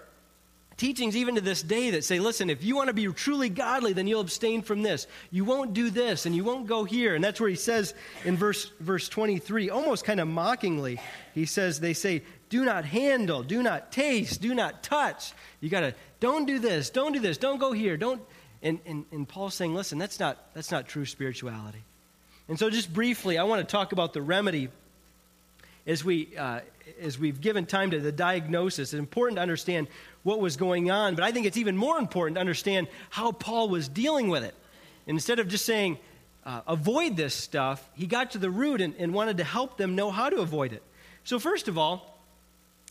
teachings 0.77 1.17
even 1.17 1.35
to 1.35 1.41
this 1.41 1.63
day 1.63 1.91
that 1.91 2.03
say, 2.03 2.19
listen, 2.19 2.49
if 2.49 2.63
you 2.63 2.75
want 2.75 2.87
to 2.87 2.93
be 2.93 3.07
truly 3.07 3.49
godly, 3.49 3.93
then 3.93 4.07
you'll 4.07 4.21
abstain 4.21 4.61
from 4.61 4.83
this. 4.83 5.07
You 5.31 5.43
won't 5.43 5.73
do 5.73 5.89
this 5.89 6.25
and 6.25 6.35
you 6.35 6.43
won't 6.43 6.67
go 6.67 6.83
here. 6.83 7.15
And 7.15 7.23
that's 7.23 7.39
where 7.39 7.49
he 7.49 7.55
says 7.55 7.95
in 8.23 8.37
verse, 8.37 8.71
verse 8.79 9.09
23, 9.09 9.69
almost 9.69 10.05
kind 10.05 10.19
of 10.19 10.27
mockingly, 10.27 11.01
he 11.33 11.45
says, 11.45 11.79
they 11.79 11.93
say, 11.93 12.21
do 12.49 12.63
not 12.63 12.85
handle, 12.85 13.43
do 13.43 13.61
not 13.61 13.91
taste, 13.91 14.41
do 14.41 14.53
not 14.53 14.83
touch. 14.83 15.33
You 15.59 15.69
got 15.69 15.81
to, 15.81 15.95
don't 16.19 16.45
do 16.45 16.59
this, 16.59 16.89
don't 16.89 17.11
do 17.11 17.19
this, 17.19 17.37
don't 17.37 17.57
go 17.57 17.73
here, 17.73 17.97
don't. 17.97 18.21
And, 18.61 18.79
and, 18.85 19.05
and 19.11 19.27
Paul's 19.27 19.53
saying, 19.53 19.73
listen, 19.73 19.97
that's 19.97 20.19
not, 20.19 20.53
that's 20.53 20.71
not 20.71 20.87
true 20.87 21.05
spirituality. 21.05 21.83
And 22.47 22.57
so, 22.57 22.69
just 22.69 22.93
briefly, 22.93 23.37
I 23.37 23.43
want 23.43 23.67
to 23.67 23.69
talk 23.69 23.91
about 23.91 24.13
the 24.13 24.21
remedy 24.21 24.69
as, 25.85 26.03
we, 26.03 26.35
uh, 26.37 26.61
as 27.01 27.19
we've 27.19 27.39
given 27.39 27.65
time 27.65 27.91
to 27.91 27.99
the 27.99 28.11
diagnosis. 28.11 28.93
It's 28.93 28.99
important 28.99 29.37
to 29.37 29.41
understand 29.41 29.87
what 30.23 30.39
was 30.39 30.57
going 30.57 30.91
on, 30.91 31.15
but 31.15 31.23
I 31.23 31.31
think 31.31 31.45
it's 31.45 31.57
even 31.57 31.77
more 31.77 31.97
important 31.97 32.35
to 32.35 32.41
understand 32.41 32.87
how 33.09 33.31
Paul 33.31 33.69
was 33.69 33.87
dealing 33.87 34.29
with 34.29 34.43
it. 34.43 34.55
Instead 35.05 35.39
of 35.39 35.47
just 35.47 35.65
saying, 35.65 35.97
uh, 36.45 36.61
avoid 36.67 37.17
this 37.17 37.33
stuff, 37.33 37.89
he 37.93 38.07
got 38.07 38.31
to 38.31 38.37
the 38.37 38.49
root 38.49 38.81
and, 38.81 38.95
and 38.97 39.13
wanted 39.13 39.37
to 39.37 39.43
help 39.43 39.77
them 39.77 39.95
know 39.95 40.11
how 40.11 40.29
to 40.29 40.37
avoid 40.37 40.73
it. 40.73 40.83
So, 41.23 41.39
first 41.39 41.67
of 41.67 41.77
all, 41.77 42.17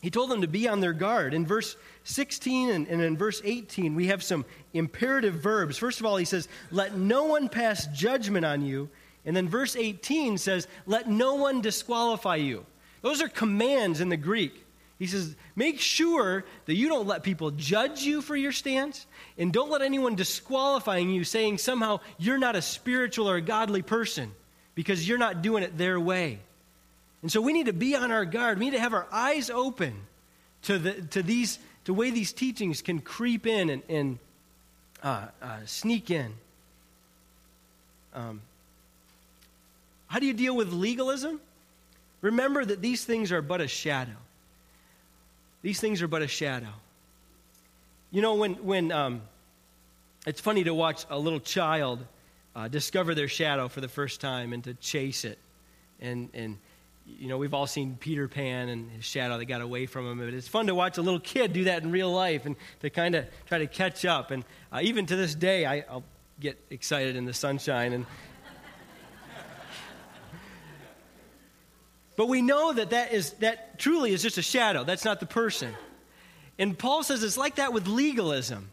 he 0.01 0.11
told 0.11 0.29
them 0.29 0.41
to 0.41 0.47
be 0.47 0.67
on 0.67 0.79
their 0.79 0.93
guard. 0.93 1.33
In 1.33 1.45
verse 1.45 1.75
16 2.03 2.69
and, 2.69 2.87
and, 2.87 3.01
in 3.01 3.17
verse 3.17 3.41
18, 3.43 3.95
we 3.95 4.07
have 4.07 4.21
some 4.21 4.45
imperative 4.73 5.35
verbs. 5.35 5.77
First 5.77 5.99
of 5.99 6.05
all, 6.05 6.17
he 6.17 6.25
says, 6.25 6.47
Let 6.71 6.95
no 6.95 7.23
one 7.25 7.49
pass 7.49 7.87
judgment 7.87 8.45
on 8.45 8.63
you. 8.63 8.89
And 9.25 9.35
then 9.35 9.49
verse 9.49 9.75
18 9.75 10.37
says, 10.37 10.67
Let 10.85 11.09
no 11.09 11.35
one 11.35 11.61
disqualify 11.61 12.35
you. 12.35 12.65
Those 13.07 13.21
are 13.21 13.29
commands 13.29 14.01
in 14.01 14.09
the 14.09 14.17
Greek. 14.17 14.65
He 14.99 15.07
says, 15.07 15.33
make 15.55 15.79
sure 15.79 16.43
that 16.65 16.75
you 16.75 16.89
don't 16.89 17.07
let 17.07 17.23
people 17.23 17.51
judge 17.51 18.01
you 18.01 18.21
for 18.21 18.35
your 18.35 18.51
stance, 18.51 19.05
and 19.37 19.53
don't 19.53 19.71
let 19.71 19.81
anyone 19.81 20.15
disqualifying 20.15 21.09
you 21.09 21.23
saying 21.23 21.59
somehow 21.59 22.01
you're 22.17 22.37
not 22.37 22.57
a 22.57 22.61
spiritual 22.61 23.29
or 23.29 23.37
a 23.37 23.41
godly 23.41 23.81
person 23.81 24.33
because 24.75 25.07
you're 25.07 25.17
not 25.17 25.41
doing 25.41 25.63
it 25.63 25.77
their 25.77 25.97
way. 25.97 26.39
And 27.21 27.31
so 27.31 27.39
we 27.39 27.53
need 27.53 27.67
to 27.67 27.73
be 27.73 27.95
on 27.95 28.11
our 28.11 28.25
guard. 28.25 28.59
We 28.59 28.65
need 28.65 28.75
to 28.75 28.81
have 28.81 28.93
our 28.93 29.07
eyes 29.09 29.49
open 29.49 29.93
to, 30.63 30.77
the, 30.77 31.01
to 31.11 31.23
these, 31.23 31.59
to 31.85 31.93
way 31.93 32.11
these 32.11 32.33
teachings 32.33 32.81
can 32.81 32.99
creep 32.99 33.47
in 33.47 33.69
and, 33.69 33.83
and 33.87 34.19
uh, 35.01 35.27
uh, 35.41 35.59
sneak 35.65 36.11
in. 36.11 36.33
Um, 38.13 38.41
how 40.07 40.19
do 40.19 40.25
you 40.25 40.33
deal 40.33 40.57
with 40.57 40.73
legalism? 40.73 41.39
Remember 42.21 42.65
that 42.65 42.81
these 42.81 43.05
things 43.05 43.31
are 43.31 43.41
but 43.41 43.61
a 43.61 43.67
shadow. 43.67 44.15
These 45.61 45.79
things 45.79 46.01
are 46.01 46.07
but 46.07 46.21
a 46.21 46.27
shadow. 46.27 46.73
You 48.11 48.21
know, 48.21 48.35
when, 48.35 48.53
when 48.55 48.91
um, 48.91 49.21
it's 50.25 50.41
funny 50.41 50.63
to 50.63 50.73
watch 50.73 51.05
a 51.09 51.17
little 51.17 51.39
child 51.39 52.05
uh, 52.55 52.67
discover 52.67 53.13
their 53.13 53.27
shadow 53.27 53.67
for 53.67 53.81
the 53.81 53.87
first 53.87 54.19
time 54.19 54.53
and 54.53 54.63
to 54.63 54.73
chase 54.75 55.25
it. 55.25 55.37
And, 55.99 56.29
and, 56.33 56.57
you 57.19 57.27
know, 57.27 57.37
we've 57.37 57.53
all 57.53 57.67
seen 57.67 57.97
Peter 57.99 58.27
Pan 58.27 58.69
and 58.69 58.89
his 58.91 59.05
shadow 59.05 59.37
that 59.37 59.45
got 59.45 59.61
away 59.61 59.85
from 59.85 60.09
him. 60.09 60.19
But 60.19 60.33
it's 60.33 60.47
fun 60.47 60.67
to 60.67 60.75
watch 60.75 60.97
a 60.97 61.01
little 61.01 61.19
kid 61.19 61.53
do 61.53 61.65
that 61.65 61.83
in 61.83 61.91
real 61.91 62.11
life 62.11 62.45
and 62.45 62.55
to 62.81 62.89
kind 62.89 63.15
of 63.15 63.25
try 63.45 63.59
to 63.59 63.67
catch 63.67 64.05
up. 64.05 64.31
And 64.31 64.43
uh, 64.71 64.79
even 64.81 65.05
to 65.05 65.15
this 65.15 65.35
day, 65.35 65.65
I, 65.65 65.85
I'll 65.89 66.03
get 66.39 66.57
excited 66.69 67.15
in 67.15 67.25
the 67.25 67.33
sunshine 67.33 67.93
and 67.93 68.05
But 72.17 72.27
we 72.27 72.41
know 72.41 72.73
that 72.73 72.89
that, 72.89 73.13
is, 73.13 73.33
that 73.33 73.79
truly 73.79 74.11
is 74.11 74.21
just 74.21 74.37
a 74.39 74.41
shadow. 74.41 74.83
That's 74.83 75.05
not 75.05 75.21
the 75.21 75.27
person. 75.27 75.73
And 76.59 76.77
Paul 76.77 77.03
says 77.03 77.23
it's 77.23 77.37
like 77.37 77.55
that 77.55 77.71
with 77.71 77.87
legalism. 77.87 78.69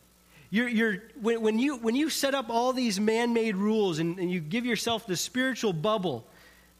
You're, 0.50 0.68
you're, 0.68 1.02
when, 1.20 1.42
when, 1.42 1.58
you, 1.58 1.76
when 1.76 1.94
you 1.94 2.08
set 2.08 2.34
up 2.34 2.48
all 2.48 2.72
these 2.72 2.98
man 2.98 3.34
made 3.34 3.56
rules 3.56 3.98
and, 3.98 4.18
and, 4.18 4.30
you 4.30 4.40
give 4.40 4.64
yourself 4.64 5.06
the 5.06 5.16
spiritual 5.16 5.72
bubble 5.72 6.26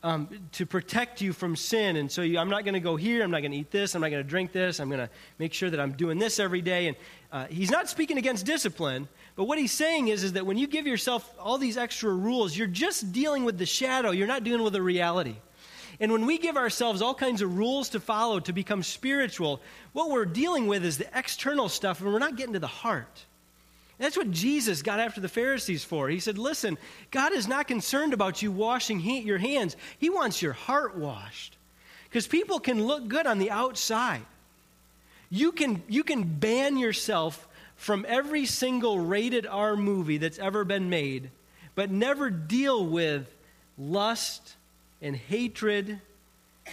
um, 0.03 0.29
to 0.53 0.65
protect 0.65 1.21
you 1.21 1.33
from 1.33 1.57
sin, 1.57 1.97
and 1.97 2.11
so 2.11 2.23
you, 2.23 2.39
I'm 2.39 2.49
not 2.49 2.65
going 2.65 2.75
to 2.75 2.81
go 2.81 2.97
here, 2.97 3.23
I'm 3.23 3.31
not 3.31 3.41
going 3.41 3.51
to 3.51 3.59
eat 3.59 3.71
this, 3.71 3.95
I'm 3.95 4.01
not 4.01 4.11
going 4.11 4.23
to 4.23 4.29
drink 4.29 4.53
this, 4.53 4.79
I'm 4.81 4.89
going 4.89 5.01
to 5.01 5.11
make 5.39 5.53
sure 5.53 5.71
that 5.71 5.81
I'm 5.81 5.93
doing 5.93 6.19
this 6.19 6.39
every 6.39 6.63
day. 6.63 6.87
And 6.87 6.97
uh, 7.33 7.47
he's 7.47 7.71
not 7.71 7.89
speaking 7.89 8.17
against 8.17 8.47
discipline, 8.47 9.09
but 9.35 9.45
what 9.45 9.59
he's 9.59 9.73
saying 9.73 10.09
is, 10.09 10.23
is 10.23 10.35
that 10.35 10.47
when 10.47 10.57
you 10.57 10.67
give 10.67 10.87
yourself 10.87 11.29
all 11.39 11.59
these 11.59 11.77
extra 11.77 12.15
rules, 12.15 12.57
you're 12.57 12.67
just 12.69 13.13
dealing 13.13 13.45
with 13.45 13.59
the 13.59 13.67
shadow, 13.67 14.13
you're 14.13 14.29
not 14.29 14.45
dealing 14.45 14.63
with 14.63 14.73
the 14.73 14.83
reality. 14.83 15.37
And 16.01 16.11
when 16.11 16.27
we 16.27 16.39
give 16.39 16.57
ourselves 16.57 17.03
all 17.03 17.15
kinds 17.15 17.43
of 17.43 17.57
rules 17.57 17.91
to 17.91 18.01
follow 18.01 18.41
to 18.41 18.53
become 18.53 18.83
spiritual, 18.83 19.61
what 19.93 20.11
we're 20.11 20.25
dealing 20.25 20.67
with 20.67 20.85
is 20.85 20.99
the 20.99 21.09
external 21.17 21.69
stuff, 21.69 22.01
and 22.01 22.13
we're 22.13 22.19
not 22.19 22.37
getting 22.37 22.55
to 22.55 22.59
the 22.59 22.67
heart. 22.67 23.25
That's 23.99 24.17
what 24.17 24.33
Jesus 24.33 24.83
got 24.83 24.99
after 24.99 25.21
the 25.21 25.29
Pharisees 25.29 25.85
for. 25.85 26.09
He 26.09 26.19
said, 26.19 26.37
Listen, 26.37 26.79
God 27.11 27.33
is 27.33 27.47
not 27.47 27.69
concerned 27.69 28.13
about 28.13 28.43
you 28.43 28.51
washing 28.51 29.01
your 29.01 29.39
hands, 29.39 29.77
He 29.99 30.11
wants 30.11 30.43
your 30.43 30.53
heart 30.53 30.97
washed. 30.97 31.57
Because 32.09 32.27
people 32.27 32.61
can 32.61 32.85
look 32.85 33.09
good 33.09 33.27
on 33.27 33.39
the 33.39 33.51
outside. 33.51 34.25
You 35.31 35.53
can, 35.53 35.83
you 35.89 36.05
can 36.05 36.23
ban 36.23 36.77
yourself 36.77 37.49
from 37.77 38.07
every 38.09 38.47
single 38.47 39.01
rated 39.01 39.47
R 39.47 39.77
movie 39.77 40.19
that's 40.19 40.39
ever 40.39 40.65
been 40.65 40.91
made, 40.91 41.31
but 41.75 41.91
never 41.91 42.31
deal 42.31 42.87
with 42.87 43.27
lust 43.77 44.55
and 45.05 45.15
hatred 45.15 46.01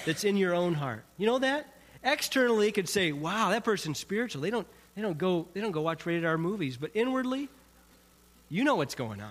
that's 0.05 0.23
in 0.23 0.37
your 0.37 0.55
own 0.55 0.73
heart. 0.73 1.03
You 1.17 1.27
know 1.27 1.39
that? 1.39 1.67
Externally, 2.03 2.71
could 2.71 2.89
say, 2.89 3.11
wow, 3.11 3.49
that 3.49 3.63
person's 3.63 3.99
spiritual. 3.99 4.41
They 4.41 4.49
don't, 4.49 4.65
they 4.95 5.03
don't, 5.03 5.17
go, 5.17 5.47
they 5.53 5.61
don't 5.61 5.71
go 5.71 5.81
watch 5.81 6.05
rated 6.05 6.25
R 6.25 6.37
movies. 6.37 6.77
But 6.77 6.91
inwardly, 6.95 7.49
you 8.49 8.63
know 8.63 8.75
what's 8.75 8.95
going 8.95 9.21
on. 9.21 9.29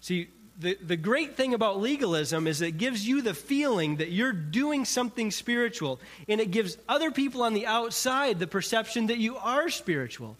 See, 0.00 0.28
the, 0.60 0.78
the 0.80 0.96
great 0.96 1.36
thing 1.36 1.54
about 1.54 1.80
legalism 1.80 2.46
is 2.46 2.60
it 2.60 2.78
gives 2.78 3.08
you 3.08 3.22
the 3.22 3.34
feeling 3.34 3.96
that 3.96 4.12
you're 4.12 4.32
doing 4.32 4.84
something 4.84 5.30
spiritual, 5.30 5.98
and 6.28 6.40
it 6.40 6.50
gives 6.50 6.76
other 6.88 7.10
people 7.10 7.42
on 7.42 7.54
the 7.54 7.66
outside 7.66 8.38
the 8.38 8.46
perception 8.46 9.06
that 9.06 9.18
you 9.18 9.36
are 9.36 9.68
spiritual. 9.70 10.36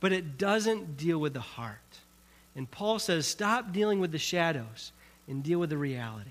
But 0.00 0.12
it 0.12 0.36
doesn't 0.36 0.98
deal 0.98 1.18
with 1.18 1.32
the 1.32 1.40
heart. 1.40 1.78
And 2.56 2.70
Paul 2.70 2.98
says, 2.98 3.26
stop 3.26 3.72
dealing 3.72 4.00
with 4.00 4.12
the 4.12 4.18
shadows 4.18 4.92
and 5.28 5.42
deal 5.42 5.58
with 5.60 5.70
the 5.70 5.78
reality. 5.78 6.30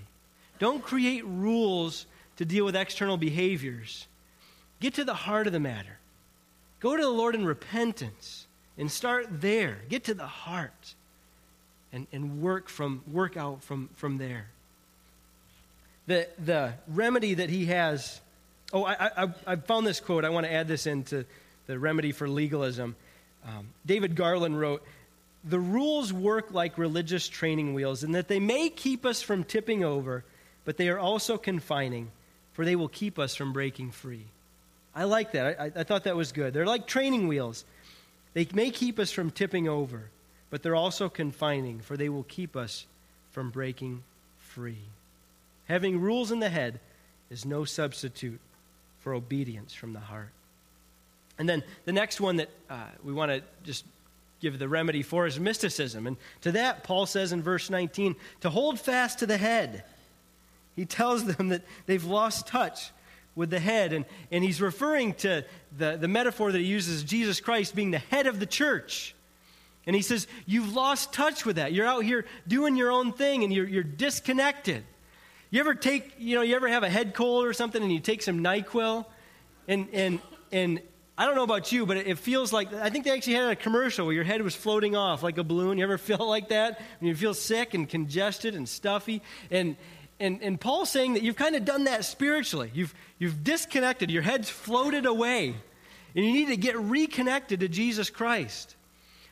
Don't 0.59 0.83
create 0.83 1.25
rules 1.25 2.05
to 2.37 2.45
deal 2.45 2.65
with 2.65 2.75
external 2.75 3.17
behaviors. 3.17 4.07
Get 4.79 4.95
to 4.95 5.03
the 5.03 5.13
heart 5.13 5.47
of 5.47 5.53
the 5.53 5.59
matter. 5.59 5.97
Go 6.79 6.95
to 6.95 7.01
the 7.01 7.09
Lord 7.09 7.35
in 7.35 7.45
repentance 7.45 8.47
and 8.77 8.91
start 8.91 9.27
there. 9.29 9.77
Get 9.89 10.05
to 10.05 10.13
the 10.13 10.27
heart 10.27 10.95
and, 11.93 12.07
and 12.11 12.41
work, 12.41 12.67
from, 12.67 13.01
work 13.09 13.37
out 13.37 13.63
from, 13.63 13.89
from 13.95 14.17
there. 14.17 14.47
The, 16.07 16.27
the 16.43 16.73
remedy 16.89 17.35
that 17.35 17.49
he 17.49 17.67
has. 17.67 18.19
Oh, 18.73 18.83
I, 18.83 19.23
I, 19.23 19.33
I 19.47 19.55
found 19.55 19.87
this 19.87 20.01
quote. 20.01 20.25
I 20.25 20.29
want 20.29 20.45
to 20.45 20.51
add 20.51 20.67
this 20.67 20.85
into 20.85 21.25
the 21.67 21.79
remedy 21.79 22.11
for 22.11 22.27
legalism. 22.27 22.95
Um, 23.47 23.69
David 23.85 24.15
Garland 24.15 24.59
wrote 24.59 24.83
The 25.45 25.59
rules 25.59 26.11
work 26.11 26.51
like 26.51 26.77
religious 26.77 27.29
training 27.29 27.73
wheels 27.73 28.03
in 28.03 28.13
that 28.13 28.27
they 28.27 28.39
may 28.39 28.69
keep 28.69 29.05
us 29.05 29.21
from 29.21 29.43
tipping 29.43 29.83
over 29.83 30.25
but 30.65 30.77
they 30.77 30.89
are 30.89 30.99
also 30.99 31.37
confining, 31.37 32.11
for 32.53 32.65
they 32.65 32.75
will 32.75 32.87
keep 32.87 33.19
us 33.19 33.35
from 33.35 33.53
breaking 33.53 33.91
free. 33.91 34.25
I 34.95 35.05
like 35.05 35.31
that. 35.31 35.59
I, 35.59 35.71
I, 35.75 35.83
thought 35.83 36.03
that 36.03 36.15
was 36.15 36.31
good. 36.31 36.53
They're 36.53 36.65
like 36.65 36.85
training 36.85 37.27
wheels. 37.27 37.65
They 38.33 38.47
may 38.53 38.69
keep 38.69 38.99
us 38.99 39.11
from 39.11 39.31
tipping 39.31 39.67
over, 39.67 40.09
but 40.49 40.61
they're 40.61 40.75
also 40.75 41.09
confining, 41.09 41.79
for 41.79 41.97
they 41.97 42.09
will 42.09 42.23
keep 42.23 42.55
us 42.55 42.85
from 43.31 43.49
breaking 43.49 44.03
free. 44.37 44.77
Having 45.65 46.01
rules 46.01 46.31
in 46.31 46.39
the 46.39 46.49
head 46.49 46.79
is 47.31 47.45
no 47.45 47.65
substitute 47.65 48.39
for 48.99 49.13
obedience 49.13 49.73
from 49.73 49.93
the 49.93 49.99
heart. 49.99 50.29
And 51.39 51.49
then 51.49 51.63
the 51.85 51.91
next 51.91 52.21
one 52.21 52.37
that 52.37 52.49
uh, 52.69 52.85
we 53.03 53.11
want 53.11 53.31
to 53.31 53.41
just 53.63 53.85
give 54.39 54.59
the 54.59 54.67
remedy 54.67 55.01
for 55.01 55.25
is 55.25 55.39
mysticism. 55.39 56.05
And 56.05 56.17
to 56.41 56.51
that, 56.51 56.83
Paul 56.83 57.05
says 57.05 57.31
in 57.31 57.41
verse 57.41 57.69
19 57.69 58.15
to 58.41 58.49
hold 58.49 58.79
fast 58.79 59.19
to 59.19 59.25
the 59.25 59.37
head 59.37 59.83
he 60.75 60.85
tells 60.85 61.25
them 61.25 61.49
that 61.49 61.63
they've 61.85 62.03
lost 62.03 62.47
touch 62.47 62.91
with 63.35 63.49
the 63.49 63.59
head. 63.59 63.93
And, 63.93 64.05
and 64.31 64.43
he's 64.43 64.61
referring 64.61 65.13
to 65.15 65.45
the, 65.77 65.97
the 65.97 66.07
metaphor 66.07 66.51
that 66.51 66.57
he 66.57 66.65
uses 66.65 67.03
Jesus 67.03 67.39
Christ 67.39 67.75
being 67.75 67.91
the 67.91 67.99
head 67.99 68.27
of 68.27 68.39
the 68.39 68.45
church. 68.45 69.15
And 69.85 69.95
he 69.95 70.01
says, 70.01 70.27
You've 70.45 70.73
lost 70.73 71.13
touch 71.13 71.45
with 71.45 71.57
that. 71.57 71.73
You're 71.73 71.87
out 71.87 72.03
here 72.03 72.25
doing 72.47 72.75
your 72.75 72.91
own 72.91 73.11
thing 73.11 73.43
and 73.43 73.53
you're, 73.53 73.67
you're 73.67 73.83
disconnected. 73.83 74.83
You 75.49 75.59
ever 75.59 75.75
take, 75.75 76.13
you 76.17 76.35
know, 76.35 76.41
you 76.41 76.55
ever 76.55 76.67
have 76.67 76.83
a 76.83 76.89
head 76.89 77.13
cold 77.13 77.45
or 77.45 77.53
something 77.53 77.81
and 77.81 77.91
you 77.91 77.99
take 77.99 78.21
some 78.21 78.39
NyQuil? 78.39 79.05
And, 79.67 79.87
and, 79.93 80.19
and 80.51 80.81
I 81.15 81.25
don't 81.25 81.35
know 81.35 81.43
about 81.43 81.71
you, 81.71 81.85
but 81.85 81.97
it 81.97 82.17
feels 82.17 82.51
like, 82.51 82.73
I 82.73 82.89
think 82.89 83.05
they 83.05 83.11
actually 83.11 83.35
had 83.35 83.51
a 83.51 83.55
commercial 83.55 84.05
where 84.05 84.15
your 84.15 84.23
head 84.23 84.41
was 84.41 84.55
floating 84.55 84.95
off 84.95 85.21
like 85.21 85.37
a 85.37 85.43
balloon. 85.43 85.77
You 85.77 85.83
ever 85.83 85.97
feel 85.99 86.27
like 86.27 86.49
that? 86.49 86.81
When 86.99 87.09
you 87.09 87.15
feel 87.15 87.33
sick 87.33 87.73
and 87.73 87.87
congested 87.87 88.55
and 88.55 88.67
stuffy? 88.67 89.21
And, 89.51 89.75
and, 90.19 90.41
and 90.41 90.59
Paul's 90.59 90.89
saying 90.89 91.13
that 91.13 91.23
you've 91.23 91.35
kind 91.35 91.55
of 91.55 91.65
done 91.65 91.85
that 91.85 92.05
spiritually. 92.05 92.71
You've, 92.73 92.93
you've 93.19 93.43
disconnected, 93.43 94.11
your 94.11 94.21
head's 94.21 94.49
floated 94.49 95.05
away, 95.05 95.55
and 96.15 96.25
you 96.25 96.31
need 96.31 96.47
to 96.47 96.57
get 96.57 96.77
reconnected 96.77 97.61
to 97.61 97.67
Jesus 97.67 98.09
Christ. 98.09 98.75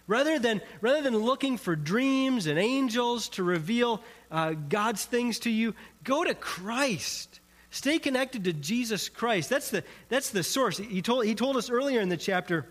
Rather 0.07 0.39
than, 0.39 0.61
rather 0.81 1.01
than 1.01 1.15
looking 1.17 1.57
for 1.57 1.75
dreams 1.75 2.47
and 2.47 2.59
angels 2.59 3.29
to 3.29 3.43
reveal 3.43 4.01
uh, 4.31 4.53
God's 4.67 5.05
things 5.05 5.39
to 5.39 5.49
you, 5.49 5.73
go 6.03 6.23
to 6.23 6.33
Christ. 6.33 7.39
Stay 7.69 7.99
connected 7.99 8.43
to 8.43 8.53
Jesus 8.53 9.07
Christ. 9.07 9.49
That's 9.49 9.69
the, 9.69 9.83
that's 10.09 10.31
the 10.31 10.43
source. 10.43 10.77
He 10.77 11.01
told, 11.01 11.25
he 11.25 11.35
told 11.35 11.55
us 11.55 11.69
earlier 11.69 12.01
in 12.01 12.09
the 12.09 12.17
chapter 12.17 12.65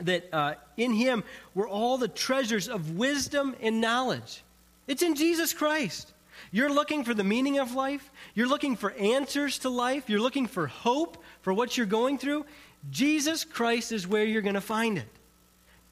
that 0.00 0.28
uh, 0.32 0.54
in 0.76 0.92
Him 0.92 1.24
were 1.54 1.68
all 1.68 1.98
the 1.98 2.08
treasures 2.08 2.68
of 2.68 2.96
wisdom 2.96 3.54
and 3.60 3.80
knowledge. 3.80 4.42
It's 4.86 5.02
in 5.02 5.14
Jesus 5.14 5.52
Christ. 5.52 6.12
You're 6.50 6.72
looking 6.72 7.04
for 7.04 7.14
the 7.14 7.24
meaning 7.24 7.58
of 7.58 7.74
life. 7.74 8.10
You're 8.34 8.48
looking 8.48 8.76
for 8.76 8.92
answers 8.92 9.58
to 9.60 9.68
life. 9.68 10.08
You're 10.08 10.20
looking 10.20 10.46
for 10.46 10.66
hope 10.66 11.22
for 11.42 11.52
what 11.52 11.76
you're 11.76 11.86
going 11.86 12.18
through. 12.18 12.46
Jesus 12.90 13.44
Christ 13.44 13.92
is 13.92 14.06
where 14.06 14.24
you're 14.24 14.42
going 14.42 14.54
to 14.54 14.60
find 14.60 14.98
it. 14.98 15.08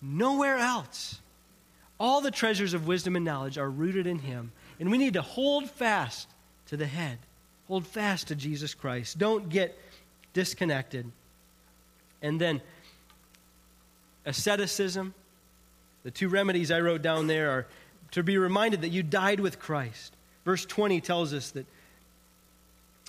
Nowhere 0.00 0.58
else. 0.58 1.20
All 1.98 2.20
the 2.20 2.30
treasures 2.30 2.74
of 2.74 2.86
wisdom 2.86 3.16
and 3.16 3.24
knowledge 3.24 3.58
are 3.58 3.70
rooted 3.70 4.06
in 4.06 4.18
Him. 4.18 4.52
And 4.78 4.90
we 4.90 4.98
need 4.98 5.14
to 5.14 5.22
hold 5.22 5.70
fast 5.70 6.28
to 6.66 6.76
the 6.76 6.86
head. 6.86 7.18
Hold 7.68 7.86
fast 7.86 8.28
to 8.28 8.34
Jesus 8.34 8.74
Christ. 8.74 9.18
Don't 9.18 9.48
get 9.48 9.78
disconnected. 10.32 11.10
And 12.20 12.40
then 12.40 12.60
asceticism. 14.26 15.14
The 16.02 16.10
two 16.10 16.28
remedies 16.28 16.70
I 16.70 16.80
wrote 16.80 17.02
down 17.02 17.26
there 17.26 17.50
are 17.50 17.66
to 18.10 18.22
be 18.22 18.38
reminded 18.38 18.82
that 18.82 18.90
you 18.90 19.02
died 19.02 19.40
with 19.40 19.58
Christ. 19.58 20.14
Verse 20.44 20.64
20 20.64 21.00
tells 21.00 21.32
us 21.32 21.50
that 21.52 21.66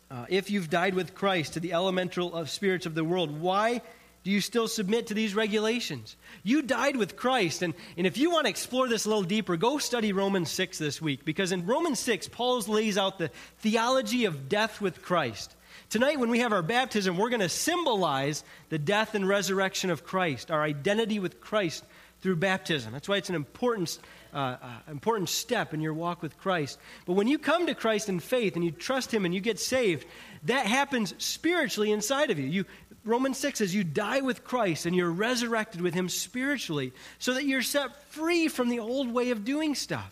uh, 0.09 0.25
if 0.29 0.49
you've 0.49 0.69
died 0.69 0.93
with 0.93 1.15
Christ 1.15 1.53
to 1.53 1.59
the 1.59 1.73
elemental 1.73 2.33
of 2.33 2.49
spirits 2.49 2.85
of 2.85 2.95
the 2.95 3.03
world, 3.03 3.41
why 3.41 3.81
do 4.23 4.31
you 4.31 4.41
still 4.41 4.67
submit 4.67 5.07
to 5.07 5.13
these 5.13 5.35
regulations? 5.35 6.15
You 6.43 6.61
died 6.61 6.95
with 6.95 7.15
Christ. 7.15 7.61
And, 7.61 7.73
and 7.97 8.07
if 8.07 8.17
you 8.17 8.31
want 8.31 8.45
to 8.45 8.49
explore 8.49 8.87
this 8.87 9.05
a 9.05 9.09
little 9.09 9.23
deeper, 9.23 9.57
go 9.57 9.77
study 9.77 10.13
Romans 10.13 10.49
6 10.51 10.77
this 10.77 11.01
week. 11.01 11.25
Because 11.25 11.51
in 11.51 11.65
Romans 11.65 11.99
6, 11.99 12.29
Paul 12.29 12.59
lays 12.61 12.97
out 12.97 13.19
the 13.19 13.29
theology 13.59 14.25
of 14.25 14.49
death 14.49 14.81
with 14.81 15.01
Christ. 15.01 15.55
Tonight, 15.89 16.19
when 16.19 16.29
we 16.29 16.39
have 16.39 16.53
our 16.53 16.63
baptism, 16.63 17.17
we're 17.17 17.29
going 17.29 17.39
to 17.41 17.49
symbolize 17.49 18.43
the 18.69 18.79
death 18.79 19.13
and 19.13 19.27
resurrection 19.27 19.91
of 19.91 20.03
Christ, 20.03 20.49
our 20.49 20.63
identity 20.63 21.19
with 21.19 21.39
Christ 21.39 21.83
through 22.21 22.37
baptism. 22.37 22.93
That's 22.93 23.07
why 23.07 23.17
it's 23.17 23.29
an 23.29 23.35
important 23.35 23.99
uh, 24.35 24.57
important 24.91 25.29
step 25.29 25.73
in 25.73 25.81
your 25.81 25.93
walk 25.93 26.21
with 26.21 26.37
Christ. 26.37 26.77
But 27.05 27.13
when 27.13 27.27
you 27.27 27.39
come 27.39 27.67
to 27.67 27.75
Christ 27.75 28.09
in 28.09 28.19
faith 28.19 28.55
and 28.55 28.63
you 28.63 28.71
trust 28.71 29.13
Him 29.13 29.25
and 29.25 29.33
you 29.33 29.41
get 29.41 29.59
saved, 29.59 30.05
that 30.43 30.65
happens 30.65 31.13
spiritually 31.17 31.91
inside 31.91 32.31
of 32.31 32.39
you. 32.39 32.45
you 32.45 32.65
Romans 33.03 33.37
6 33.37 33.59
says 33.59 33.73
you 33.73 33.83
die 33.83 34.21
with 34.21 34.43
Christ 34.43 34.85
and 34.85 34.95
you're 34.95 35.11
resurrected 35.11 35.81
with 35.81 35.93
Him 35.93 36.09
spiritually 36.09 36.91
so 37.19 37.33
that 37.35 37.45
you're 37.45 37.61
set 37.61 38.03
free 38.11 38.47
from 38.47 38.69
the 38.69 38.79
old 38.79 39.11
way 39.11 39.31
of 39.31 39.45
doing 39.45 39.75
stuff. 39.75 40.11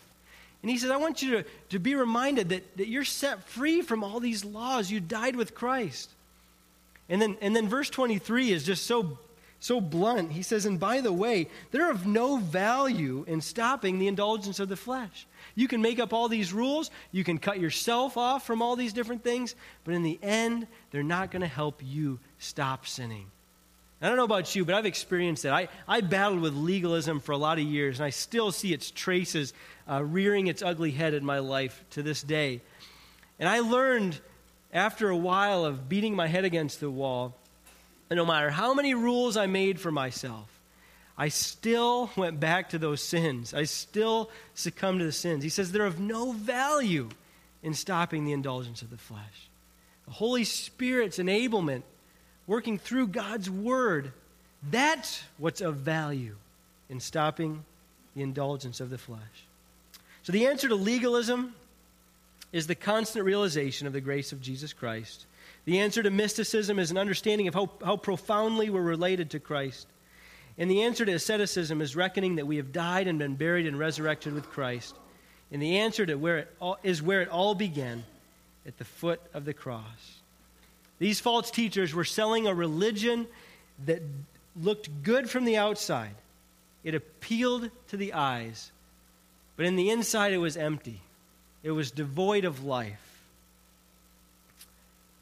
And 0.62 0.70
he 0.70 0.78
says, 0.78 0.90
I 0.90 0.96
want 0.96 1.20
you 1.20 1.42
to, 1.42 1.44
to 1.70 1.78
be 1.78 1.94
reminded 1.94 2.48
that, 2.48 2.78
that 2.78 2.88
you're 2.88 3.04
set 3.04 3.44
free 3.44 3.82
from 3.82 4.02
all 4.02 4.18
these 4.18 4.46
laws. 4.46 4.90
You 4.90 4.98
died 4.98 5.36
with 5.36 5.54
Christ. 5.54 6.08
And 7.10 7.20
then, 7.20 7.36
and 7.42 7.54
then 7.54 7.68
verse 7.68 7.90
23 7.90 8.50
is 8.50 8.64
just 8.64 8.86
so 8.86 9.18
so 9.64 9.80
blunt. 9.80 10.30
He 10.30 10.42
says, 10.42 10.66
and 10.66 10.78
by 10.78 11.00
the 11.00 11.10
way, 11.10 11.48
they're 11.70 11.90
of 11.90 12.06
no 12.06 12.36
value 12.36 13.24
in 13.26 13.40
stopping 13.40 13.98
the 13.98 14.08
indulgence 14.08 14.60
of 14.60 14.68
the 14.68 14.76
flesh. 14.76 15.26
You 15.54 15.68
can 15.68 15.80
make 15.80 15.98
up 15.98 16.12
all 16.12 16.28
these 16.28 16.52
rules, 16.52 16.90
you 17.12 17.24
can 17.24 17.38
cut 17.38 17.58
yourself 17.58 18.18
off 18.18 18.46
from 18.46 18.60
all 18.60 18.76
these 18.76 18.92
different 18.92 19.24
things, 19.24 19.54
but 19.84 19.94
in 19.94 20.02
the 20.02 20.18
end, 20.22 20.66
they're 20.90 21.02
not 21.02 21.30
going 21.30 21.40
to 21.40 21.48
help 21.48 21.80
you 21.82 22.20
stop 22.38 22.86
sinning. 22.86 23.24
I 24.02 24.08
don't 24.08 24.18
know 24.18 24.24
about 24.24 24.54
you, 24.54 24.66
but 24.66 24.74
I've 24.74 24.84
experienced 24.84 25.44
that. 25.44 25.54
I, 25.54 25.68
I 25.88 26.02
battled 26.02 26.42
with 26.42 26.52
legalism 26.52 27.20
for 27.20 27.32
a 27.32 27.38
lot 27.38 27.56
of 27.56 27.64
years, 27.64 28.00
and 28.00 28.04
I 28.04 28.10
still 28.10 28.52
see 28.52 28.74
its 28.74 28.90
traces 28.90 29.54
uh, 29.90 30.04
rearing 30.04 30.46
its 30.46 30.60
ugly 30.60 30.90
head 30.90 31.14
in 31.14 31.24
my 31.24 31.38
life 31.38 31.82
to 31.92 32.02
this 32.02 32.20
day. 32.20 32.60
And 33.38 33.48
I 33.48 33.60
learned 33.60 34.20
after 34.74 35.08
a 35.08 35.16
while 35.16 35.64
of 35.64 35.88
beating 35.88 36.14
my 36.14 36.26
head 36.26 36.44
against 36.44 36.80
the 36.80 36.90
wall 36.90 37.34
no 38.10 38.26
matter 38.26 38.50
how 38.50 38.74
many 38.74 38.94
rules 38.94 39.36
I 39.36 39.46
made 39.46 39.80
for 39.80 39.90
myself, 39.90 40.48
I 41.16 41.28
still 41.28 42.10
went 42.16 42.40
back 42.40 42.70
to 42.70 42.78
those 42.78 43.00
sins. 43.00 43.54
I 43.54 43.64
still 43.64 44.30
succumbed 44.54 45.00
to 45.00 45.06
the 45.06 45.12
sins. 45.12 45.44
He 45.44 45.48
says 45.48 45.70
they're 45.70 45.86
of 45.86 46.00
no 46.00 46.32
value 46.32 47.08
in 47.62 47.74
stopping 47.74 48.24
the 48.24 48.32
indulgence 48.32 48.82
of 48.82 48.90
the 48.90 48.98
flesh. 48.98 49.48
The 50.06 50.12
Holy 50.12 50.44
Spirit's 50.44 51.18
enablement 51.18 51.82
working 52.46 52.78
through 52.78 53.08
God's 53.08 53.48
Word. 53.48 54.12
That's 54.70 55.22
what's 55.38 55.60
of 55.60 55.76
value 55.76 56.36
in 56.90 57.00
stopping 57.00 57.64
the 58.14 58.22
indulgence 58.22 58.80
of 58.80 58.90
the 58.90 58.98
flesh. 58.98 59.20
So, 60.22 60.32
the 60.32 60.46
answer 60.46 60.68
to 60.68 60.74
legalism 60.74 61.54
is 62.52 62.66
the 62.66 62.74
constant 62.74 63.24
realization 63.24 63.86
of 63.86 63.92
the 63.92 64.00
grace 64.00 64.32
of 64.32 64.40
Jesus 64.40 64.72
Christ. 64.72 65.26
The 65.64 65.80
answer 65.80 66.02
to 66.02 66.10
mysticism 66.10 66.78
is 66.78 66.90
an 66.90 66.98
understanding 66.98 67.48
of 67.48 67.54
how, 67.54 67.70
how 67.84 67.96
profoundly 67.96 68.70
we're 68.70 68.82
related 68.82 69.30
to 69.30 69.40
Christ. 69.40 69.86
And 70.58 70.70
the 70.70 70.82
answer 70.82 71.04
to 71.04 71.12
asceticism 71.12 71.80
is 71.80 71.96
reckoning 71.96 72.36
that 72.36 72.46
we 72.46 72.56
have 72.56 72.72
died 72.72 73.08
and 73.08 73.18
been 73.18 73.34
buried 73.34 73.66
and 73.66 73.78
resurrected 73.78 74.34
with 74.34 74.50
Christ. 74.50 74.94
And 75.50 75.60
the 75.60 75.78
answer 75.78 76.06
to 76.06 76.14
where 76.16 76.38
it 76.38 76.54
all, 76.60 76.78
is 76.82 77.02
where 77.02 77.22
it 77.22 77.28
all 77.28 77.54
began 77.54 78.04
at 78.66 78.78
the 78.78 78.84
foot 78.84 79.20
of 79.32 79.44
the 79.44 79.54
cross. 79.54 80.20
These 80.98 81.20
false 81.20 81.50
teachers 81.50 81.94
were 81.94 82.04
selling 82.04 82.46
a 82.46 82.54
religion 82.54 83.26
that 83.86 84.02
looked 84.60 85.02
good 85.02 85.28
from 85.28 85.44
the 85.44 85.56
outside. 85.56 86.14
It 86.84 86.94
appealed 86.94 87.70
to 87.88 87.96
the 87.96 88.12
eyes, 88.12 88.70
but 89.56 89.66
in 89.66 89.76
the 89.76 89.90
inside 89.90 90.32
it 90.32 90.38
was 90.38 90.56
empty. 90.56 91.00
It 91.62 91.72
was 91.72 91.90
devoid 91.90 92.44
of 92.44 92.64
life. 92.64 93.13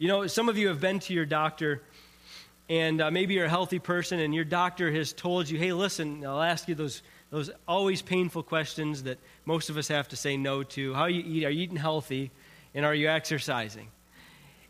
You 0.03 0.09
know, 0.09 0.26
some 0.26 0.48
of 0.48 0.59
you 0.59 0.66
have 0.66 0.80
been 0.80 0.98
to 0.98 1.14
your 1.14 1.24
doctor, 1.24 1.80
and 2.68 3.00
uh, 3.00 3.12
maybe 3.12 3.34
you're 3.34 3.44
a 3.44 3.48
healthy 3.48 3.78
person, 3.78 4.18
and 4.18 4.34
your 4.34 4.44
doctor 4.44 4.90
has 4.90 5.12
told 5.12 5.48
you, 5.48 5.57
hey, 5.57 5.72
listen, 5.72 6.26
I'll 6.26 6.42
ask 6.42 6.66
you 6.66 6.74
those, 6.74 7.03
those 7.30 7.53
always 7.68 8.03
painful 8.03 8.42
questions 8.42 9.05
that 9.05 9.20
most 9.44 9.70
of 9.70 9.76
us 9.76 9.86
have 9.86 10.09
to 10.09 10.16
say 10.16 10.36
no 10.36 10.64
to. 10.64 10.92
How 10.92 11.05
you 11.05 11.22
eat? 11.24 11.44
Are 11.44 11.50
you 11.50 11.62
eating 11.62 11.76
healthy? 11.76 12.32
And 12.74 12.84
are 12.84 12.96
you 12.96 13.11
exercising? 13.11 13.86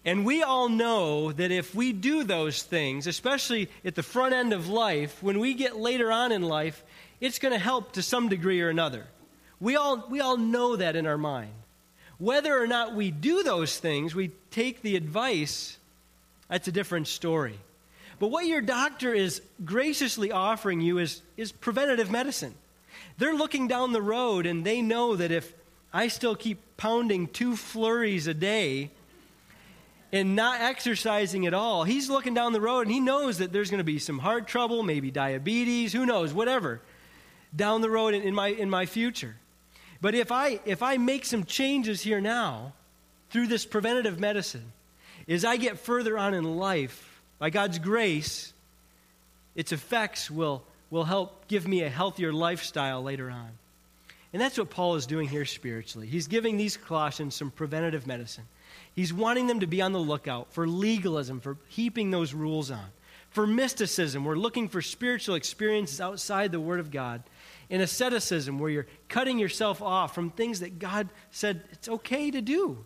And 0.05 0.27
we 0.27 0.43
all 0.43 0.69
know 0.69 1.33
that 1.33 1.51
if 1.51 1.75
we 1.75 1.95
do 1.95 2.25
those 2.25 2.63
things, 2.63 3.07
especially 3.07 3.71
at 3.87 3.95
the 3.95 4.03
front 4.03 4.35
end 4.35 4.53
of 4.53 4.69
life, 4.69 5.23
when 5.23 5.41
we 5.41 5.55
get 5.55 5.79
later 5.79 6.13
on 6.13 6.31
in 6.31 6.43
life, 6.43 6.85
it's 7.23 7.39
going 7.39 7.55
to 7.55 7.59
help 7.59 7.93
to 7.93 8.03
some 8.03 8.29
degree 8.29 8.61
or 8.61 8.69
another. 8.69 9.07
We 9.61 9.77
all, 9.77 10.05
we 10.11 10.21
all 10.21 10.37
know 10.37 10.77
that 10.77 10.95
in 10.95 11.07
our 11.07 11.17
mind. 11.17 11.55
Whether 12.19 12.57
or 12.57 12.67
not 12.67 12.95
we 12.95 13.11
do 13.11 13.43
those 13.43 13.79
things, 13.79 14.15
we 14.15 14.31
take 14.51 14.83
the 14.83 14.97
advice, 14.97 15.79
that's 16.49 16.69
a 16.69 16.73
different 16.73 17.09
story. 17.09 17.59
But 18.19 18.29
what 18.29 18.47
your 18.47 18.61
doctor 18.61 19.13
is 19.13 19.43
graciously 19.65 20.31
offering 20.31 20.81
you 20.81 20.99
is, 20.99 21.23
is 21.37 21.51
preventative 21.51 22.11
medicine. 22.11 22.55
They're 23.19 23.35
looking 23.35 23.67
down 23.67 23.93
the 23.93 24.03
road 24.03 24.47
and 24.47 24.65
they 24.65 24.83
know 24.83 25.17
that 25.17 25.33
if 25.33 25.53
I 25.93 26.09
still 26.09 26.37
keep 26.37 26.59
pounding 26.77 27.27
two 27.27 27.57
flurries 27.57 28.27
a 28.27 28.35
day, 28.35 28.91
and 30.13 30.37
not 30.37 30.61
exercising 30.61 31.47
at 31.47 31.55
all, 31.55 31.85
he's 31.85 32.11
looking 32.11 32.35
down 32.35 32.53
the 32.53 32.61
road 32.61 32.83
and 32.83 32.91
he 32.91 33.01
knows 33.01 33.39
that 33.39 33.53
there's 33.53 33.71
going 33.71 33.79
to 33.79 33.85
be 33.85 33.99
some 33.99 34.19
heart 34.19 34.47
trouble, 34.47 34.83
maybe 34.83 35.11
diabetes, 35.11 35.93
who 35.93 36.05
knows, 36.05 36.35
whatever, 36.35 36.83
down 37.57 37.81
the 37.81 37.89
road 37.89 38.13
in, 38.13 38.23
in, 38.23 38.35
my, 38.35 38.49
in 38.49 38.69
my 38.69 38.85
future. 38.85 39.35
But 40.03 40.17
if 40.17 40.33
I, 40.33 40.59
if 40.67 40.83
I 40.83 40.97
make 40.97 41.25
some 41.25 41.45
changes 41.45 42.03
here 42.03 42.21
now 42.21 42.73
through 43.31 43.47
this 43.47 43.65
preventative 43.65 44.19
medicine, 44.19 44.73
as 45.29 45.45
I 45.45 45.57
get 45.57 45.79
further 45.79 46.19
on 46.19 46.35
in 46.35 46.57
life, 46.57 47.23
by 47.39 47.51
God's 47.51 47.79
grace, 47.79 48.53
its 49.55 49.71
effects 49.71 50.29
will, 50.29 50.65
will 50.91 51.05
help 51.05 51.47
give 51.47 51.69
me 51.69 51.83
a 51.83 51.89
healthier 51.89 52.33
lifestyle 52.33 53.01
later 53.01 53.31
on. 53.31 53.51
And 54.33 54.43
that's 54.43 54.59
what 54.59 54.71
Paul 54.71 54.97
is 54.97 55.07
doing 55.07 55.29
here 55.29 55.45
spiritually. 55.45 56.09
He's 56.09 56.27
giving 56.27 56.57
these 56.57 56.77
Colossians 56.77 57.37
some 57.37 57.53
preventative 57.53 58.05
medicine. 58.07 58.45
He's 58.97 59.13
wanting 59.13 59.47
them 59.47 59.61
to 59.61 59.67
be 59.69 59.83
on 59.83 59.93
the 59.93 60.01
lookout 60.01 60.53
for 60.53 60.67
legalism, 60.67 61.39
for 61.39 61.59
heaping 61.69 62.11
those 62.11 62.35
rules 62.35 62.73
on. 62.73 62.87
For 63.31 63.47
mysticism, 63.47 64.25
we're 64.25 64.35
looking 64.35 64.69
for 64.69 64.83
spiritual 64.83 65.37
experiences 65.37 66.01
outside 66.01 66.51
the 66.51 66.61
Word 66.61 66.81
of 66.81 66.91
God. 66.91 67.23
In 67.73 67.81
asceticism, 67.81 68.59
where 68.59 68.69
you're 68.69 68.87
cutting 69.09 69.39
yourself 69.39 69.81
off 69.81 70.15
from 70.15 70.29
things 70.29 70.61
that 70.61 70.79
God 70.79 71.09
said 71.31 71.63
it's 71.73 71.89
okay 71.89 72.31
to 72.31 72.43
do. 72.43 72.85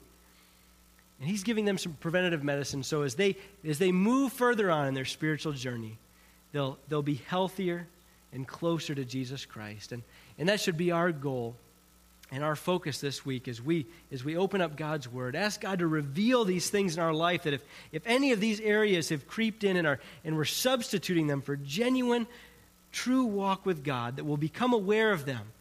And 1.19 1.29
He's 1.29 1.43
giving 1.43 1.65
them 1.65 1.77
some 1.77 1.95
preventative 1.95 2.45
medicine 2.45 2.85
so 2.85 3.03
as 3.03 3.17
they, 3.17 3.37
as 3.67 3.81
they 3.81 3.91
move 3.91 4.33
further 4.33 4.71
on 4.71 4.87
in 4.87 4.95
their 4.95 5.05
spiritual 5.05 5.53
journey, 5.53 5.99
they'll, 6.53 6.79
they'll 6.89 7.03
be 7.03 7.21
healthier 7.27 7.89
and 8.33 8.47
closer 8.47 8.95
to 8.95 9.05
Jesus 9.05 9.45
Christ. 9.45 9.91
And, 9.91 10.05
and 10.39 10.49
that 10.49 10.61
should 10.61 10.77
be 10.77 10.93
our 10.93 11.11
goal 11.11 11.57
and 12.31 12.45
our 12.45 12.55
focus 12.55 13.01
this 13.01 13.25
week 13.25 13.49
as 13.49 13.63
we 13.63 13.87
as 14.11 14.25
we 14.25 14.37
open 14.37 14.61
up 14.61 14.77
God's 14.77 15.07
word 15.09 15.37
ask 15.37 15.61
God 15.61 15.79
to 15.79 15.87
reveal 15.87 16.45
these 16.45 16.69
things 16.69 16.97
in 16.97 17.03
our 17.03 17.13
life 17.13 17.45
that 17.45 17.55
if 17.55 17.63
if 17.93 18.05
any 18.05 18.33
of 18.33 18.41
these 18.41 18.59
areas 18.61 19.11
have 19.11 19.29
creeped 19.29 19.63
in 19.63 19.77
and 19.77 19.87
are 19.87 20.01
and 20.25 20.37
we're 20.37 20.45
substituting 20.45 21.29
them 21.29 21.41
for 21.41 21.55
genuine 21.55 22.27
true 22.97 23.25
walk 23.25 23.67
with 23.67 23.85
God 23.85 24.17
that 24.17 24.25
we'll 24.25 24.39
become 24.39 24.73
aware 24.73 25.13
of 25.13 25.27
them 25.27 25.53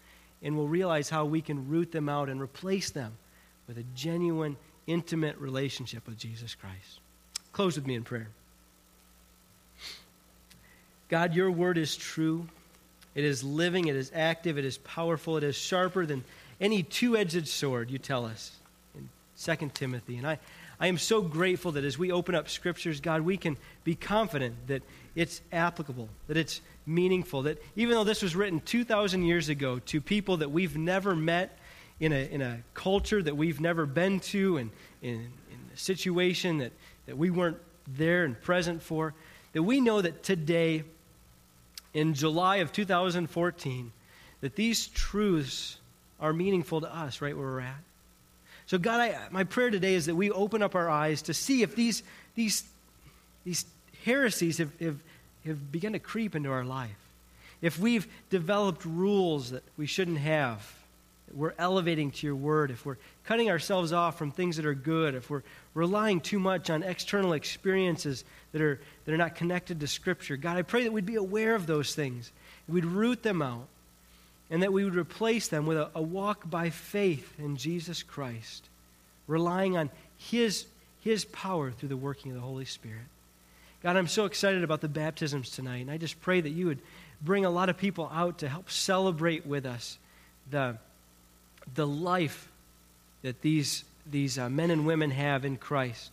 and 0.41 0.55
we'll 0.55 0.69
realize 0.69 1.09
how 1.09 1.25
we 1.25 1.41
can 1.41 1.67
root 1.67 1.91
them 1.91 2.07
out 2.07 2.29
and 2.29 2.41
replace 2.41 2.91
them 2.91 3.11
with 3.67 3.77
a 3.77 3.83
genuine 3.93 4.55
intimate 4.87 5.37
relationship 5.37 6.07
with 6.07 6.17
Jesus 6.17 6.55
Christ. 6.55 7.01
Close 7.51 7.75
with 7.75 7.85
me 7.85 7.95
in 7.95 8.03
prayer. 8.03 8.29
God 11.09 11.35
your 11.35 11.51
word 11.51 11.77
is 11.77 11.97
true. 11.97 12.47
It 13.15 13.25
is 13.25 13.43
living 13.43 13.87
it 13.87 13.97
is 13.97 14.11
active 14.15 14.57
it 14.57 14.65
is 14.65 14.77
powerful 14.77 15.35
it 15.35 15.43
is 15.43 15.57
sharper 15.57 16.05
than 16.05 16.23
any 16.61 16.83
two 16.83 17.17
edged 17.17 17.49
sword, 17.49 17.91
you 17.91 17.97
tell 17.97 18.25
us 18.25 18.53
in 18.95 19.09
2 19.37 19.71
Timothy. 19.73 20.15
And 20.15 20.25
I, 20.25 20.39
I 20.79 20.87
am 20.87 20.97
so 20.97 21.21
grateful 21.21 21.73
that 21.73 21.83
as 21.83 21.97
we 21.97 22.13
open 22.13 22.33
up 22.33 22.47
scriptures, 22.47 23.01
God, 23.01 23.21
we 23.21 23.35
can 23.35 23.57
be 23.83 23.93
confident 23.93 24.67
that 24.67 24.83
it's 25.15 25.41
applicable, 25.51 26.07
that 26.27 26.37
it's 26.37 26.61
meaningful, 26.85 27.43
that 27.43 27.61
even 27.75 27.95
though 27.95 28.03
this 28.03 28.21
was 28.21 28.35
written 28.35 28.59
2,000 28.61 29.23
years 29.23 29.49
ago 29.49 29.79
to 29.79 30.01
people 30.01 30.37
that 30.37 30.51
we've 30.51 30.77
never 30.77 31.15
met 31.15 31.57
in 31.99 32.11
a, 32.11 32.31
in 32.31 32.41
a 32.41 32.59
culture 32.73 33.21
that 33.21 33.35
we've 33.35 33.59
never 33.59 33.85
been 33.85 34.19
to 34.19 34.57
and 34.57 34.69
in, 35.01 35.13
in 35.15 35.59
a 35.73 35.77
situation 35.77 36.59
that, 36.59 36.71
that 37.05 37.17
we 37.17 37.29
weren't 37.29 37.57
there 37.87 38.25
and 38.25 38.39
present 38.41 38.81
for, 38.81 39.13
that 39.53 39.63
we 39.63 39.79
know 39.79 40.01
that 40.01 40.23
today, 40.23 40.83
in 41.93 42.13
July 42.13 42.57
of 42.57 42.71
2014, 42.71 43.91
that 44.41 44.55
these 44.55 44.87
truths 44.87 45.77
are 46.19 46.33
meaningful 46.33 46.81
to 46.81 46.93
us 46.93 47.21
right 47.21 47.35
where 47.35 47.45
we're 47.45 47.59
at. 47.61 47.83
So, 48.67 48.77
God, 48.77 48.99
I, 48.99 49.17
my 49.31 49.43
prayer 49.43 49.69
today 49.69 49.93
is 49.93 50.07
that 50.07 50.15
we 50.15 50.31
open 50.31 50.63
up 50.63 50.75
our 50.75 50.89
eyes 50.89 51.21
to 51.23 51.33
see 51.33 51.61
if 51.61 51.75
these, 51.75 52.03
these, 52.33 52.63
these 53.43 53.65
heresies 54.03 54.57
have, 54.57 54.71
have, 54.79 55.01
have 55.45 55.71
begun 55.71 55.93
to 55.93 55.99
creep 55.99 56.35
into 56.35 56.51
our 56.51 56.63
life. 56.65 56.95
If 57.61 57.79
we've 57.79 58.07
developed 58.29 58.85
rules 58.85 59.51
that 59.51 59.63
we 59.77 59.85
shouldn't 59.85 60.17
have, 60.19 60.71
we're 61.33 61.53
elevating 61.57 62.11
to 62.11 62.27
your 62.27 62.35
word, 62.35 62.71
if 62.71 62.85
we're 62.85 62.97
cutting 63.25 63.49
ourselves 63.49 63.91
off 63.91 64.17
from 64.17 64.31
things 64.31 64.57
that 64.57 64.65
are 64.65 64.75
good, 64.75 65.15
if 65.15 65.29
we're 65.29 65.43
relying 65.73 66.21
too 66.21 66.39
much 66.39 66.69
on 66.69 66.83
external 66.83 67.33
experiences 67.33 68.23
that 68.51 68.61
are, 68.61 68.79
that 69.05 69.13
are 69.13 69.17
not 69.17 69.35
connected 69.35 69.79
to 69.79 69.87
Scripture, 69.87 70.37
God, 70.37 70.57
I 70.57 70.61
pray 70.61 70.83
that 70.83 70.93
we'd 70.93 71.05
be 71.05 71.15
aware 71.15 71.55
of 71.55 71.67
those 71.67 71.95
things. 71.95 72.31
We'd 72.67 72.85
root 72.85 73.23
them 73.23 73.41
out 73.41 73.67
and 74.49 74.61
that 74.61 74.71
we 74.71 74.83
would 74.83 74.95
replace 74.95 75.47
them 75.47 75.65
with 75.65 75.77
a, 75.77 75.89
a 75.95 76.01
walk 76.01 76.49
by 76.49 76.69
faith 76.69 77.33
in 77.39 77.57
Jesus 77.57 78.03
Christ, 78.03 78.65
relying 79.27 79.75
on 79.75 79.89
His, 80.17 80.65
His 81.03 81.25
power 81.25 81.71
through 81.71 81.89
the 81.89 81.97
working 81.97 82.31
of 82.31 82.37
the 82.37 82.43
Holy 82.43 82.65
Spirit. 82.65 83.07
God, 83.85 83.97
I'm 83.97 84.07
so 84.07 84.25
excited 84.25 84.63
about 84.63 84.81
the 84.81 84.87
baptisms 84.87 85.51
tonight, 85.51 85.81
and 85.81 85.91
I 85.91 85.97
just 85.97 86.19
pray 86.19 86.41
that 86.41 86.49
you 86.49 86.65
would 86.65 86.79
bring 87.21 87.45
a 87.45 87.51
lot 87.51 87.69
of 87.69 87.77
people 87.77 88.09
out 88.11 88.39
to 88.39 88.49
help 88.49 88.71
celebrate 88.71 89.45
with 89.45 89.67
us 89.67 89.99
the, 90.49 90.79
the 91.75 91.85
life 91.85 92.49
that 93.21 93.43
these, 93.43 93.83
these 94.09 94.39
uh, 94.39 94.49
men 94.49 94.71
and 94.71 94.87
women 94.87 95.11
have 95.11 95.45
in 95.45 95.57
Christ. 95.57 96.09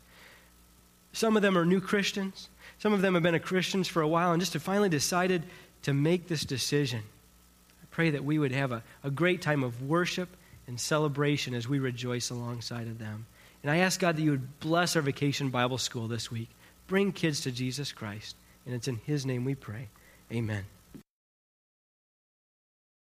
Some 1.15 1.35
of 1.35 1.41
them 1.41 1.57
are 1.57 1.65
new 1.65 1.81
Christians. 1.81 2.51
Some 2.79 2.93
of 2.93 3.01
them 3.01 3.15
have 3.15 3.23
been 3.23 3.41
Christians 3.41 3.89
for 3.89 4.03
a 4.03 4.09
while 4.09 4.33
and 4.33 4.43
just 4.43 4.53
have 4.53 4.63
finally 4.63 4.91
decided 4.91 5.43
to 5.85 5.95
make 5.95 6.29
this 6.29 6.45
decision 6.45 7.01
I 7.01 7.87
pray 7.91 8.11
that 8.11 8.23
we 8.23 8.39
would 8.39 8.53
have 8.53 8.73
a, 8.73 8.83
a 9.03 9.11
great 9.11 9.41
time 9.41 9.65
of 9.65 9.81
worship 9.81 10.29
and 10.67 10.79
celebration 10.79 11.55
as 11.55 11.67
we 11.67 11.79
rejoice 11.79 12.29
alongside 12.29 12.87
of 12.87 12.99
them. 12.99 13.25
And 13.63 13.71
I 13.71 13.79
ask 13.79 13.99
God 13.99 14.19
that 14.19 14.23
you 14.23 14.33
would 14.33 14.61
bless 14.61 14.95
our 14.95 15.01
vacation 15.01 15.49
Bible 15.49 15.79
school 15.79 16.07
this 16.07 16.31
week. 16.31 16.51
Bring 16.87 17.13
kids 17.13 17.41
to 17.43 17.51
Jesus 17.51 17.93
Christ. 17.93 18.37
And 18.67 18.75
it's 18.75 18.89
in 18.89 18.97
His 18.97 19.27
name 19.27 19.45
we 19.45 19.55
pray. 19.55 19.89
Amen. 20.33 20.65